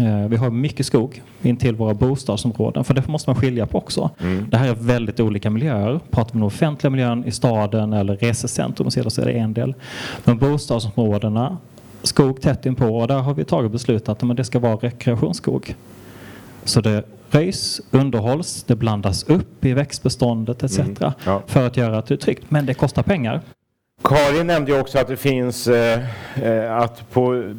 Eh, 0.00 0.28
Vi 0.28 0.36
har 0.36 0.50
mycket 0.50 0.86
skog 0.86 1.22
in 1.42 1.56
till 1.56 1.74
våra 1.74 1.94
bostadsområden, 1.94 2.84
för 2.84 2.94
det 2.94 3.08
måste 3.08 3.30
man 3.30 3.36
skilja 3.40 3.66
på 3.66 3.78
också. 3.78 4.10
Det 4.50 4.56
här 4.56 4.68
är 4.68 4.74
väldigt 4.74 5.20
olika 5.20 5.50
miljöer. 5.50 6.00
Pratar 6.10 6.32
vi 6.32 6.36
om 6.36 6.40
den 6.40 6.46
offentliga 6.46 6.90
miljön 6.90 7.24
i 7.24 7.30
staden 7.30 7.92
eller 7.92 8.16
resecentrum 8.16 8.90
så 8.90 9.20
är 9.20 9.24
det 9.26 9.32
en 9.32 9.52
del. 9.52 9.74
Men 10.24 10.38
bostadsområdena, 10.38 11.56
skog 12.02 12.40
tätt 12.40 12.66
inpå 12.66 12.86
och 12.98 13.08
där 13.08 13.18
har 13.18 13.34
vi 13.34 13.44
tagit 13.44 13.72
beslut 13.72 14.08
att 14.08 14.22
men 14.22 14.36
det 14.36 14.44
ska 14.44 14.58
vara 14.58 14.76
rekreationsskog. 14.76 15.74
Så 16.64 16.80
det 16.80 17.04
röjs, 17.30 17.80
underhålls, 17.90 18.64
det 18.64 18.76
blandas 18.76 19.24
upp 19.24 19.64
i 19.64 19.72
växtbeståndet 19.72 20.62
etc. 20.62 20.80
ja. 21.24 21.42
för 21.46 21.66
att 21.66 21.76
göra 21.76 21.98
att 21.98 22.06
det 22.06 22.14
är 22.14 22.18
tryggt. 22.18 22.44
Men 22.48 22.66
det 22.66 22.74
kostar 22.74 23.02
pengar. 23.02 23.40
Karin 24.08 24.46
nämnde 24.46 24.80
också 24.80 24.98
att 24.98 25.08
det 25.08 25.16
finns 25.16 25.68
eh, 25.68 26.00
eh, 26.42 26.76
att 26.76 27.10
på 27.10 27.52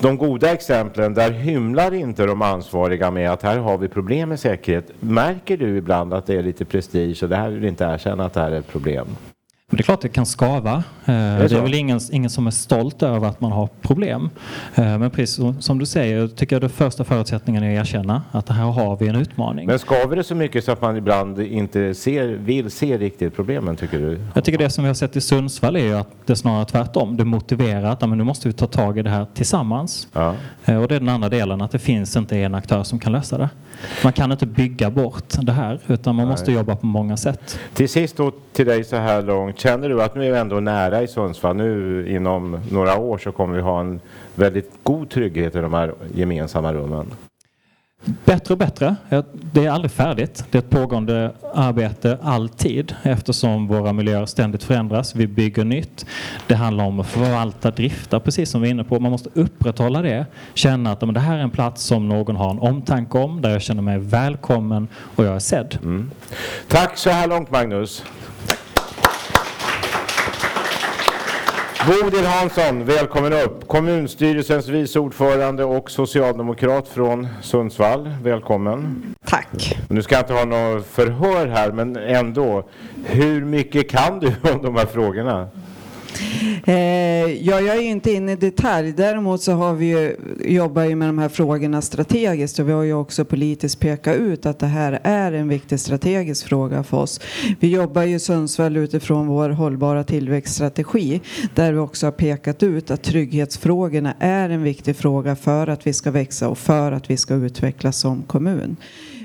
de 0.00 0.16
goda 0.18 0.52
exemplen 0.52 1.14
där 1.14 1.30
hymlar 1.30 1.94
inte 1.94 2.26
de 2.26 2.42
ansvariga 2.42 3.10
med 3.10 3.30
att 3.30 3.42
här 3.42 3.58
har 3.58 3.78
vi 3.78 3.88
problem 3.88 4.28
med 4.28 4.40
säkerhet. 4.40 4.90
Märker 5.00 5.56
du 5.56 5.76
ibland 5.76 6.14
att 6.14 6.26
det 6.26 6.34
är 6.34 6.42
lite 6.42 6.64
prestige 6.64 7.22
och 7.22 7.28
det 7.28 7.36
här 7.36 7.50
vill 7.50 7.64
inte 7.64 7.84
erkänna 7.84 8.24
att 8.24 8.32
det 8.32 8.40
här 8.40 8.50
är 8.50 8.58
ett 8.58 8.68
problem? 8.68 9.06
Men 9.74 9.76
det 9.76 9.80
är 9.82 9.84
klart 9.84 10.00
det 10.00 10.08
kan 10.08 10.26
skava. 10.26 10.72
Eh, 11.04 11.14
Det 11.38 11.48
så? 11.48 11.56
är 11.56 11.62
väl 11.62 11.74
ingen, 11.74 12.00
ingen 12.12 12.30
som 12.30 12.46
är 12.46 12.50
stolt 12.50 13.02
över 13.02 13.28
att 13.28 13.40
man 13.40 13.52
har 13.52 13.68
problem. 13.82 14.30
Eh, 14.74 14.98
Men 14.98 15.10
precis 15.10 15.40
som- 15.60 15.78
du 15.78 15.86
säger, 15.86 16.28
tycker 16.28 16.56
jag 16.56 16.60
det 16.62 16.68
första 16.68 17.04
förutsättningen 17.04 17.62
är 17.62 17.80
att 17.80 17.86
erkänna 17.86 18.22
att 18.32 18.48
här 18.48 18.64
har 18.64 18.96
vi 18.96 19.08
en 19.08 19.16
utmaning. 19.16 19.66
Men 19.66 19.78
skaver 19.78 20.16
det 20.16 20.24
så 20.24 20.34
mycket 20.34 20.64
så 20.64 20.72
att 20.72 20.80
man 20.82 20.96
ibland 20.96 21.40
inte 21.40 21.94
ser, 21.94 22.26
vill 22.28 22.70
se 22.70 22.98
riktigt 22.98 23.36
problemen 23.36 23.76
tycker 23.76 23.98
du? 23.98 24.18
Jag 24.34 24.44
tycker 24.44 24.58
det 24.58 24.70
som 24.70 24.84
vi 24.84 24.88
har 24.88 24.94
sett 24.94 25.16
i 25.16 25.20
Sundsvall 25.20 25.76
är 25.76 25.80
ju 25.84 25.94
att 25.94 26.08
det 26.26 26.32
är 26.32 26.34
snarare 26.36 26.64
tvärtom. 26.64 27.16
Det 27.16 27.24
motiverar 27.24 27.90
att 27.90 28.00
men 28.00 28.18
nu 28.18 28.24
måste 28.24 28.48
vi 28.48 28.54
ta 28.54 28.66
tag 28.66 28.98
i 28.98 29.02
det 29.02 29.10
här 29.10 29.26
tillsammans. 29.34 30.08
Ja. 30.12 30.34
Eh, 30.64 30.76
Och 30.76 30.88
det 30.88 30.94
är 30.96 31.00
den 31.00 31.08
andra 31.08 31.28
delen, 31.28 31.62
att 31.62 31.70
det 31.70 31.78
finns 31.78 32.16
inte 32.16 32.38
en 32.38 32.54
aktör 32.54 32.82
som 32.82 32.98
kan 32.98 33.12
lösa 33.12 33.38
det. 33.38 33.48
Man 34.04 34.12
kan 34.12 34.32
inte 34.32 34.46
bygga 34.46 34.90
bort 34.90 35.34
det 35.42 35.52
här, 35.52 35.80
utan 35.86 36.14
man 36.14 36.28
måste 36.28 36.52
jobba 36.52 36.76
på 36.76 36.86
många 36.86 37.16
sätt. 37.16 37.58
Till 37.74 37.88
sist 37.88 38.16
då 38.16 38.32
till 38.52 38.66
dig 38.66 38.84
så 38.84 38.96
här 38.96 39.22
långt. 39.22 39.58
Känner 39.58 39.88
du 39.88 40.02
att 40.02 40.14
nu 40.14 40.26
är 40.26 40.30
vi 40.32 40.38
ändå 40.38 40.60
nära 40.60 41.02
i 41.02 41.08
Sundsvall? 41.08 41.56
Nu 41.56 42.06
inom 42.08 42.60
några 42.70 42.98
år 42.98 43.18
så 43.18 43.32
kommer 43.32 43.56
vi 43.56 43.62
ha 43.62 43.80
en 43.80 44.00
väldigt 44.34 44.70
god 44.82 45.10
trygghet 45.10 45.56
i 45.56 45.58
de 45.58 45.74
här 45.74 45.94
gemensamma 46.14 46.72
rummen. 46.72 47.06
Bättre 48.04 48.54
och 48.54 48.58
bättre. 48.58 48.96
Det 49.32 49.66
är 49.66 49.70
aldrig 49.70 49.90
färdigt. 49.90 50.44
Det 50.50 50.58
är 50.58 50.62
ett 50.62 50.70
pågående 50.70 51.32
arbete 51.54 52.18
alltid 52.22 52.94
eftersom 53.02 53.66
våra 53.66 53.92
miljöer 53.92 54.26
ständigt 54.26 54.62
förändras. 54.62 55.14
Vi 55.14 55.26
bygger 55.26 55.64
nytt. 55.64 56.06
Det 56.46 56.54
handlar 56.54 56.84
om 56.84 57.00
att 57.00 57.06
förvalta, 57.06 57.70
drifta, 57.70 58.20
precis 58.20 58.50
som 58.50 58.60
vi 58.60 58.68
är 58.68 58.70
inne 58.70 58.84
på. 58.84 59.00
Man 59.00 59.10
måste 59.10 59.30
upprätthålla 59.34 60.02
det. 60.02 60.26
Känna 60.54 60.92
att 60.92 61.00
men, 61.00 61.14
det 61.14 61.20
här 61.20 61.38
är 61.38 61.42
en 61.42 61.50
plats 61.50 61.82
som 61.82 62.08
någon 62.08 62.36
har 62.36 62.50
en 62.50 62.58
omtanke 62.58 63.18
om, 63.18 63.42
där 63.42 63.50
jag 63.50 63.62
känner 63.62 63.82
mig 63.82 63.98
välkommen 63.98 64.88
och 65.16 65.24
jag 65.24 65.34
är 65.34 65.38
sedd. 65.38 65.78
Tack 66.68 66.98
så 66.98 67.10
här 67.10 67.28
långt 67.28 67.50
Magnus. 67.50 68.04
Bodil 71.86 72.26
Hansson, 72.26 72.84
välkommen 72.84 73.32
upp. 73.32 73.68
Kommunstyrelsens 73.68 74.68
vice 74.68 74.98
ordförande 74.98 75.64
och 75.64 75.90
socialdemokrat 75.90 76.88
från 76.88 77.28
Sundsvall. 77.42 78.10
Välkommen. 78.22 79.02
Tack. 79.24 79.78
Nu 79.88 80.02
ska 80.02 80.14
jag 80.14 80.22
inte 80.22 80.32
ha 80.32 80.44
något 80.44 80.86
förhör 80.86 81.46
här, 81.46 81.72
men 81.72 81.96
ändå. 81.96 82.68
Hur 83.04 83.44
mycket 83.44 83.90
kan 83.90 84.20
du 84.20 84.26
om 84.52 84.62
de 84.62 84.76
här 84.76 84.86
frågorna? 84.86 85.48
Eh, 86.66 86.74
ja, 87.46 87.60
jag 87.60 87.76
är 87.76 87.80
ju 87.80 87.88
inte 87.88 88.12
inne 88.12 88.32
i 88.32 88.36
detalj. 88.36 88.92
Däremot 88.92 89.42
så 89.42 89.52
har 89.52 89.74
vi 89.74 89.86
ju, 89.86 90.16
jobbar 90.44 90.84
ju 90.84 90.96
med 90.96 91.08
de 91.08 91.18
här 91.18 91.28
frågorna 91.28 91.82
strategiskt 91.82 92.58
och 92.58 92.68
vi 92.68 92.72
har 92.72 92.82
ju 92.82 92.94
också 92.94 93.24
politiskt 93.24 93.80
pekat 93.80 94.16
ut 94.16 94.46
att 94.46 94.58
det 94.58 94.66
här 94.66 95.00
är 95.02 95.32
en 95.32 95.48
viktig 95.48 95.80
strategisk 95.80 96.46
fråga 96.46 96.82
för 96.82 96.96
oss. 96.96 97.20
Vi 97.60 97.68
jobbar 97.68 98.02
ju 98.02 98.14
i 98.14 98.18
Sundsvall 98.18 98.76
utifrån 98.76 99.26
vår 99.26 99.50
hållbara 99.50 100.04
tillväxtstrategi 100.04 101.20
där 101.54 101.72
vi 101.72 101.78
också 101.78 102.06
har 102.06 102.12
pekat 102.12 102.62
ut 102.62 102.90
att 102.90 103.02
trygghetsfrågorna 103.02 104.14
är 104.18 104.50
en 104.50 104.62
viktig 104.62 104.96
fråga 104.96 105.36
för 105.36 105.66
att 105.66 105.86
vi 105.86 105.92
ska 105.92 106.10
växa 106.10 106.48
och 106.48 106.58
för 106.58 106.92
att 106.92 107.10
vi 107.10 107.16
ska 107.16 107.34
utvecklas 107.34 107.96
som 107.96 108.22
kommun. 108.22 108.76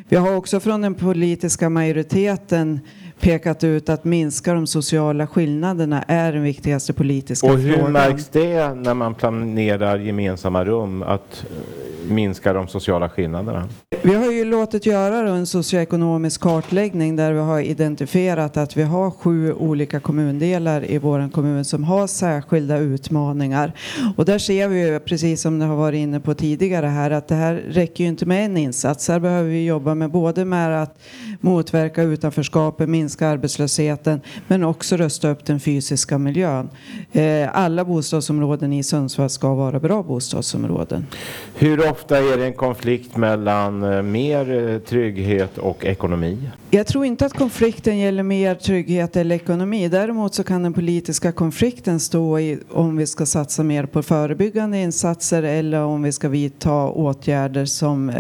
Vi 0.09 0.15
har 0.15 0.35
också 0.35 0.59
från 0.59 0.81
den 0.81 0.95
politiska 0.95 1.69
majoriteten 1.69 2.79
pekat 3.19 3.63
ut 3.63 3.89
att 3.89 4.03
minska 4.03 4.53
de 4.53 4.67
sociala 4.67 5.27
skillnaderna 5.27 6.03
är 6.07 6.33
den 6.33 6.43
viktigaste 6.43 6.93
politiska 6.93 7.47
Och 7.47 7.57
hur 7.57 7.73
frågan. 7.73 7.91
märks 7.91 8.27
det 8.27 8.73
när 8.73 8.93
man 8.93 9.15
planerar 9.15 9.99
gemensamma 9.99 10.65
rum 10.65 11.03
att 11.03 11.45
eh, 11.49 12.11
minska 12.11 12.53
de 12.53 12.67
sociala 12.67 13.09
skillnaderna? 13.09 13.69
Vi 14.01 14.15
har 14.15 14.31
ju 14.31 14.45
låtit 14.45 14.85
göra 14.85 15.29
en 15.29 15.47
socioekonomisk 15.47 16.41
kartläggning 16.41 17.15
där 17.15 17.33
vi 17.33 17.39
har 17.39 17.59
identifierat 17.59 18.57
att 18.57 18.77
vi 18.77 18.83
har 18.83 19.11
sju 19.11 19.53
olika 19.53 19.99
kommundelar 19.99 20.91
i 20.91 20.97
vår 20.97 21.31
kommun 21.31 21.65
som 21.65 21.83
har 21.83 22.07
särskilda 22.07 22.77
utmaningar. 22.77 23.73
Och 24.17 24.25
där 24.25 24.37
ser 24.37 24.67
vi 24.67 24.87
ju, 24.87 24.99
precis 24.99 25.41
som 25.41 25.59
ni 25.59 25.65
har 25.65 25.75
varit 25.75 25.97
inne 25.97 26.19
på 26.19 26.33
tidigare 26.33 26.85
här, 26.85 27.11
att 27.11 27.27
det 27.27 27.35
här 27.35 27.53
räcker 27.69 28.03
ju 28.03 28.07
inte 28.09 28.25
med 28.25 28.45
en 28.45 28.57
insats. 28.57 29.07
Här 29.07 29.19
behöver 29.19 29.49
vi 29.49 29.65
jobba 29.65 29.95
med 29.95 30.11
både 30.11 30.45
med 30.45 30.83
att 30.83 30.99
motverka 31.41 32.01
utanförskapet, 32.03 32.89
minska 32.89 33.08
arbetslösheten, 33.21 34.21
men 34.47 34.63
också 34.63 34.97
rösta 34.97 35.29
upp 35.29 35.45
den 35.45 35.59
fysiska 35.59 36.17
miljön. 36.17 36.69
Eh, 37.11 37.57
Alla 37.57 37.85
bostadsområden 37.85 38.73
i 38.73 38.83
Sundsvall 38.83 39.29
ska 39.29 39.53
vara 39.53 39.79
bra 39.79 40.03
bostadsområden. 40.03 41.07
Hur 41.55 41.91
ofta 41.91 42.17
är 42.17 42.37
det 42.37 42.45
en 42.45 42.53
konflikt 42.53 43.17
mellan 43.17 43.83
eh, 43.83 44.01
mer 44.01 44.69
eh, 44.69 44.79
trygghet 44.79 45.57
och 45.57 45.85
ekonomi? 45.85 46.37
Jag 46.69 46.87
tror 46.87 47.05
inte 47.05 47.25
att 47.25 47.33
konflikten 47.33 47.97
gäller 47.97 48.23
mer 48.23 48.55
trygghet 48.55 49.15
eller 49.15 49.35
ekonomi. 49.35 49.87
Däremot 49.87 50.35
så 50.35 50.43
kan 50.43 50.63
den 50.63 50.73
politiska 50.73 51.31
konflikten 51.31 51.99
stå 51.99 52.39
i 52.39 52.59
om 52.71 52.97
vi 52.97 53.07
ska 53.07 53.25
satsa 53.25 53.63
mer 53.63 53.85
på 53.85 54.03
förebyggande 54.03 54.77
insatser 54.77 55.43
eller 55.43 55.81
om 55.83 56.03
vi 56.03 56.11
ska 56.11 56.29
vidta 56.29 56.87
åtgärder 56.87 57.65
som 57.65 58.11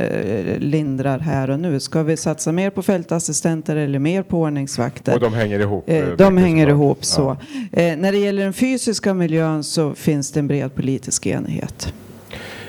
lindrar 0.57 1.19
här 1.19 1.49
och 1.49 1.59
nu. 1.59 1.79
Ska 1.79 2.03
vi 2.03 2.17
satsa 2.17 2.51
mer 2.51 2.69
på 2.69 2.81
fältassistenter 2.81 3.75
eller 3.75 3.99
mer 3.99 4.23
på 4.23 4.49
ordningsvakter? 4.79 5.13
Och 5.13 5.19
de 5.19 5.33
hänger 5.33 5.59
ihop? 5.59 5.83
Eh, 5.89 5.97
eh, 5.97 6.07
De 6.17 6.37
hänger 6.37 6.65
såklart. 6.65 6.75
ihop 6.81 7.05
så. 7.05 7.37
Eh, 7.71 7.97
När 7.97 8.11
det 8.11 8.17
gäller 8.17 8.43
den 8.43 8.53
fysiska 8.53 9.13
miljön 9.13 9.63
så 9.63 9.93
finns 9.93 10.31
det 10.31 10.39
en 10.39 10.47
bred 10.47 10.75
politisk 10.75 11.27
enighet. 11.27 11.93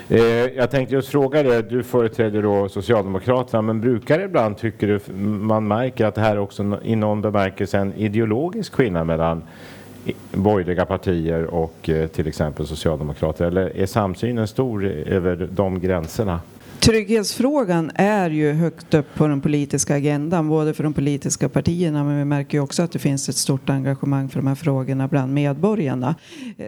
Eh, 0.09 0.21
jag 0.55 0.71
tänkte 0.71 0.95
just 0.95 1.09
fråga 1.09 1.43
dig, 1.43 1.63
du 1.63 1.83
företräder 1.83 2.41
då 2.43 2.69
Socialdemokraterna, 2.69 3.61
men 3.61 3.81
brukar 3.81 4.19
ibland, 4.19 4.57
tycker 4.57 4.87
du, 4.87 5.13
man 5.23 5.67
märker 5.67 6.05
att 6.05 6.15
det 6.15 6.21
här 6.21 6.35
är 6.35 6.39
också 6.39 6.79
i 6.83 6.95
någon 6.95 7.21
bemärkelse 7.21 7.77
en 7.77 7.93
ideologisk 7.93 8.73
skillnad 8.73 9.07
mellan 9.07 9.43
borgerliga 10.33 10.85
partier 10.85 11.43
och 11.43 11.89
eh, 11.89 12.07
till 12.07 12.27
exempel 12.27 12.67
Socialdemokrater? 12.67 13.45
Eller 13.45 13.77
är 13.77 13.85
samsynen 13.85 14.47
stor 14.47 14.85
över 14.85 15.47
de 15.51 15.79
gränserna? 15.79 16.39
Trygghetsfrågan 16.81 17.91
är 17.95 18.29
ju 18.29 18.53
högt 18.53 18.93
upp 18.93 19.15
på 19.15 19.27
den 19.27 19.41
politiska 19.41 19.95
agendan, 19.95 20.49
både 20.49 20.73
för 20.73 20.83
de 20.83 20.93
politiska 20.93 21.49
partierna 21.49 22.03
men 22.03 22.17
vi 22.17 22.25
märker 22.25 22.57
ju 22.57 22.63
också 22.63 22.83
att 22.83 22.91
det 22.91 22.99
finns 22.99 23.29
ett 23.29 23.35
stort 23.35 23.69
engagemang 23.69 24.29
för 24.29 24.39
de 24.39 24.47
här 24.47 24.55
frågorna 24.55 25.07
bland 25.07 25.33
medborgarna. 25.33 26.15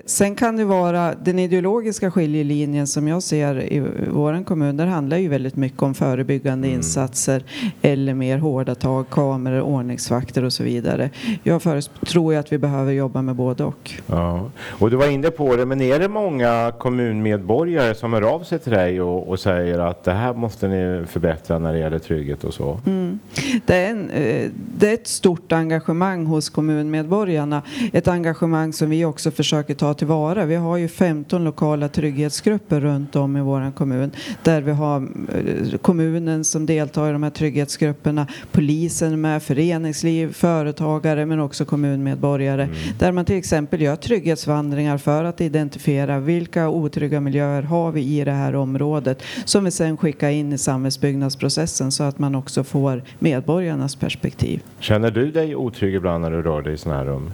Sen 0.06 0.36
kan 0.36 0.58
det 0.58 0.65
vara 0.65 1.13
den 1.15 1.39
ideologiska 1.39 2.12
skiljelinjen 2.12 2.88
som 2.88 3.08
jag 3.08 3.23
ser 3.23 3.73
i 3.73 3.84
vår 4.12 4.43
kommun, 4.43 4.78
där 4.78 4.86
handlar 4.86 5.17
ju 5.17 5.28
väldigt 5.28 5.56
mycket 5.56 5.82
om 5.82 5.93
förebyggande 5.93 6.67
insatser 6.67 7.43
eller 7.82 8.13
mer 8.13 8.38
hårda 8.38 8.76
tag, 8.76 9.10
kameror, 9.10 9.62
ordningsvakter 9.62 10.43
och 10.43 10.54
så 10.54 10.63
vidare. 10.63 11.10
Jag 11.43 11.62
tror 12.08 12.34
ju 12.34 12.39
att 12.39 12.54
vi 12.54 12.58
behöver 12.58 12.91
jobba 12.91 13.21
med 13.21 13.36
både 13.36 13.63
och. 13.63 13.91
Ja. 14.08 14.49
Och 14.60 14.89
du 14.89 14.95
var 14.95 15.10
inne 15.10 15.30
på 15.30 15.56
det, 15.56 15.65
men 15.65 15.82
är 15.82 15.99
det 15.99 16.08
många 16.08 16.73
kommunmedborgare 16.80 17.95
som 17.95 18.13
hör 18.13 18.21
av 18.21 18.43
sig 18.43 18.60
till 18.60 18.71
dig 18.71 19.02
och, 19.02 19.28
och 19.28 19.39
säger 19.39 19.80
att 19.80 20.02
det 20.03 20.11
här 20.11 20.33
måste 20.33 20.67
ni 20.67 21.05
förbättra 21.07 21.59
när 21.59 21.73
det 21.73 21.79
gäller 21.79 21.99
trygghet 21.99 22.43
och 22.43 22.53
så? 22.53 22.79
Mm. 22.85 23.19
Det, 23.65 23.75
är 23.75 23.91
en, 23.91 24.09
eh, 24.09 24.49
det 24.77 24.89
är 24.89 24.93
ett 24.93 25.07
stort 25.07 25.51
engagemang 25.51 26.25
hos 26.25 26.49
kommunmedborgarna. 26.49 27.61
Ett 27.93 28.07
engagemang 28.07 28.73
som 28.73 28.89
vi 28.89 29.05
också 29.05 29.31
försöker 29.31 29.73
ta 29.73 29.93
tillvara. 29.93 30.45
Vi 30.45 30.55
har 30.55 30.77
ju 30.77 30.87
15 30.87 31.43
lokala 31.43 31.89
trygghetsgrupper 31.89 32.79
runt 32.81 33.15
om 33.15 33.37
i 33.37 33.41
vår 33.41 33.71
kommun 33.71 34.11
där 34.43 34.61
vi 34.61 34.71
har 34.71 34.97
eh, 34.97 35.77
kommunen 35.77 36.43
som 36.43 36.65
deltar 36.65 37.09
i 37.09 37.11
de 37.11 37.23
här 37.23 37.29
trygghetsgrupperna, 37.29 38.27
polisen 38.51 39.21
med, 39.21 39.43
föreningsliv, 39.43 40.33
företagare 40.33 41.25
men 41.25 41.39
också 41.39 41.65
kommunmedborgare. 41.65 42.69
Där 42.99 43.11
man 43.11 43.25
till 43.25 43.37
exempel 43.37 43.81
gör 43.81 43.95
trygghetsvandringar 43.95 44.97
för 44.97 45.23
att 45.23 45.41
identifiera 45.41 46.19
vilka 46.19 46.69
otrygga 46.69 47.19
miljöer 47.19 47.61
har 47.61 47.91
vi 47.91 48.01
i 48.01 48.23
det 48.23 48.31
här 48.31 48.55
området 48.55 49.23
som 49.45 49.63
vi 49.63 49.71
sen 49.71 49.92
skickar 49.97 50.29
in 50.29 50.53
i 50.53 50.58
samhällsbyggnadsprocessen 50.58 51.91
så 51.91 52.03
att 52.03 52.19
man 52.19 52.36
också 52.36 52.63
får 52.63 53.03
medborgarnas 53.19 53.95
perspektiv. 53.95 54.62
Känner 54.79 55.12
du 55.12 55.32
dig 55.32 55.56
otrygg 55.56 55.95
ibland 55.95 56.21
när 56.21 56.32
du 56.32 56.41
rör 56.41 56.62
dig 56.62 56.73
i 56.73 56.77
sådana 56.77 56.99
här 56.99 57.06
rum? 57.06 57.32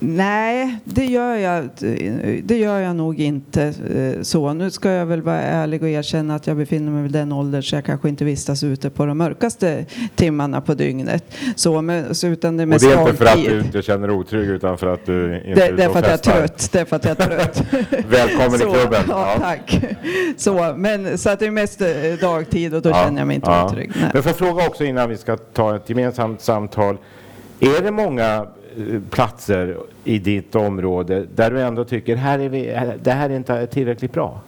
Nej, 0.00 0.78
det 0.84 1.04
gör 1.04 1.34
jag, 1.36 1.68
det 2.44 2.58
gör 2.58 2.78
jag 2.80 2.96
nog 2.96 3.20
inte 3.20 3.62
eh, 3.64 4.22
så. 4.22 4.52
Nu 4.52 4.70
ska 4.70 4.90
jag 4.90 5.06
väl 5.06 5.22
vara 5.22 5.40
ärlig 5.40 5.82
och 5.82 5.88
erkänna 5.88 6.34
att 6.34 6.46
jag 6.46 6.56
befinner 6.56 6.92
mig 6.92 7.04
i 7.04 7.08
den 7.08 7.32
åldern 7.32 7.62
så 7.62 7.74
jag 7.76 7.84
kanske 7.84 8.08
inte 8.08 8.24
vistas 8.24 8.64
ute 8.64 8.90
på 8.90 9.06
de 9.06 9.18
mörkaste 9.18 9.84
timmarna 10.14 10.60
på 10.60 10.74
dygnet. 10.74 11.24
Så, 11.56 11.82
men, 11.82 12.14
så 12.14 12.26
utan 12.26 12.56
det 12.56 12.62
är 12.62 12.66
Och 12.74 12.80
det 12.80 12.92
är 12.92 13.00
inte 13.00 13.14
för 13.14 13.24
att 13.26 13.44
du 13.44 13.58
inte 13.60 13.82
känner 13.82 14.08
dig 14.08 14.16
otrygg 14.16 14.48
utan 14.48 14.78
för 14.78 14.86
att 14.94 15.06
du 15.06 15.36
inte 15.36 15.50
är 15.50 15.54
Det, 15.54 15.66
ute 15.66 15.76
det 15.76 15.84
är 15.84 15.88
för 15.88 15.98
att 15.98 16.04
jag 16.04 16.12
är 16.12 16.16
trött. 16.16 16.68
Det 16.72 16.80
är 16.80 16.84
för 16.84 16.96
att 16.96 17.04
jag 17.04 17.20
är 17.20 17.26
trött. 17.26 17.62
Välkommen 18.08 18.54
i 18.54 18.58
så, 18.58 18.72
klubben. 18.72 19.02
Ja, 19.08 19.32
Ja. 19.34 19.40
tack. 19.40 19.80
Så, 20.36 20.74
men, 20.76 21.18
så 21.18 21.30
att 21.30 21.38
det 21.38 21.46
är 21.46 21.50
mest 21.50 21.80
eh, 21.80 21.97
dagtid 22.20 22.74
och 22.74 22.82
då 22.82 22.90
Ja, 22.90 22.94
känner 22.94 23.18
jag 23.20 23.26
mig 23.26 23.34
inte 23.34 23.50
ja. 23.50 23.64
otrygg. 23.66 23.90
Nej. 23.94 24.10
Men 24.12 24.22
får 24.22 24.30
jag 24.30 24.36
fråga 24.36 24.66
också 24.66 24.84
innan 24.84 25.08
vi 25.08 25.16
ska 25.16 25.36
ta 25.36 25.76
ett 25.76 25.88
gemensamt 25.88 26.40
samtal. 26.40 26.96
Är 27.60 27.82
det 27.82 27.90
många 27.90 28.46
eh, 28.76 29.00
platser 29.10 29.76
i 30.04 30.18
ditt 30.18 30.54
område 30.54 31.26
där 31.34 31.50
du 31.50 31.60
ändå 31.60 31.84
tycker 31.84 32.16
här 32.16 32.38
är 32.38 32.48
vi, 32.48 32.78
det 33.02 33.10
här 33.12 33.30
är 33.30 33.36
inte 33.36 33.66
tillräckligt 33.66 34.12
bra? 34.12 34.40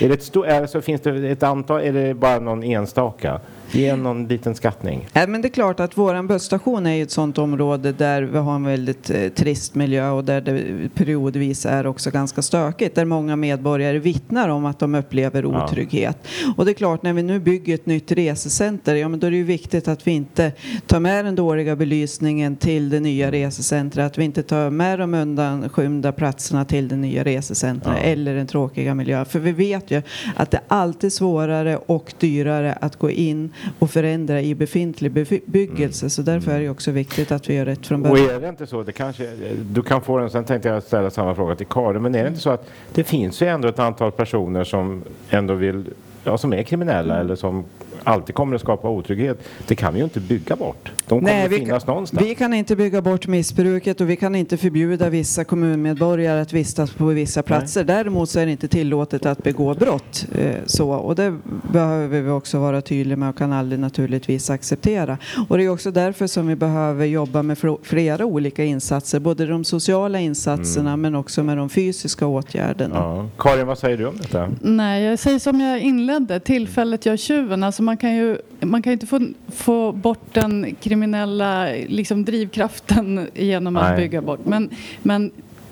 Är 0.00 0.08
det 0.08 0.14
ett 0.14 0.22
stort, 0.22 0.46
alltså 0.46 0.80
finns 0.80 1.00
det 1.00 1.30
ett 1.30 1.42
antal, 1.42 1.80
är 1.80 1.92
det 1.92 2.14
bara 2.14 2.38
någon 2.38 2.62
enstaka? 2.62 3.40
Ge 3.72 3.96
någon 3.96 4.28
liten 4.28 4.54
skattning. 4.54 5.06
Ja, 5.12 5.26
men 5.26 5.42
det 5.42 5.48
är 5.48 5.50
klart 5.50 5.80
att 5.80 5.96
vår 5.98 6.22
busstation 6.22 6.86
är 6.86 6.94
ju 6.94 7.02
ett 7.02 7.10
sådant 7.10 7.38
område 7.38 7.92
där 7.92 8.22
vi 8.22 8.38
har 8.38 8.54
en 8.54 8.64
väldigt 8.64 9.10
eh, 9.10 9.28
trist 9.28 9.74
miljö 9.74 10.10
och 10.10 10.24
där 10.24 10.40
det 10.40 10.62
periodvis 10.94 11.66
är 11.66 11.86
också 11.86 12.10
ganska 12.10 12.42
stökigt. 12.42 12.94
Där 12.94 13.04
många 13.04 13.36
medborgare 13.36 13.98
vittnar 13.98 14.48
om 14.48 14.64
att 14.66 14.78
de 14.78 14.94
upplever 14.94 15.42
Ja. 15.42 15.64
otrygghet. 15.64 16.18
Och 16.56 16.64
det 16.64 16.70
är 16.70 16.74
klart, 16.74 17.02
när 17.02 17.12
vi 17.12 17.22
nu 17.22 17.38
bygger 17.40 17.74
ett 17.74 17.86
nytt 17.86 18.12
resecenter, 18.12 18.94
ja 18.94 19.08
men 19.08 19.20
då 19.20 19.26
är 19.26 19.30
det 19.30 19.36
ju 19.36 19.44
viktigt 19.44 19.88
att 19.88 20.06
vi 20.06 20.10
inte 20.12 20.52
tar 20.86 21.00
med 21.00 21.24
den 21.24 21.34
dåliga 21.34 21.76
belysningen 21.76 22.56
till 22.56 22.90
det 22.90 23.00
nya 23.00 23.32
resecentret. 23.32 24.06
Att 24.06 24.18
vi 24.18 24.24
inte 24.24 24.42
tar 24.42 24.70
med 24.70 24.98
de 24.98 25.14
undanskymda 25.14 26.12
platserna 26.12 26.64
till 26.64 26.88
det 26.88 26.96
nya 26.96 27.24
resecentret 27.24 27.94
Ja. 27.96 28.02
eller 28.02 28.34
den 28.34 28.46
tråkiga 28.46 28.94
miljön. 28.94 29.24
För 29.26 29.38
vi 29.38 29.52
vet 29.52 29.90
ju 29.90 30.02
att 30.36 30.50
det 30.50 30.56
är 30.56 30.62
alltid 30.68 31.12
svårare 31.12 31.76
och 31.76 32.12
dyrare 32.18 32.72
att 32.80 32.96
gå 32.96 33.10
in 33.10 33.50
och 33.78 33.90
förändra 33.90 34.40
i 34.40 34.54
befintlig 34.54 35.12
bebyggelse. 35.12 36.10
Så 36.10 36.22
därför 36.22 36.52
är 36.52 36.60
det 36.60 36.68
också 36.68 36.90
viktigt 36.90 37.32
att 37.32 37.50
vi 37.50 37.54
gör 37.54 37.64
rätt 37.64 37.86
från 37.86 38.06
Och 38.06 38.12
början. 38.12 38.30
är 38.30 38.40
det 38.40 38.48
inte 38.48 38.66
så, 38.66 38.82
det 38.82 38.92
kanske, 38.92 39.30
du 39.72 39.82
kan 39.82 40.00
få 40.00 40.18
den, 40.18 40.30
sen 40.30 40.44
tänkte 40.44 40.68
jag 40.68 40.82
ställa 40.82 41.10
samma 41.10 41.34
fråga 41.34 41.56
till 41.56 41.66
Karin, 41.66 42.02
men 42.02 42.14
är 42.14 42.22
det 42.22 42.28
inte 42.28 42.40
så 42.40 42.50
att 42.50 42.70
det 42.94 43.04
finns 43.04 43.42
ju 43.42 43.46
ändå 43.46 43.68
ett 43.68 43.78
antal 43.78 44.12
personer 44.12 44.64
som 44.64 45.02
ändå 45.30 45.54
vill, 45.54 45.84
ja 46.24 46.38
som 46.38 46.52
är 46.52 46.62
kriminella 46.62 47.20
eller 47.20 47.36
som 47.36 47.64
alltid 48.04 48.34
kommer 48.34 48.54
att 48.54 48.60
skapa 48.60 48.88
otrygghet. 48.88 49.42
Det 49.66 49.74
kan 49.74 49.92
vi 49.94 49.98
ju 49.98 50.04
inte 50.04 50.20
bygga 50.20 50.56
bort. 50.56 50.92
De 51.08 51.18
kommer 51.18 51.22
Nej, 51.32 51.44
att 51.46 51.52
vi 51.52 51.58
finnas 51.58 51.84
kan- 51.84 51.92
någonstans. 51.94 52.22
Vi 52.26 52.34
kan 52.34 52.54
inte 52.54 52.76
bygga 52.76 53.02
bort 53.02 53.26
missbruket 53.26 54.00
och 54.00 54.10
vi 54.10 54.16
kan 54.16 54.34
inte 54.34 54.56
förbjuda 54.56 55.08
vissa 55.10 55.44
kommunmedborgare 55.44 56.40
att 56.40 56.52
vistas 56.52 56.90
på 56.90 57.04
vissa 57.04 57.42
platser. 57.42 57.84
Däremot 57.84 58.30
så 58.30 58.40
är 58.40 58.46
det 58.46 58.52
inte 58.52 58.68
tillåtet 58.68 59.26
att 59.26 59.42
begå 59.42 59.74
brott. 59.74 60.26
Eh, 60.38 60.54
så, 60.66 60.90
och 60.90 61.14
det 61.14 61.38
behöver 61.72 62.20
vi 62.20 62.30
också 62.30 62.58
vara 62.58 62.80
tydliga 62.80 63.16
med 63.16 63.28
och 63.28 63.36
kan 63.38 63.52
aldrig 63.52 63.80
naturligtvis 63.80 64.50
acceptera. 64.50 65.18
Och 65.48 65.58
det 65.58 65.64
är 65.64 65.68
också 65.68 65.90
därför 65.90 66.26
som 66.26 66.46
vi 66.46 66.56
behöver 66.56 67.06
jobba 67.06 67.42
med 67.42 67.56
fl- 67.58 67.78
flera 67.82 68.24
olika 68.24 68.64
insatser. 68.64 69.20
Både 69.20 69.46
de 69.46 69.64
sociala 69.64 70.20
insatserna 70.20 70.96
men 70.96 71.14
också 71.14 71.42
med 71.42 71.56
de 71.56 71.68
fysiska 71.68 72.26
åtgärderna. 72.26 72.94
Ja. 72.96 73.26
Karin, 73.38 73.66
vad 73.66 73.78
säger 73.78 73.96
du 73.96 74.06
om 74.06 74.16
detta? 74.16 74.48
Nej, 74.60 75.02
jag 75.04 75.18
säger 75.18 75.38
som 75.38 75.60
jag 75.60 75.80
inledde, 75.80 76.40
tillfället 76.40 77.06
gör 77.06 77.16
tjuven. 77.16 77.62
Alltså 77.64 77.82
man 77.82 77.93
kan 77.96 78.14
ju 78.14 78.38
man 78.60 78.82
kan 78.82 78.92
inte 78.92 79.06
få, 79.06 79.20
få 79.48 79.92
bort 79.92 80.34
den 80.34 80.74
kriminella 80.80 81.66
liksom, 81.86 82.24
drivkraften 82.24 83.28
genom 83.34 83.76
att 83.76 83.88
Nej. 83.90 83.96
bygga 83.96 84.22
bort. 84.22 84.40
Men, 84.44 84.70
men 85.02 85.30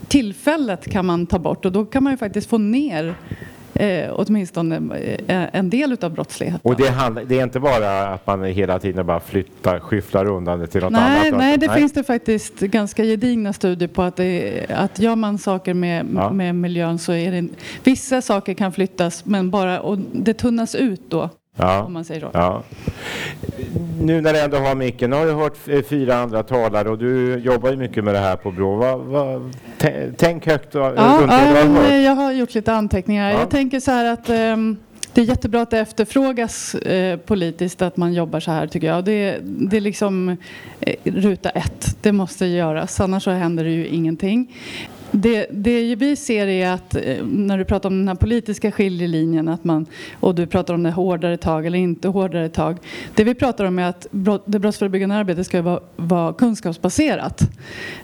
tillfället 0.09 0.91
kan 0.91 1.07
man 1.07 1.27
ta 1.27 1.39
bort 1.39 1.65
och 1.65 1.73
då 1.73 1.85
kan 1.85 2.03
man 2.03 2.13
ju 2.13 2.17
faktiskt 2.17 2.51
få 2.51 2.59
ner 2.59 3.15
eh, 3.75 4.11
åtminstone 4.13 4.77
eh, 5.27 5.45
en 5.53 5.71
del 5.71 5.97
av 6.01 6.11
brottsligheten. 6.11 6.61
Och 6.63 6.77
det, 6.77 6.89
handlar, 6.89 7.25
det 7.25 7.39
är 7.39 7.43
inte 7.43 7.61
bara 7.61 8.09
att 8.09 8.27
man 8.27 8.45
hela 8.45 8.79
tiden 8.79 9.07
bara 9.07 9.21
flyttar, 9.21 9.81
skyfflar 9.81 10.27
undan 10.27 10.59
det 10.59 10.67
till 10.67 10.81
något 10.81 10.93
Nej, 10.93 11.29
annat? 11.29 11.39
nej, 11.39 11.59
det 11.59 11.69
finns 11.75 11.93
det 11.93 12.05
faktiskt 12.05 12.61
ganska 12.61 13.05
gedigna 13.05 13.53
studier 13.53 13.89
på 13.89 14.03
att, 14.03 14.17
det, 14.17 14.67
att 14.69 14.99
gör 14.99 15.17
man 15.17 15.39
saker 15.39 15.75
med, 15.75 16.07
Ja. 16.15 16.31
med 16.33 16.55
miljön 16.55 16.99
så 16.99 17.13
är 17.13 17.33
det 17.33 17.49
vissa 17.85 18.23
saker 18.23 18.55
kan 18.55 18.73
flyttas 18.73 19.25
men 19.25 19.51
bara 19.51 19.81
och 19.81 19.99
det 20.13 20.35
tunnas 20.35 20.75
ut 20.75 21.03
då 21.09 21.31
Ja. 21.57 21.83
Om 21.83 21.93
man 21.93 22.05
säger 22.05 22.21
så. 22.21 22.31
Ja. 22.33 22.63
Nu 24.01 24.21
när 24.21 24.33
du 24.33 24.39
ändå 24.41 24.57
har 24.57 24.75
micken, 24.75 25.11
nu 25.11 25.17
har 25.17 25.27
du 25.27 25.33
hört 25.33 25.57
fyra 25.89 26.15
andra 26.17 26.43
talare 26.43 26.89
och 26.91 26.99
du 26.99 27.39
jobbar 27.39 27.71
ju 27.71 27.77
mycket 27.77 28.05
med 28.05 28.15
det 28.15 28.21
här 28.21 28.37
på 28.37 28.51
Brå. 28.51 28.77
Vad, 28.97 29.55
tä- 29.79 30.15
tänk 30.19 30.47
högt 30.47 30.75
och, 30.75 30.81
Ja, 30.83 31.19
runt 31.21 31.33
ja, 31.33 31.89
eh, 31.89 31.97
jag 32.01 32.15
har 32.15 32.33
gjort 32.33 32.55
lite 32.55 32.73
anteckningar. 32.73 33.31
Ja. 33.31 33.39
Jag 33.39 33.51
tänker 33.51 33.81
så 33.81 33.91
här 33.91 34.13
att 34.13 34.29
ehm, 34.29 34.77
det 35.15 35.21
är 35.21 35.25
jättebra 35.25 35.63
att 35.63 35.71
det 35.71 35.79
efterfrågas 35.79 36.75
eh, 36.75 37.17
politiskt 37.19 37.83
att 37.83 37.97
man 37.97 38.13
jobbar 38.13 38.41
så 38.41 38.51
här 38.51 38.67
tycker 38.67 38.87
jag. 38.87 39.05
Det, 39.05 39.39
det 39.43 39.77
är 39.77 39.81
liksom 39.81 40.37
eh, 40.81 40.95
ruta 41.05 41.51
ett. 41.51 41.97
Det 42.01 42.13
måste 42.13 42.47
göras, 42.47 43.01
annars 43.01 43.23
så 43.25 43.31
händer 43.31 43.65
det 43.65 43.71
ju 43.71 43.87
ingenting. 43.87 44.55
Det, 45.15 45.47
det 45.51 45.81
ju 45.81 45.95
vi 45.95 46.17
ser 46.17 46.47
är 46.47 46.71
att 46.71 46.95
eh, 46.95 47.25
när 47.25 47.59
du 47.59 47.65
pratar 47.65 47.89
om 47.89 47.99
den 47.99 48.09
här 48.09 48.15
politiska 48.15 48.73
skiljelinjen 48.73 49.49
att 49.49 49.65
man, 49.65 49.87
och 50.21 50.35
du 50.35 50.47
pratar 50.47 50.75
om 50.75 50.83
det 50.83 50.91
hårdare 50.91 51.37
tag 51.37 51.67
eller 51.67 51.79
inte 51.79 52.09
hårdare 52.09 52.49
tag. 52.49 52.79
Det 53.15 53.25
vi 53.25 53.35
pratar 53.35 53.65
om 53.65 53.79
är 53.79 53.89
att 53.89 54.07
brott, 54.11 54.43
det 54.47 54.59
brottsförebyggande 54.59 55.15
arbetet 55.15 55.47
ska 55.47 55.63
vara, 55.63 55.81
vara 55.97 56.33
kunskapsbaserat. 56.33 57.43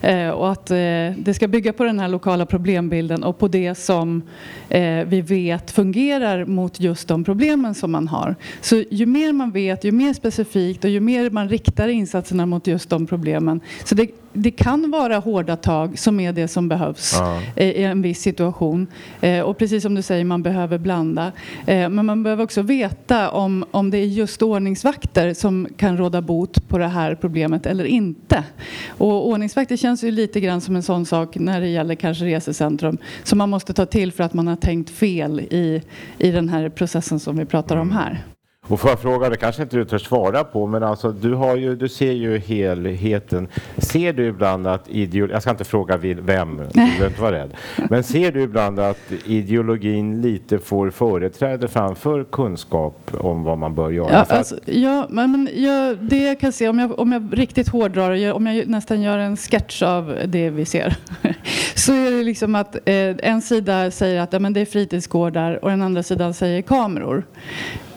Eh, 0.01 0.29
och 0.29 0.51
att 0.51 0.71
eh, 0.71 0.77
det 1.17 1.33
ska 1.35 1.47
bygga 1.47 1.73
på 1.73 1.83
den 1.83 1.99
här 1.99 2.07
lokala 2.07 2.45
problembilden 2.45 3.23
och 3.23 3.39
på 3.39 3.47
det 3.47 3.75
som 3.75 4.21
eh, 4.69 5.05
vi 5.05 5.21
vet 5.21 5.71
fungerar 5.71 6.45
mot 6.45 6.79
just 6.79 7.07
de 7.07 7.23
problemen 7.23 7.75
som 7.75 7.91
man 7.91 8.07
har. 8.07 8.35
Så 8.61 8.83
ju 8.89 9.05
mer 9.05 9.33
man 9.33 9.51
vet, 9.51 9.83
ju 9.83 9.91
mer 9.91 10.13
specifikt 10.13 10.83
och 10.83 10.89
ju 10.89 10.99
mer 10.99 11.29
man 11.29 11.49
riktar 11.49 11.87
insatserna 11.87 12.45
mot 12.45 12.67
just 12.67 12.89
de 12.89 13.07
problemen. 13.07 13.59
Så 13.83 13.95
det, 13.95 14.09
det 14.33 14.51
kan 14.51 14.91
vara 14.91 15.17
hårda 15.17 15.55
tag 15.55 15.99
som 15.99 16.19
är 16.19 16.33
det 16.33 16.47
som 16.47 16.69
behövs 16.69 17.15
Ja. 17.19 17.41
i 17.63 17.83
en 17.83 18.01
viss 18.01 18.21
situation. 18.21 18.87
Eh, 19.21 19.39
Och 19.41 19.57
precis 19.57 19.83
som 19.83 19.95
du 19.95 20.01
säger, 20.01 20.25
man 20.25 20.43
behöver 20.43 20.77
blanda. 20.77 21.31
Eh, 21.67 21.89
Men 21.89 22.05
man 22.05 22.23
behöver 22.23 22.43
också 22.43 22.61
veta 22.61 23.29
om, 23.31 23.65
om 23.71 23.91
det 23.91 23.97
är 23.97 24.05
just 24.05 24.41
ordningsvakter 24.41 25.33
som 25.33 25.67
kan 25.77 25.97
råda 25.97 26.21
bot 26.21 26.67
på 26.67 26.77
det 26.77 26.87
här 26.87 27.15
problemet 27.15 27.65
eller 27.65 27.85
inte. 27.85 28.43
Och 28.87 29.27
ordningsvakter 29.29 29.77
känns 29.77 30.03
ju 30.03 30.11
lite 30.11 30.39
grann 30.39 30.61
som 30.61 30.75
en 30.75 30.83
sån 30.83 31.05
sak 31.05 31.35
när 31.35 31.61
det 31.61 31.67
gäller 31.67 31.95
kanske 31.95 32.25
resecentrum 32.25 32.97
som 33.23 33.37
man 33.37 33.49
måste 33.49 33.73
ta 33.73 33.85
till 33.85 34.11
för 34.11 34.23
att 34.23 34.33
man 34.33 34.47
har 34.47 34.55
tänkt 34.55 34.89
fel 34.89 35.39
i, 35.39 35.81
i 36.17 36.31
den 36.31 36.49
här 36.49 36.69
processen 36.69 37.19
som 37.19 37.37
vi 37.37 37.45
pratar 37.45 37.77
om 37.77 37.91
här. 37.91 38.23
Och 38.69 38.79
får 38.79 38.89
jag 38.89 38.99
fråga, 38.99 39.29
det 39.29 39.37
kanske 39.37 39.61
inte 39.61 39.77
du 39.77 39.85
törs 39.85 40.05
svara 40.05 40.43
på, 40.43 40.67
men 40.67 40.83
alltså 40.83 41.11
du, 41.11 41.33
har 41.33 41.55
ju, 41.55 41.75
du 41.75 41.89
ser 41.89 42.11
ju 42.11 42.37
helheten. 42.37 43.47
Ser 43.77 44.13
du 44.13 44.27
ibland 44.27 44.67
att 44.67 44.89
ideologin, 44.89 45.33
jag 45.33 45.41
ska 45.41 45.51
inte 45.51 45.63
fråga 45.63 45.97
vem, 45.97 46.57
du 46.57 46.73
behöver 46.73 47.07
inte 47.07 47.21
vara 47.21 47.31
rädd. 47.31 47.53
Men 47.89 48.03
ser 48.03 48.31
du 48.31 48.41
ibland 48.41 48.79
att 48.79 49.11
ideologin 49.25 50.21
lite 50.21 50.59
får 50.59 50.89
företräde 50.89 51.67
framför 51.67 52.23
kunskap 52.23 53.11
om 53.19 53.43
vad 53.43 53.57
man 53.57 53.75
bör 53.75 53.89
göra? 53.89 54.09
Ja, 54.11 54.25
alltså, 54.29 54.55
ja, 54.65 55.07
men, 55.09 55.49
jag, 55.53 55.97
det 56.01 56.23
jag 56.23 56.39
kan 56.39 56.51
se, 56.51 56.69
om 56.69 56.79
jag, 56.79 56.99
om 56.99 57.11
jag 57.11 57.29
riktigt 57.31 57.69
hårdrar, 57.69 58.33
om 58.33 58.47
jag 58.47 58.67
nästan 58.67 59.01
gör 59.01 59.17
en 59.17 59.37
sketch 59.37 59.81
av 59.81 60.17
det 60.25 60.49
vi 60.49 60.65
ser, 60.65 60.95
så 61.75 61.93
är 61.93 62.11
det 62.11 62.23
liksom 62.23 62.55
att 62.55 62.75
eh, 62.75 63.15
en 63.23 63.41
sida 63.41 63.91
säger 63.91 64.21
att 64.21 64.33
ja, 64.33 64.39
men 64.39 64.53
det 64.53 64.61
är 64.61 64.65
fritidsgårdar 64.65 65.63
och 65.63 65.69
den 65.69 65.81
andra 65.81 66.03
sidan 66.03 66.33
säger 66.33 66.61
kameror. 66.61 67.23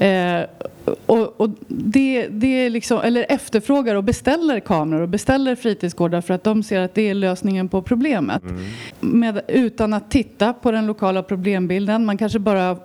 Eh, 0.02 0.44
och, 1.06 1.40
och 1.40 1.50
det, 1.68 2.26
det 2.26 2.46
är 2.46 2.70
liksom, 2.70 3.00
eller 3.00 3.26
efterfrågar 3.28 3.94
och 3.94 4.04
beställer 4.04 4.60
kameror 4.60 5.00
och 5.00 5.08
beställer 5.08 5.54
fritidsgårdar 5.56 6.20
för 6.20 6.34
att 6.34 6.44
de 6.44 6.62
ser 6.62 6.80
att 6.80 6.94
det 6.94 7.08
är 7.08 7.14
lösningen 7.14 7.68
på 7.68 7.82
problemet. 7.82 8.42
Med, 9.00 9.40
utan 9.48 9.94
att 9.94 10.10
titta 10.10 10.52
på 10.52 10.70
den 10.70 10.86
lokala 10.86 11.22
problembilden. 11.22 12.04
Man 12.04 12.18
kanske 12.18 12.38
bara 12.38 12.76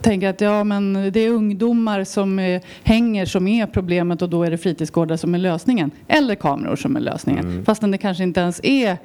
tänker 0.00 0.28
att 0.28 0.40
ja, 0.40 0.64
men 0.64 1.12
det 1.12 1.20
är 1.20 1.30
ungdomar 1.30 2.04
som 2.04 2.38
eh, 2.38 2.62
hänger 2.82 3.26
som 3.26 3.48
är 3.48 3.66
problemet 3.66 4.22
och 4.22 4.28
då 4.28 4.42
är 4.42 4.50
det 4.50 4.58
fritidsgårdar 4.58 5.16
som 5.16 5.34
är 5.34 5.38
lösningen. 5.38 5.90
Eller 6.08 6.34
kameror 6.34 6.76
som 6.76 6.96
är 6.96 7.00
lösningen. 7.00 7.64
Fastän 7.64 7.90
det 7.90 7.98
kanske 7.98 8.22
inte 8.22 8.40
ens 8.40 8.60
är 8.62 8.98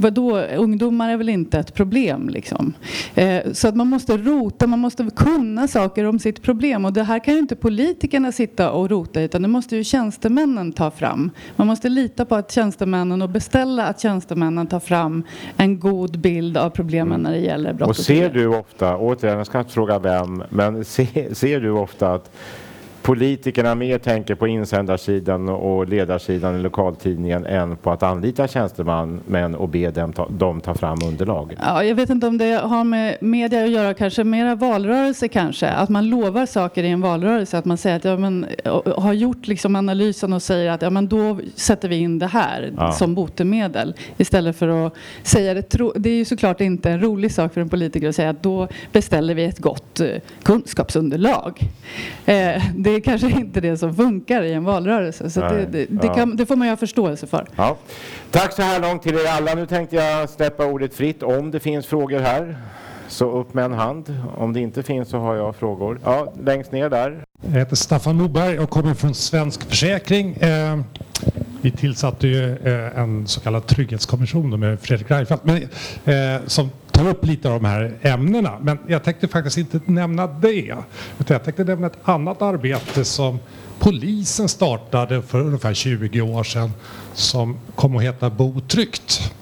Vadå, 0.00 0.38
ungdomar 0.38 1.10
är 1.10 1.16
väl 1.16 1.28
inte 1.28 1.58
ett 1.58 1.74
problem 1.74 2.28
liksom. 2.28 2.72
Eh, 3.14 3.52
så 3.52 3.68
att 3.68 3.76
man 3.76 3.86
måste 3.86 4.16
rota, 4.16 4.66
man 4.66 4.78
måste 4.78 5.10
kunna 5.16 5.68
saker 5.68 6.04
om 6.04 6.18
sitt 6.18 6.42
problem 6.42 6.84
och 6.84 6.92
det 6.92 7.02
här 7.02 7.24
kan 7.24 7.34
ju 7.34 7.40
inte 7.40 7.56
politikerna 7.56 8.32
sitta 8.32 8.70
och 8.70 8.90
rota 8.90 9.20
utan 9.20 9.42
det 9.42 9.48
måste 9.48 9.76
ju 9.76 9.84
tjänstemännen 9.84 10.72
ta 10.72 10.90
fram. 10.90 11.30
Man 11.56 11.66
måste 11.66 11.88
lita 11.88 12.24
på 12.24 12.34
att 12.34 12.52
tjänstemännen 12.52 13.22
och 13.22 13.30
beställa 13.30 13.86
att 13.86 14.00
tjänstemännen 14.00 14.66
tar 14.66 14.80
fram 14.80 15.24
en 15.56 15.80
god 15.80 16.18
bild 16.18 16.56
av 16.56 16.70
problemen 16.70 17.20
när 17.20 17.30
det 17.30 17.38
gäller 17.38 17.72
brott 17.72 17.88
Och 17.88 17.96
ser 17.96 18.30
du 18.30 18.46
ofta, 18.46 18.96
återigen 18.96 19.38
jag 19.38 19.46
ska 19.46 19.58
inte 19.58 19.72
fråga 19.72 19.98
vem, 19.98 20.42
men 20.50 20.84
se, 20.84 21.34
ser 21.34 21.60
du 21.60 21.70
ofta 21.70 22.12
att 22.12 22.30
politikerna 23.08 23.74
mer 23.74 23.98
tänker 23.98 24.34
på 24.34 24.46
insändarsidan 24.46 25.48
och 25.48 25.88
ledarsidan 25.88 26.56
i 26.56 26.62
lokaltidningen 26.62 27.46
än 27.46 27.76
på 27.76 27.90
att 27.90 28.02
anlita 28.02 28.48
tjänsteman 28.48 29.20
men 29.26 29.54
och 29.54 29.68
be 29.68 29.90
dem 29.90 30.12
ta, 30.12 30.28
dem 30.28 30.60
ta 30.60 30.74
fram 30.74 30.98
underlag? 31.04 31.56
Ja, 31.60 31.84
jag 31.84 31.94
vet 31.94 32.10
inte 32.10 32.26
om 32.26 32.38
det 32.38 32.60
har 32.64 32.84
med 32.84 33.16
media 33.20 33.64
att 33.64 33.70
göra, 33.70 33.94
kanske 33.94 34.24
mera 34.24 34.54
valrörelse 34.54 35.28
kanske. 35.28 35.68
Att 35.68 35.88
man 35.88 36.08
lovar 36.08 36.46
saker 36.46 36.82
i 36.84 36.88
en 36.88 37.00
valrörelse. 37.00 37.58
Att 37.58 37.64
man 37.64 37.76
säger 37.76 37.96
att 37.96 38.04
ja, 38.04 38.16
men, 38.16 38.46
och 38.64 39.02
har 39.02 39.12
gjort 39.12 39.46
liksom 39.46 39.76
analysen 39.76 40.32
och 40.32 40.42
säger 40.42 40.70
att 40.70 40.82
ja, 40.82 40.90
men 40.90 41.08
då 41.08 41.38
sätter 41.54 41.88
vi 41.88 41.96
in 41.96 42.18
det 42.18 42.26
här 42.26 42.72
Ja. 42.76 42.92
som 42.92 43.14
botemedel. 43.14 43.94
Istället 44.16 44.56
för 44.56 44.86
att 44.86 44.94
säga 45.22 45.54
det. 45.54 45.62
Tro, 45.62 45.92
det 45.96 46.10
är 46.10 46.16
ju 46.16 46.24
såklart 46.24 46.60
inte 46.60 46.90
en 46.90 47.00
rolig 47.00 47.32
sak 47.32 47.54
för 47.54 47.60
en 47.60 47.68
politiker 47.68 48.08
att 48.08 48.14
säga 48.16 48.30
att 48.30 48.42
då 48.42 48.68
beställer 48.92 49.34
vi 49.34 49.44
ett 49.44 49.58
gott 49.58 50.00
eh, 50.00 50.08
kunskapsunderlag. 50.42 51.60
Eh, 52.26 52.62
det 52.76 52.97
är 52.98 53.02
kanske 53.02 53.30
inte 53.30 53.60
det 53.60 53.76
som 53.76 53.94
funkar 53.94 54.42
i 54.42 54.52
en 54.52 54.64
valrörelse. 54.64 55.30
Så 55.30 55.40
det, 55.40 55.66
det, 55.70 55.86
det, 55.90 56.06
ja. 56.06 56.14
kan, 56.14 56.36
det 56.36 56.46
får 56.46 56.56
man 56.56 56.66
ju 56.66 56.72
ha 56.72 56.76
förståelse 56.76 57.26
för. 57.26 57.46
Ja. 57.56 57.76
Tack 58.30 58.52
så 58.52 58.62
här 58.62 58.80
långt 58.80 59.02
till 59.02 59.14
er 59.14 59.28
alla. 59.28 59.54
Nu 59.54 59.66
tänkte 59.66 59.96
jag 59.96 60.30
släppa 60.30 60.66
ordet 60.66 60.94
fritt 60.94 61.22
om 61.22 61.50
det 61.50 61.60
finns 61.60 61.86
frågor 61.86 62.18
här. 62.18 62.56
Så 63.08 63.30
upp 63.30 63.54
med 63.54 63.64
en 63.64 63.72
hand. 63.72 64.16
Om 64.36 64.52
det 64.52 64.60
inte 64.60 64.82
finns 64.82 65.08
så 65.08 65.18
har 65.18 65.34
jag 65.34 65.56
frågor. 65.56 66.00
Ja, 66.04 66.32
längst 66.44 66.72
ner 66.72 66.90
där. 66.90 67.24
Jag 67.52 67.58
heter 67.58 67.76
Staffan 67.76 68.16
Moberg 68.16 68.58
och 68.58 68.70
kommer 68.70 68.94
från 68.94 69.14
Svensk 69.14 69.62
Försäkring. 69.68 70.36
Eh, 70.36 70.78
Vi 71.60 71.70
tillsatte 71.70 72.28
ju 72.28 72.56
eh, 72.56 72.98
en 72.98 73.26
så 73.26 73.40
kallad 73.40 73.66
trygghetskommission 73.66 74.60
med 74.60 74.80
Fredrik 74.80 75.10
Reinfeldt 75.10 75.44
men, 75.44 75.56
eh, 75.56 76.40
som 76.46 76.70
tar 76.98 77.08
upp 77.08 77.26
lite 77.26 77.48
av 77.48 77.62
de 77.62 77.68
här 77.68 77.98
ämnena. 78.02 78.58
Men 78.60 78.78
jag 78.86 79.04
tänkte 79.04 79.28
faktiskt 79.28 79.58
inte 79.58 79.80
nämna 79.84 80.26
det. 80.26 80.76
Utan 81.18 81.34
jag 81.34 81.44
tänkte 81.44 81.64
nämna 81.64 81.86
ett 81.86 81.98
annat 82.02 82.42
arbete 82.42 83.04
som 83.04 83.38
polisen 83.78 84.48
startade 84.48 85.22
för 85.22 85.40
ungefär 85.40 85.74
20 85.74 86.20
år 86.20 86.44
sedan 86.44 86.72
som 87.14 87.58
kom 87.74 87.96
att 87.96 88.02
heta 88.02 88.30
Bo 88.30 88.60
tryggt. 88.60 89.32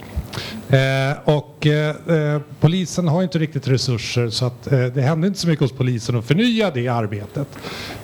Eh, 0.68 1.16
och 1.24 1.66
eh, 1.66 2.40
polisen 2.60 3.08
har 3.08 3.22
inte 3.22 3.38
riktigt 3.38 3.68
resurser 3.68 4.30
så 4.30 4.46
att 4.46 4.72
eh, 4.72 4.84
det 4.84 5.02
hände 5.02 5.26
inte 5.26 5.38
så 5.38 5.48
mycket 5.48 5.62
hos 5.62 5.72
polisen 5.72 6.16
att 6.16 6.24
förnya 6.24 6.70
det 6.70 6.88
arbetet. 6.88 7.48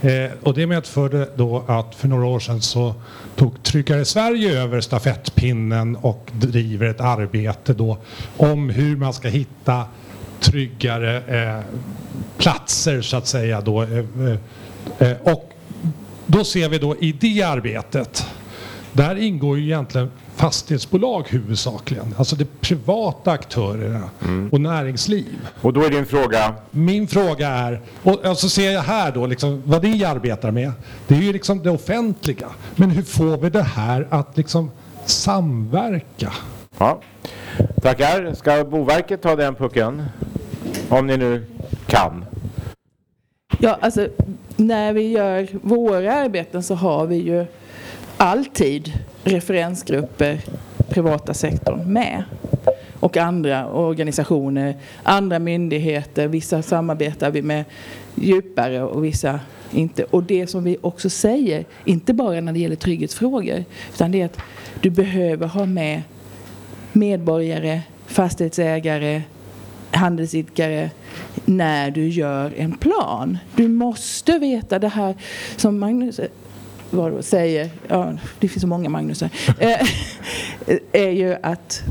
Eh, 0.01 0.31
och 0.43 0.55
det 0.55 0.67
medförde 0.67 1.29
då 1.37 1.65
att 1.69 1.95
för 1.95 2.09
några 2.09 2.27
år 2.27 2.41
sedan 2.41 2.61
så 2.61 2.95
tog 3.37 3.63
Tryggare 3.63 4.05
Sverige 4.05 4.63
över 4.63 4.81
stafettpinnen 4.81 5.97
och 5.97 6.31
driver 6.33 6.87
ett 6.87 7.01
arbete 7.01 7.75
då 7.75 7.99
om 8.37 8.71
hur 8.71 8.97
man 8.97 9.13
ska 9.13 9.29
hitta 9.29 9.85
tryggare 10.41 11.17
eh, 11.17 11.65
platser 12.39 13.03
så 13.03 13.17
att 13.17 13.27
säga 13.27 13.61
då. 13.61 13.83
Eh, 13.83 13.99
eh, 14.99 15.17
och 15.23 15.53
då 16.27 16.45
ser 16.45 16.69
vi 16.69 16.79
då 16.79 16.97
i 16.97 17.13
det 17.13 17.43
arbetet 17.43 18.27
där 18.93 19.17
ingår 19.17 19.59
ju 19.59 19.65
egentligen 19.65 20.11
fastighetsbolag 20.35 21.25
huvudsakligen. 21.29 22.15
Alltså 22.19 22.37
de 22.37 22.45
privata 22.61 23.31
aktörerna 23.31 24.11
och 24.51 24.61
näringsliv. 24.61 25.49
Och 25.61 25.73
då 25.73 25.85
är 25.85 25.91
din 25.91 26.07
fråga? 26.07 26.55
Min 26.71 27.09
fråga 27.09 27.49
är, 27.49 27.81
och 28.03 28.39
så 28.39 28.49
ser 28.49 28.71
jag 28.71 28.83
här 28.83 29.13
då 29.13 29.27
liksom 29.27 29.63
vad 29.67 29.83
ni 29.83 30.05
arbetar 30.05 30.51
med. 30.51 30.73
Det 31.07 31.15
är 31.15 31.19
ju 31.19 31.33
liksom 31.33 31.63
det 31.63 31.71
offentliga. 31.71 32.49
Men 32.77 32.91
hur 32.91 33.03
får 33.03 33.37
vi 33.37 33.51
det 33.51 33.63
här 33.63 34.07
att 34.11 34.37
liksom 34.37 34.71
samverka? 35.07 36.33
Ja. 36.79 37.01
Tackar. 37.83 38.35
Ska 38.35 38.65
Boverket 38.65 39.23
ta 39.23 39.37
den 39.37 39.55
pucken? 39.55 40.03
Om 40.89 41.07
ni 41.07 41.17
nu 41.17 41.47
kan. 41.87 42.25
Ja, 43.59 43.79
alltså 43.81 44.09
när 44.57 44.93
vi 44.93 45.09
gör 45.09 45.49
våra 45.63 46.15
arbeten 46.15 46.63
så 46.63 46.75
har 46.75 47.07
vi 47.07 47.17
ju 47.17 47.47
alltid 48.23 48.93
referensgrupper, 49.25 50.41
privata 50.89 51.35
sektorn 51.35 51.93
med. 51.93 52.23
Och 53.01 53.17
andra 53.17 53.73
organisationer, 53.73 54.77
andra 55.03 55.39
myndigheter, 55.39 56.29
vissa 56.29 56.63
samarbetar 56.63 57.31
vi 57.31 57.43
med 57.43 57.65
djupare 58.15 58.83
och 58.83 59.05
vissa 59.05 59.41
inte. 59.71 60.05
Och 60.05 60.23
det 60.23 60.47
som 60.47 60.65
vi 60.65 60.77
också 60.81 61.11
säger, 61.11 61.65
inte 61.85 62.15
bara 62.15 62.41
när 62.41 62.53
det 62.53 62.59
gäller 62.59 62.77
trygghetsfrågor, 62.77 63.65
utan 63.95 64.13
det 64.13 64.21
är 64.21 64.25
att 64.25 64.39
du 64.81 64.91
behöver 64.91 65.47
ha 65.47 65.67
med 65.67 66.03
medborgare, 66.93 67.81
fastighetsägare, 68.07 69.23
handelsidkare 69.91 70.91
när 71.45 71.91
du 71.91 72.09
gör 72.09 72.53
en 72.57 72.73
plan. 72.73 73.39
Du 73.57 73.69
måste 73.69 74.39
veta 74.39 74.79
det 74.79 74.89
här 74.89 75.15
som 75.57 75.79
Magnus 75.79 76.21
vad 76.93 77.25
säger, 77.25 77.71
ja, 77.89 78.13
det 78.41 78.49
finns 78.49 78.61
så 78.61 78.67
många 78.67 78.89
Magnusar, 78.89 79.31
eh, 79.59 79.87
är 80.93 81.11
ju 81.11 81.37
att 81.43 81.83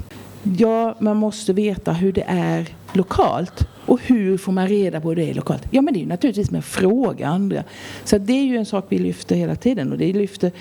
ja, 0.43 0.95
man 0.99 1.17
måste 1.17 1.53
veta 1.53 1.93
hur 1.93 2.11
det 2.11 2.25
är 2.27 2.67
lokalt. 2.93 3.67
Och 3.85 3.99
hur 4.01 4.37
får 4.37 4.51
man 4.51 4.67
reda 4.67 5.01
på 5.01 5.13
det 5.13 5.33
lokalt? 5.33 5.63
Ja, 5.71 5.81
men 5.81 5.93
det 5.93 5.99
är 5.99 6.01
ju 6.01 6.07
naturligtvis 6.07 6.51
med 6.51 6.59
att 6.59 6.65
fråga 6.65 7.27
andra. 7.27 7.63
Så 8.03 8.17
det 8.17 8.33
är 8.33 8.43
ju 8.43 8.57
en 8.57 8.65
sak 8.65 8.85
vi 8.89 8.97
lyfter 8.97 9.35
hela 9.35 9.55
tiden 9.55 9.91
och 9.91 9.97
det 9.97 10.13
lyfter, 10.13 10.51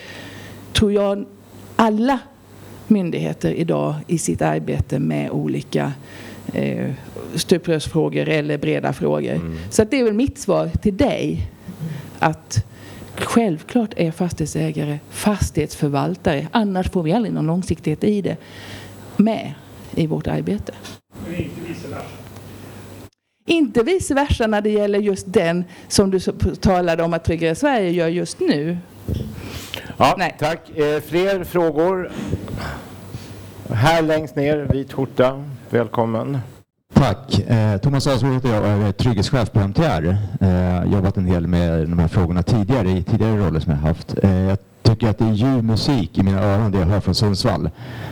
tror 0.72 0.92
jag, 0.92 1.24
alla 1.76 2.18
myndigheter 2.86 3.52
idag 3.52 3.94
i 4.06 4.18
sitt 4.18 4.42
arbete 4.42 4.98
med 4.98 5.30
olika 5.30 5.92
eh, 6.52 6.90
stuprörsfrågor 7.34 8.28
eller 8.28 8.58
breda 8.58 8.92
frågor. 8.92 9.32
Mm. 9.32 9.58
Så 9.70 9.84
det 9.84 10.00
är 10.00 10.04
väl 10.04 10.14
mitt 10.14 10.38
svar 10.38 10.70
till 10.82 10.96
dig. 10.96 11.50
Att 12.18 12.64
självklart 13.22 13.94
är 13.96 14.10
fastighetsägare 14.10 14.98
fastighetsförvaltare. 15.10 16.48
Annars 16.52 16.90
får 16.90 17.02
vi 17.02 17.12
aldrig 17.12 17.34
någon 17.34 17.46
långsiktighet 17.46 18.04
i 18.04 18.22
det 18.22 18.36
med 19.16 19.52
i 19.94 20.06
vårt 20.06 20.26
arbete. 20.26 20.72
Men 21.26 21.34
inte 21.34 21.60
vice 21.68 21.88
versa? 21.88 22.04
Inte 23.46 23.82
vice 23.82 24.14
versa 24.14 24.46
när 24.46 24.60
det 24.60 24.70
gäller 24.70 24.98
just 24.98 25.32
den 25.32 25.64
som 25.88 26.10
du 26.10 26.20
talade 26.60 27.02
om 27.02 27.14
att 27.14 27.24
Tryggare 27.24 27.54
Sverige 27.54 27.90
gör 27.90 28.08
just 28.08 28.40
nu. 28.40 28.78
Ja, 29.96 30.14
Nej. 30.18 30.36
Tack. 30.38 30.70
Eh, 30.78 31.00
fler 31.00 31.44
frågor? 31.44 32.12
Här 33.72 34.02
längst 34.02 34.36
ner, 34.36 34.56
vit 34.72 34.92
skjorta. 34.92 35.44
Välkommen. 35.70 36.38
Tack. 37.00 37.38
Eh, 37.38 37.76
Thomas 37.78 38.06
Asbro 38.06 38.32
heter 38.32 38.48
jag 38.48 38.62
och 38.62 38.68
är 38.68 38.92
trygghetschef 38.92 39.52
på 39.52 39.60
MTR. 39.60 40.16
Eh, 40.40 40.92
jobbat 40.92 41.16
en 41.16 41.26
del 41.26 41.46
med 41.46 41.88
de 41.88 41.98
här 41.98 42.08
frågorna 42.08 42.42
tidigare 42.42 42.90
i 42.90 43.02
tidigare 43.02 43.36
roller 43.36 43.60
som 43.60 43.72
jag 43.72 43.78
haft. 43.78 44.14
Eh, 44.22 44.40
jag 44.40 44.58
tycker 44.82 45.08
att 45.08 45.18
det 45.18 45.24
är 45.24 45.32
ljuv 45.32 45.64
musik 45.64 46.18
i 46.18 46.22
mina 46.22 46.42
öron 46.42 46.72
det 46.72 46.78
jag 46.78 46.86
hör 46.86 47.00
från 47.00 47.14
Sundsvall. 47.14 47.70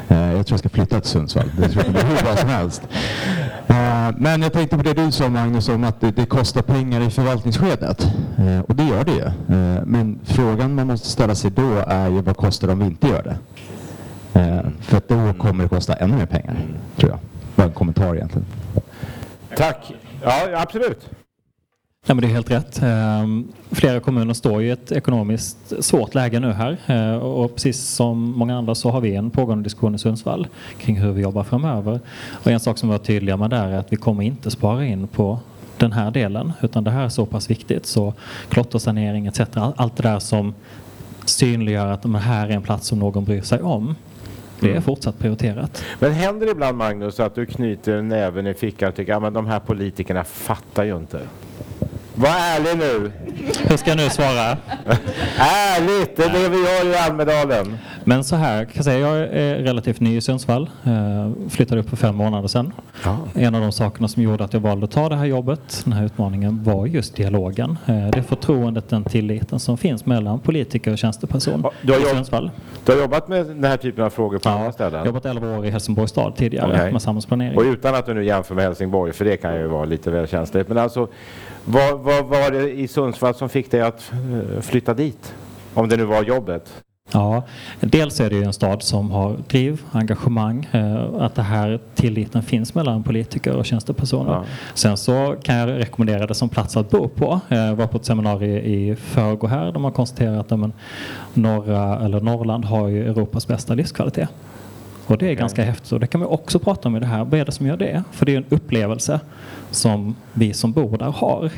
Eh, 0.09 0.19
jag 0.19 0.47
tror 0.47 0.53
jag 0.53 0.59
ska 0.59 0.69
flytta 0.69 1.01
till 1.01 1.11
Sundsvall. 1.11 1.51
Det 1.59 1.69
tror 1.69 1.85
jag 1.85 1.93
blir 1.93 2.03
hur 2.05 2.23
bra 2.23 2.37
som 2.37 2.49
helst. 2.49 2.83
Men 4.17 4.43
jag 4.43 4.53
tänkte 4.53 4.77
på 4.77 4.83
det 4.83 4.95
du 4.95 5.13
sa 5.13 5.29
Magnus 5.29 5.69
om 5.69 5.85
att 5.85 6.01
det, 6.01 6.27
kostar 6.27 6.63
pengar 6.63 7.01
i 7.01 7.11
förvaltningsskedet. 7.11 8.09
Och 8.67 8.75
det 8.75 8.85
gör 8.85 9.05
det 9.05 9.13
ju. 9.13 9.31
Men 9.85 10.19
frågan 10.25 10.75
man 10.75 10.87
måste 10.87 11.09
ställa 11.09 11.35
sig 11.35 11.51
då 11.51 11.85
är 11.87 12.09
ju 12.09 12.23
vad 12.23 12.37
kostar 12.37 12.67
det 12.67 12.73
om 12.73 12.79
vi 12.79 12.87
inte 12.87 13.09
gör 13.09 13.23
det? 13.23 13.39
För 14.81 15.03
då 15.09 15.39
kommer 15.39 15.63
det 15.63 15.69
kosta 15.69 15.95
ännu 15.95 16.17
mer 16.17 16.27
pengar, 16.27 16.57
tror 16.97 17.11
jag. 17.11 17.19
Bara 17.59 17.67
en 17.67 17.73
kommentar 17.73 18.15
egentligen. 18.15 18.47
Tack. 19.57 19.93
Ja, 20.23 20.49
absolut. 20.55 21.11
Ja, 22.07 22.15
men 22.15 22.23
det 22.23 22.27
är 22.27 22.33
helt 22.33 22.51
rätt. 22.51 22.83
Ehm, 22.83 23.49
flera 23.71 24.01
kommuner 24.01 24.35
står 24.35 24.63
i 24.63 24.71
ett 24.71 24.93
ekonomiskt 24.93 25.85
svårt 25.85 26.15
läge 26.15 26.41
nu 26.41 26.53
här 26.53 26.77
eh, 26.87 27.17
och 27.17 27.55
precis 27.55 27.89
som 27.89 28.19
många 28.19 28.59
andra 28.59 28.75
så 28.75 28.91
har 28.91 29.01
vi 29.01 29.15
en 29.15 29.31
pågående 29.31 29.65
diskussion 29.65 29.95
i 29.95 29.99
Sundsvall 29.99 30.49
kring 30.79 30.97
hur 30.97 31.13
vi 31.13 31.23
jobbar 31.23 31.45
framöver. 31.45 32.01
Och 32.31 32.47
en 32.47 32.61
sak 32.61 32.79
som 32.79 32.89
vi 32.89 32.93
var 32.93 33.05
tydliga 33.05 33.37
med 33.37 33.51
där 33.51 33.69
är 33.69 33.79
att 33.79 33.93
vi 33.93 33.97
kommer 33.97 34.23
inte 34.23 34.51
spara 34.51 34.87
in 34.87 35.09
på 35.09 35.41
den 35.77 35.93
här 35.93 36.11
delen 36.11 36.53
utan 36.63 36.85
det 36.85 36.91
här 36.91 37.05
är 37.05 37.09
så 37.09 37.27
pass 37.27 37.51
viktigt 37.51 37.87
så 37.87 38.15
klottersanering 38.49 39.27
etc. 39.27 39.41
Allt 39.55 39.97
det 39.97 40.03
där 40.03 40.19
som 40.19 40.55
synliggör 41.25 41.87
att 41.87 42.03
det 42.03 42.19
här 42.19 42.49
är 42.49 42.53
en 42.53 42.63
plats 42.63 42.87
som 42.87 42.99
någon 42.99 43.25
bryr 43.25 43.43
sig 43.43 43.63
om. 43.63 43.95
Det 44.61 44.67
är 44.67 44.71
mm. 44.71 44.83
fortsatt 44.83 45.19
prioriterat. 45.19 45.85
Men 45.99 46.13
händer 46.13 46.47
det 46.47 46.53
ibland 46.53 46.79
Magnus 46.79 47.21
att 47.21 47.35
du 47.35 47.47
knyter 47.47 48.03
näven 48.03 48.47
i 48.47 48.55
fickan 48.55 48.89
och 48.89 48.95
tycker 48.95 49.27
att 49.27 49.35
de 49.35 49.47
här 49.47 49.61
politikerna 49.61 50.25
fattar 50.25 50.85
ju 50.85 50.97
inte? 50.97 51.21
Var 52.15 52.29
ärlig 52.29 52.79
nu. 52.79 53.13
Hur 53.69 53.77
ska 53.77 53.91
jag 53.91 53.97
nu 53.97 54.11
svara? 54.11 54.57
Ärligt, 55.39 56.17
det 56.17 56.25
är 56.25 56.31
det 56.31 56.49
vi 56.49 56.57
gör 56.57 56.93
i 56.93 56.97
Almedalen. 56.97 57.79
Men 58.09 58.25
så 58.25 58.37
här 58.37 58.65
kan 58.65 58.73
jag 58.75 58.85
säga, 58.85 58.99
jag 58.99 59.19
är 59.19 59.55
relativt 59.55 60.01
ny 60.01 60.17
i 60.17 60.21
Sundsvall. 60.21 60.71
Eh, 60.85 61.49
flyttade 61.49 61.81
upp 61.81 61.89
för 61.89 61.97
fem 61.97 62.17
månader 62.17 62.49
sedan. 62.49 62.73
Ja. 63.05 63.19
En 63.35 63.55
av 63.55 63.61
de 63.61 63.73
sakerna 63.73 64.09
som 64.09 64.23
gjorde 64.23 64.45
att 64.45 64.53
jag 64.53 64.61
valde 64.61 64.85
att 64.85 64.91
ta 64.91 65.09
det 65.09 65.17
här 65.17 65.25
jobbet, 65.25 65.81
den 65.85 65.93
här 65.93 66.05
utmaningen, 66.05 66.65
var 66.65 66.87
just 66.87 67.17
dialogen. 67.17 67.79
Eh, 67.87 68.09
det 68.11 68.23
förtroendet, 68.23 68.89
den 68.89 69.05
tilliten 69.05 69.59
som 69.59 69.79
finns 69.79 70.07
mellan 70.07 70.41
politiker 70.41 70.93
och 70.93 70.99
tjänsteperson 70.99 71.65
du 71.83 71.93
har 71.93 72.01
i 72.01 72.03
Sundsvall. 72.03 72.51
Du 72.85 72.93
har 72.93 72.99
jobbat 72.99 73.29
med 73.29 73.47
den 73.47 73.65
här 73.65 73.77
typen 73.77 74.05
av 74.05 74.11
frågor 74.11 74.39
på 74.39 74.49
ja, 74.49 74.53
andra 74.53 74.73
ställen? 74.73 74.93
Jag 74.93 75.01
har 75.01 75.07
jobbat 75.07 75.27
11 75.27 75.59
år 75.59 75.67
i 75.67 75.71
Helsingborgs 75.71 76.11
stad 76.11 76.37
tidigare 76.37 76.73
okay. 76.73 76.93
med 76.93 77.03
samhällsplanering. 77.03 77.57
Och 77.57 77.63
utan 77.63 77.95
att 77.95 78.07
du 78.07 78.15
nu 78.15 78.25
jämför 78.25 78.55
med 78.55 78.65
Helsingborg, 78.65 79.13
för 79.13 79.25
det 79.25 79.37
kan 79.37 79.55
ju 79.55 79.67
vara 79.67 79.85
lite 79.85 80.11
väl 80.11 80.29
känsligt. 80.29 80.69
Men 80.69 80.79
alltså, 80.79 81.09
vad, 81.65 81.99
vad 81.99 82.25
var 82.25 82.51
det 82.51 82.73
i 82.73 82.89
Sundsvall 82.89 83.35
som 83.35 83.49
fick 83.49 83.71
dig 83.71 83.81
att 83.81 84.13
eh, 84.13 84.61
flytta 84.61 84.95
dit? 84.95 85.35
Om 85.75 85.89
det 85.89 85.97
nu 85.97 86.05
var 86.05 86.23
jobbet? 86.23 86.85
Ja, 87.13 87.43
dels 87.81 88.21
är 88.21 88.31
det 88.31 88.37
ju 88.37 88.43
en 88.43 88.53
stad 88.53 88.83
som 88.83 89.11
har 89.11 89.37
driv, 89.49 89.83
engagemang, 89.93 90.69
eh, 90.73 91.05
att 91.19 91.35
det 91.35 91.43
här 91.43 91.81
tilliten 91.95 92.43
finns 92.43 92.75
mellan 92.75 93.03
politiker 93.03 93.57
och 93.57 93.67
tjänstepersoner. 93.67 94.33
Ja. 94.33 94.45
Sen 94.75 94.97
så 94.97 95.37
kan 95.43 95.57
jag 95.57 95.69
rekommendera 95.69 96.27
det 96.27 96.35
som 96.35 96.49
plats 96.49 96.77
att 96.77 96.91
bo 96.91 97.09
på. 97.09 97.41
Jag 97.49 97.75
var 97.75 97.87
på 97.87 97.97
ett 97.97 98.05
seminarium 98.05 98.65
i 98.65 98.97
förrgår 98.97 99.49
här 99.49 99.73
där 99.73 99.81
man 99.81 99.93
konstaterar 99.93 100.41
att 100.41 100.73
norra, 101.35 102.05
eller 102.05 102.21
Norrland 102.21 102.65
har 102.65 102.89
ju 102.89 103.09
Europas 103.09 103.47
bästa 103.47 103.75
livskvalitet. 103.75 104.29
Och 105.07 105.19
det 105.19 105.31
är 105.31 105.35
ganska 105.35 105.65
häftigt 105.65 105.93
och 105.93 106.01
det 106.01 106.07
kan 106.07 106.21
vi 106.21 106.27
också 106.27 106.59
prata 106.59 106.89
om 106.89 106.97
i 106.97 107.01
det 107.01 107.07
här. 107.07 107.25
Vad 107.25 107.41
är 107.41 107.45
det 107.45 107.53
som 107.53 107.67
gör 107.67 107.77
det? 107.77 108.05
För 108.13 108.27
det 108.27 108.33
är 108.33 108.37
en 108.37 108.45
upplevelse 108.49 109.21
som 109.71 110.17
vi 110.33 110.53
som 110.55 110.73
bor 110.73 110.99
där 110.99 111.11
har. 111.11 111.51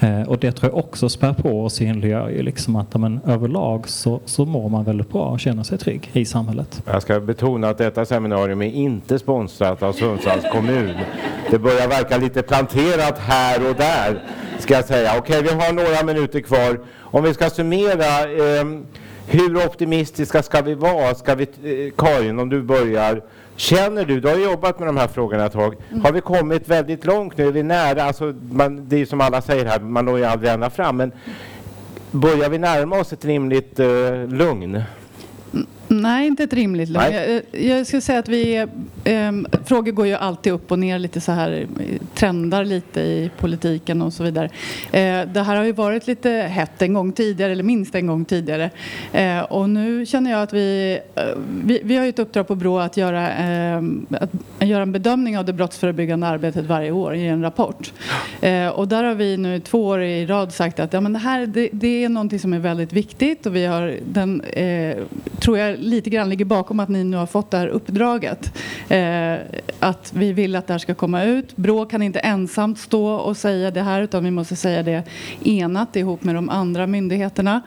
Eh, 0.00 0.22
och 0.22 0.38
det 0.38 0.52
tror 0.52 0.72
jag 0.72 0.78
också 0.78 1.08
spär 1.08 1.32
på 1.32 1.60
och 1.64 1.72
synliggör 1.72 2.28
ju 2.28 2.42
liksom 2.42 2.76
att 2.76 2.94
men, 2.94 3.20
överlag 3.26 3.88
så, 3.88 4.20
så 4.24 4.44
mår 4.44 4.68
man 4.68 4.84
väldigt 4.84 5.08
bra 5.08 5.24
och 5.24 5.40
känner 5.40 5.62
sig 5.62 5.78
trygg 5.78 6.10
i 6.12 6.24
samhället. 6.24 6.82
Jag 6.86 7.02
ska 7.02 7.20
betona 7.20 7.68
att 7.68 7.78
detta 7.78 8.04
seminarium 8.04 8.62
är 8.62 8.72
inte 8.72 9.18
sponsrat 9.18 9.82
av 9.82 9.92
Sundsvalls 9.92 10.44
kommun. 10.52 10.94
Det 11.50 11.58
börjar 11.58 11.88
verka 11.88 12.16
lite 12.16 12.42
planterat 12.42 13.18
här 13.18 13.70
och 13.70 13.76
där 13.76 14.22
ska 14.58 14.74
jag 14.74 14.84
säga. 14.84 15.12
Okej, 15.18 15.42
vi 15.42 15.48
har 15.48 15.72
några 15.72 16.04
minuter 16.04 16.40
kvar. 16.40 16.80
Om 17.00 17.22
vi 17.22 17.34
ska 17.34 17.50
summera 17.50 18.20
eh, 18.20 18.64
hur 19.26 19.66
optimistiska 19.66 20.42
ska 20.42 20.62
vi 20.62 20.74
vara? 20.74 21.14
Ska 21.14 21.34
vi, 21.34 21.42
eh, 21.42 21.92
Karin, 21.96 22.38
om 22.38 22.48
du 22.48 22.62
börjar. 22.62 23.22
Känner 23.60 24.04
du, 24.04 24.20
du 24.20 24.28
har 24.28 24.36
jobbat 24.36 24.78
med 24.78 24.88
de 24.88 24.96
här 24.96 25.08
frågorna 25.08 25.46
ett 25.46 25.52
tag, 25.52 25.76
mm. 25.90 26.04
har 26.04 26.12
vi 26.12 26.20
kommit 26.20 26.68
väldigt 26.68 27.04
långt 27.04 27.36
nu? 27.36 27.46
Är 27.46 27.52
vi 27.52 27.62
nära? 27.62 28.02
Alltså, 28.02 28.34
man, 28.50 28.88
det 28.88 28.96
är 28.96 29.06
som 29.06 29.20
alla 29.20 29.42
säger 29.42 29.66
här, 29.66 29.80
man 29.80 30.04
når 30.04 30.18
ju 30.18 30.24
aldrig 30.24 30.52
ända 30.52 30.70
fram. 30.70 30.96
Men 30.96 31.12
börjar 32.10 32.48
vi 32.48 32.58
närma 32.58 32.98
oss 32.98 33.12
ett 33.12 33.24
rimligt 33.24 33.80
uh, 33.80 34.28
lugn? 34.28 34.82
Nej, 35.92 36.26
inte 36.26 36.44
ett 36.44 36.52
rimligt 36.52 36.88
lugn. 36.88 37.04
Jag, 37.12 37.42
jag 37.52 37.86
skulle 37.86 38.00
säga 38.00 38.18
att 38.18 38.28
vi, 38.28 38.56
eh, 39.04 39.32
frågor 39.64 39.92
går 39.92 40.06
ju 40.06 40.14
alltid 40.14 40.52
upp 40.52 40.72
och 40.72 40.78
ner 40.78 40.98
lite 40.98 41.20
så 41.20 41.32
här, 41.32 41.66
trendar 42.14 42.64
lite 42.64 43.00
i 43.00 43.30
politiken 43.38 44.02
och 44.02 44.12
så 44.12 44.22
vidare. 44.22 44.44
Eh, 44.92 45.28
det 45.32 45.42
här 45.42 45.56
har 45.56 45.64
ju 45.64 45.72
varit 45.72 46.06
lite 46.06 46.30
hett 46.30 46.82
en 46.82 46.94
gång 46.94 47.12
tidigare, 47.12 47.52
eller 47.52 47.62
minst 47.62 47.94
en 47.94 48.06
gång 48.06 48.24
tidigare. 48.24 48.70
Eh, 49.12 49.40
och 49.40 49.70
nu 49.70 50.06
känner 50.06 50.30
jag 50.30 50.42
att 50.42 50.52
vi, 50.52 50.98
eh, 51.14 51.22
vi, 51.64 51.80
vi 51.84 51.96
har 51.96 52.04
ju 52.04 52.08
ett 52.08 52.18
uppdrag 52.18 52.48
på 52.48 52.54
Brå 52.54 52.78
att 52.78 52.96
göra, 52.96 53.30
ehm, 53.30 54.06
att 54.10 54.68
göra 54.68 54.82
en 54.82 54.92
bedömning 54.92 55.38
av 55.38 55.44
det 55.44 55.52
brottsförebyggande 55.52 56.26
arbetet 56.26 56.66
varje 56.66 56.90
år 56.90 57.14
i 57.14 57.26
en 57.26 57.42
rapport. 57.42 57.92
Eh, 58.40 58.68
och 58.68 58.88
där 58.88 59.04
har 59.04 59.14
vi 59.14 59.36
nu 59.36 59.60
två 59.60 59.86
år 59.86 60.02
i 60.02 60.26
rad 60.26 60.52
sagt 60.52 60.80
att 60.80 60.92
ja, 60.92 61.00
men 61.00 61.12
det 61.12 61.18
här 61.18 61.46
det, 61.46 61.68
det 61.72 62.04
är 62.04 62.08
någonting 62.08 62.38
som 62.38 62.52
är 62.52 62.58
väldigt 62.58 62.92
viktigt 62.92 63.46
och 63.46 63.56
vi 63.56 63.66
har 63.66 63.96
den, 64.04 64.40
eh, 64.40 64.96
tror 65.40 65.58
jag, 65.58 65.79
lite 65.80 66.10
grann 66.10 66.28
ligger 66.28 66.44
bakom 66.44 66.80
att 66.80 66.88
ni 66.88 67.04
nu 67.04 67.16
har 67.16 67.26
fått 67.26 67.50
det 67.50 67.58
här 67.58 67.66
uppdraget. 67.66 68.52
Eh, 68.88 69.34
att 69.80 70.12
vi 70.14 70.32
vill 70.32 70.56
att 70.56 70.66
det 70.66 70.74
här 70.74 70.78
ska 70.78 70.94
komma 70.94 71.24
ut. 71.24 71.56
Brå 71.56 71.84
kan 71.84 72.02
inte 72.02 72.18
ensamt 72.18 72.78
stå 72.78 73.06
och 73.14 73.36
säga 73.36 73.70
det 73.70 73.82
här 73.82 74.02
utan 74.02 74.24
vi 74.24 74.30
måste 74.30 74.56
säga 74.56 74.82
det 74.82 75.02
enat 75.44 75.96
ihop 75.96 76.24
med 76.24 76.34
de 76.34 76.48
andra 76.48 76.86
myndigheterna. 76.86 77.60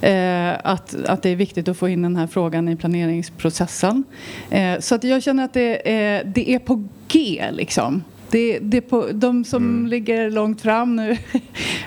Eh, 0.00 0.52
att, 0.64 0.94
att 1.06 1.22
det 1.22 1.30
är 1.30 1.36
viktigt 1.36 1.68
att 1.68 1.76
få 1.76 1.88
in 1.88 2.02
den 2.02 2.16
här 2.16 2.26
frågan 2.26 2.68
i 2.68 2.76
planeringsprocessen. 2.76 4.04
Eh, 4.50 4.78
så 4.80 4.94
att 4.94 5.04
jag 5.04 5.22
känner 5.22 5.44
att 5.44 5.52
det, 5.52 5.74
eh, 5.74 6.26
det 6.26 6.50
är 6.50 6.58
på 6.58 6.84
G 7.08 7.44
liksom. 7.50 8.02
Det, 8.30 8.58
det 8.58 8.80
på, 8.80 9.08
de 9.12 9.44
som 9.44 9.62
mm. 9.62 9.86
ligger 9.86 10.30
långt 10.30 10.60
fram 10.60 10.96
nu, 10.96 11.18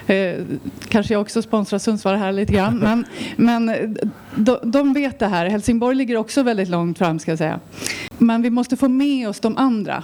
eh, 0.16 0.46
kanske 0.90 1.14
jag 1.14 1.22
också 1.22 1.42
sponsrar 1.42 1.80
Sundsvall 1.80 2.16
här 2.16 2.32
lite 2.32 2.54
grann, 2.54 2.78
men, 2.84 3.06
men 3.36 3.96
de, 4.36 4.58
de, 4.64 4.94
vet 4.94 5.20
det 5.20 5.28
här. 5.28 5.46
Helsingborg 5.46 5.96
ligger 5.96 6.18
också 6.18 6.44
väldigt 6.44 6.70
långt 6.70 6.98
fram 6.98 7.20
ska 7.20 7.32
jag 7.32 7.38
säga. 7.38 7.60
Men 8.18 8.42
vi 8.42 8.50
måste 8.50 8.78
få 8.78 8.88
med 8.88 9.30
oss 9.30 9.40
de 9.40 9.58
andra 9.58 10.04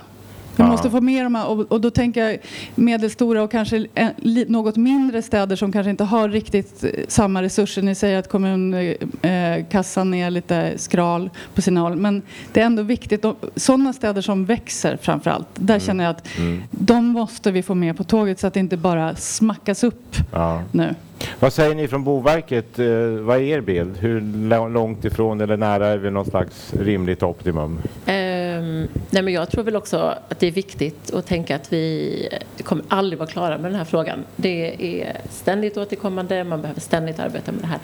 Vi 0.57 0.63
Ja. 0.63 0.67
måste 0.67 0.89
få 0.89 1.01
med 1.01 1.25
de 1.25 1.35
här, 1.35 1.47
och, 1.47 1.71
och 1.71 1.81
då 1.81 1.89
tänker 1.89 2.25
jag 2.27 2.37
medelstora 2.75 3.43
och 3.43 3.51
kanske 3.51 3.87
en, 3.93 4.11
li, 4.17 4.45
något 4.49 4.75
mindre 4.75 5.21
städer 5.21 5.55
som 5.55 5.71
kanske 5.71 5.89
inte 5.89 6.03
har 6.03 6.29
riktigt 6.29 6.83
eh, 6.83 6.89
samma 7.07 7.41
resurser. 7.41 7.81
Ni 7.81 7.95
säger 7.95 8.19
att 8.19 8.29
kommunkassan 8.29 9.31
eh, 9.31 9.65
kassan 9.69 10.13
är 10.13 10.29
lite 10.29 10.73
skral 10.77 11.29
på 11.55 11.61
sina 11.61 11.81
håll. 11.81 11.95
Men 11.95 12.21
det 12.53 12.61
är 12.61 12.65
ändå 12.65 12.83
viktigt. 12.83 13.25
Sådana 13.55 13.93
städer 13.93 14.21
som 14.21 14.45
växer 14.45 14.97
framför 15.01 15.29
allt. 15.31 15.47
Där 15.55 15.79
känner 15.79 16.03
jag 16.03 16.11
att 16.11 16.27
Mm. 16.37 16.63
de 16.71 17.05
måste 17.05 17.51
vi 17.51 17.63
få 17.63 17.75
med 17.75 17.97
på 17.97 18.03
tåget 18.03 18.39
så 18.39 18.47
att 18.47 18.53
det 18.53 18.59
inte 18.59 18.77
bara 18.77 19.15
smackas 19.15 19.83
upp 19.83 20.15
Ja. 20.31 20.61
nu. 20.71 20.95
Vad 21.39 21.53
säger 21.53 21.75
ni 21.75 21.87
från 21.87 22.03
Boverket? 22.03 22.79
Eh, 22.79 22.85
vad 23.21 23.37
är 23.37 23.41
er 23.41 23.61
bild? 23.61 23.97
Hur 23.97 24.21
långt 24.69 25.05
ifrån 25.05 25.41
eller 25.41 25.57
nära 25.57 25.87
är 25.87 25.97
vi 25.97 26.11
någon 26.11 26.25
slags 26.25 26.73
rimligt 26.79 27.23
optimum? 27.23 27.79
Ehm, 28.05 28.26
nej 29.09 29.23
men 29.23 29.33
jag 29.33 29.49
tror 29.49 29.63
väl 29.63 29.75
också 29.75 29.97
att 30.29 30.39
det 30.39 30.47
är 30.47 30.51
viktigt 30.51 31.13
att 31.13 31.25
tänka 31.25 31.55
att 31.55 31.73
vi 31.73 32.29
kommer 32.63 32.85
aldrig 32.87 33.19
vara 33.19 33.29
klara 33.29 33.57
med 33.57 33.71
den 33.71 33.77
här 33.77 33.85
frågan. 33.85 34.19
Det 34.35 34.75
är 35.01 35.21
ständigt 35.29 35.77
återkommande, 35.77 36.43
man 36.43 36.61
behöver 36.61 36.81
ständigt 36.81 37.19
arbeta 37.19 37.51
med 37.51 37.61
det 37.61 37.67
här. 37.67 37.79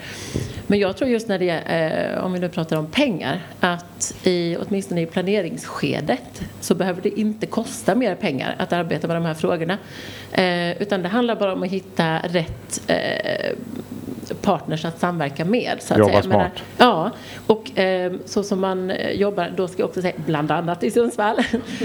Men 0.68 0.80
jag 0.80 0.98
tror 0.98 1.10
just 1.10 1.28
när 1.28 1.40
det 1.40 1.50
är, 1.66 2.20
om 2.20 2.34
vi 2.34 2.40
nu 2.40 2.50
pratar 2.50 2.78
om 2.78 2.88
pengar, 2.88 3.42
att 3.60 4.16
i, 4.24 4.58
åtminstone 4.60 5.02
i 5.02 5.06
planeringsskedet 5.06 6.42
så 6.62 6.76
behöver 6.76 7.02
det 7.02 7.20
inte 7.20 7.46
kosta 7.46 7.96
mer 7.96 8.16
pengar 8.16 8.56
att 8.60 8.74
arbeta 8.74 9.08
med 9.08 9.16
de 9.16 9.26
här 9.26 9.34
frågorna. 9.34 9.78
Eh, 10.32 10.82
utan 10.82 11.04
det 11.04 11.10
handlar 11.10 11.36
bara 11.36 11.54
om 11.54 11.64
att 11.64 11.70
hitta 11.70 12.20
rätt 12.20 12.82
eh, 12.88 13.52
partners 14.42 14.86
att 14.86 15.00
samverka 15.00 15.46
med. 15.46 15.78
Så 15.80 15.94
att 15.94 16.00
Jobba 16.00 16.12
säga. 16.12 16.24
Smart. 16.24 16.64
Ja, 16.78 17.12
och 17.48 17.80
eh, 17.80 18.14
så 18.26 18.44
som 18.44 18.60
man 18.62 18.92
eh, 18.92 19.12
jobbar, 19.12 19.52
då 19.56 19.68
ska 19.68 19.82
jag 19.82 19.90
också 19.90 20.02
säga 20.02 20.14
bland 20.26 20.52
annat 20.52 20.84
i 20.84 20.92
Sundsvall. 20.92 21.38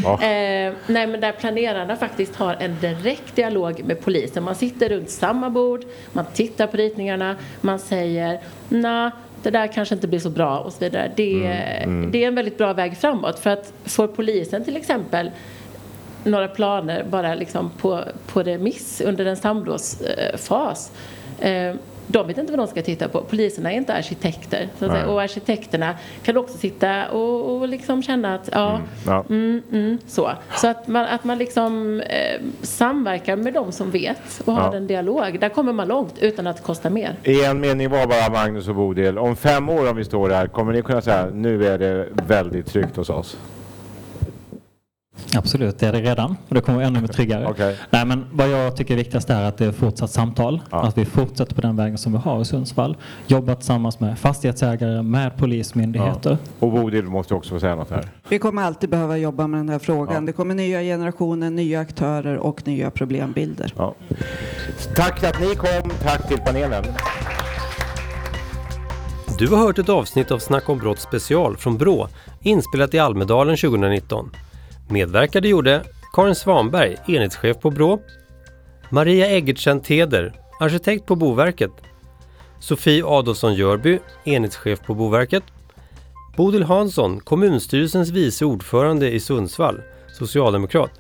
Ja. 0.03 0.13
eh, 0.23 0.73
nej, 0.87 1.07
men 1.07 1.21
där 1.21 1.33
planerarna 1.33 1.97
faktiskt 1.97 2.37
har 2.37 2.57
en 2.61 2.77
direkt 2.81 3.37
dialog 3.37 3.85
med 3.85 4.01
polisen. 4.01 4.43
Man 4.43 4.55
sitter 4.55 4.89
runt 4.89 5.11
samma 5.11 5.51
bord, 5.51 5.85
man 6.13 6.25
tittar 6.35 6.67
på 6.67 6.77
ritningarna, 6.77 7.37
man 7.61 7.79
säger 7.79 8.41
nej, 8.69 9.11
det 9.43 9.51
där 9.51 9.67
kanske 9.67 9.95
inte 9.95 10.09
blir 10.09 10.19
så 10.19 10.31
bra 10.31 10.59
och 10.59 10.73
så 10.73 10.79
vidare. 10.79 11.13
Det, 11.17 11.69
Mm, 11.83 12.11
det 12.11 12.25
är 12.25 12.29
en 12.29 12.35
väldigt 12.35 12.59
bra 12.59 12.73
väg 12.73 12.97
framåt 12.97 13.39
för 13.39 13.51
att 13.51 13.73
får 13.85 14.07
polisen 14.07 14.65
till 14.65 14.77
exempel 14.77 15.31
några 16.25 16.49
planer 16.49 17.05
bara 17.11 17.35
liksom 17.35 17.71
på, 17.71 18.05
på 18.27 18.43
remiss 18.43 19.01
under 19.01 19.27
en 19.27 19.37
samrådsfas. 19.37 20.93
Eh, 21.39 21.75
de 22.11 22.27
vet 22.27 22.39
inte 22.39 22.53
vad 22.53 22.59
de 22.59 22.67
ska 22.71 22.83
titta 22.83 23.09
på. 23.09 23.21
Poliserna 23.21 23.73
är 23.73 23.77
inte 23.77 23.95
arkitekter. 23.95 24.69
Och 25.09 25.23
arkitekterna 25.23 25.95
kan 26.23 26.37
också 26.37 26.59
sitta 26.59 27.09
och, 27.11 27.57
och 27.57 27.69
liksom 27.69 28.03
känna 28.03 28.35
att 28.35 28.49
ja, 28.53 28.81
Ja. 29.07 29.25
mm, 29.31 29.63
mm, 29.73 29.99
så. 30.07 30.31
Så 30.57 30.69
att 30.69 30.89
man, 30.89 31.05
att 31.07 31.25
man 31.25 31.39
liksom 31.39 32.01
eh, 32.01 32.41
samverkar 32.63 33.37
med 33.37 33.55
de 33.55 33.73
som 33.73 33.91
vet 33.91 34.41
och 34.45 34.53
har 34.53 34.71
Ja. 34.73 34.77
en 34.77 34.87
dialog. 34.87 35.41
Där 35.41 35.49
kommer 35.49 35.73
man 35.73 35.89
långt 35.89 36.15
utan 36.21 36.47
att 36.47 36.57
det 36.57 36.63
kostar 36.63 36.91
mer. 36.91 37.15
I 37.25 37.45
en 37.45 37.61
mening 37.61 37.91
var 37.91 38.07
bara 38.07 38.31
Magnus 38.33 38.69
och 38.69 38.75
Bodil. 38.75 39.19
Om 39.19 39.37
fem 39.37 39.69
år 39.69 39.91
om 39.91 39.97
vi 39.97 40.05
står 40.05 40.31
här, 40.31 40.47
kommer 40.47 40.73
ni 40.73 40.83
kunna 40.83 41.01
säga 41.01 41.27
nu 41.33 41.67
är 41.67 41.79
det 41.79 42.09
väldigt 42.27 42.67
tryggt 42.67 42.97
hos 42.97 43.11
oss? 43.11 43.37
Absolut, 45.37 45.79
det 45.79 45.87
är 45.87 45.93
det 45.93 46.01
redan 46.01 46.37
och 46.49 46.55
det 46.55 46.61
kommer 46.61 46.83
ännu 46.83 47.01
mer 47.01 47.09
tryggare. 47.09 47.47
Okej. 47.47 47.77
Nej, 47.91 48.07
men 48.07 48.25
vad 48.33 48.49
jag 48.49 48.77
tycker 48.77 48.95
är 48.95 48.99
viktigast 48.99 49.31
är 49.31 49.43
att 49.43 49.59
det 49.59 49.67
är 49.67 49.73
fortsatt 49.73 50.11
samtal. 50.11 50.61
Ja. 50.71 50.83
Att 50.83 50.99
vi 50.99 51.05
fortsätter 51.05 51.55
på 51.55 51.61
den 51.61 51.77
vägen 51.77 51.99
som 51.99 52.13
vi 52.13 52.19
har 52.19 52.43
i 52.43 52.45
Sundsvall. 52.45 52.97
Jobbar 53.27 53.55
tillsammans 53.55 54.01
med 54.01 54.19
fastighetsägare, 54.19 55.03
med 55.03 55.37
polismyndigheter. 55.37 56.39
Och 56.59 56.73
Bodil 56.73 57.05
måste 57.05 57.35
också 57.35 57.55
få 57.55 57.61
säga 57.61 57.75
något 57.75 57.91
här. 57.91 58.09
Vi 58.29 58.39
kommer 58.39 58.63
alltid 58.63 58.91
behöva 58.91 59.17
jobba 59.17 59.47
med 59.47 59.61
den 59.61 59.69
här 59.69 59.79
frågan. 59.79 60.15
Ja. 60.15 60.21
Det 60.21 60.33
kommer 60.33 60.55
nya 60.55 60.81
generationer, 60.81 61.51
nya 61.51 61.81
aktörer 61.81 62.37
och 62.37 62.67
nya 62.67 62.91
problembilder. 62.91 63.73
Ja. 63.77 63.95
Tack 64.97 65.25
att 65.25 65.41
ni 65.41 65.55
kom, 65.55 65.91
tack 66.03 66.29
till 66.29 66.39
panelen. 66.39 66.85
Du 69.39 69.49
har 69.49 69.59
hört 69.59 69.79
ett 69.79 69.89
avsnitt 69.89 70.31
av 70.31 70.39
Snack 70.39 70.69
om 70.69 70.79
brott 70.79 71.01
special 71.01 71.57
från 71.57 71.79
Brå, 71.79 72.09
inspelat 72.41 72.95
i 72.95 72.99
Almedalen 72.99 73.57
2019. 73.57 74.31
Medverkade 74.89 75.49
gjorde 75.49 75.85
Karin 76.13 76.35
Svanberg, 76.35 76.97
enhetschef 77.07 77.61
på 77.61 77.71
Brå, 77.71 78.01
Maria 78.91 79.27
Eggertsen 79.27 79.81
Teder, 79.81 80.33
arkitekt 80.61 81.07
på 81.07 81.17
Boverket, 81.17 81.71
Sofie 82.61 83.05
Adolfsson 83.07 83.55
Jörby, 83.55 83.99
enhetschef 84.25 84.81
på 84.87 84.95
Boverket, 84.95 85.43
Bodil 86.37 86.63
Hansson, 86.63 87.21
kommunstyrelsens 87.21 88.11
vice 88.11 88.45
ordförande 88.45 89.11
i 89.11 89.21
Sundsvall, 89.21 89.83
socialdemokrat 90.19 90.91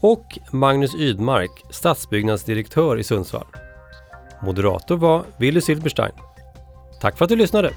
och 0.00 0.38
Magnus 0.52 0.94
Ydmark, 0.94 1.64
stadsbyggnadsdirektör 1.70 2.98
i 2.98 3.04
Sundsvall. 3.04 3.46
Moderator 4.42 4.96
var 4.96 5.24
Willy 5.36 5.60
Silberstein. 5.60 6.12
Tack 7.00 7.18
för 7.18 7.24
att 7.24 7.28
du 7.28 7.36
lyssnade! 7.36 7.70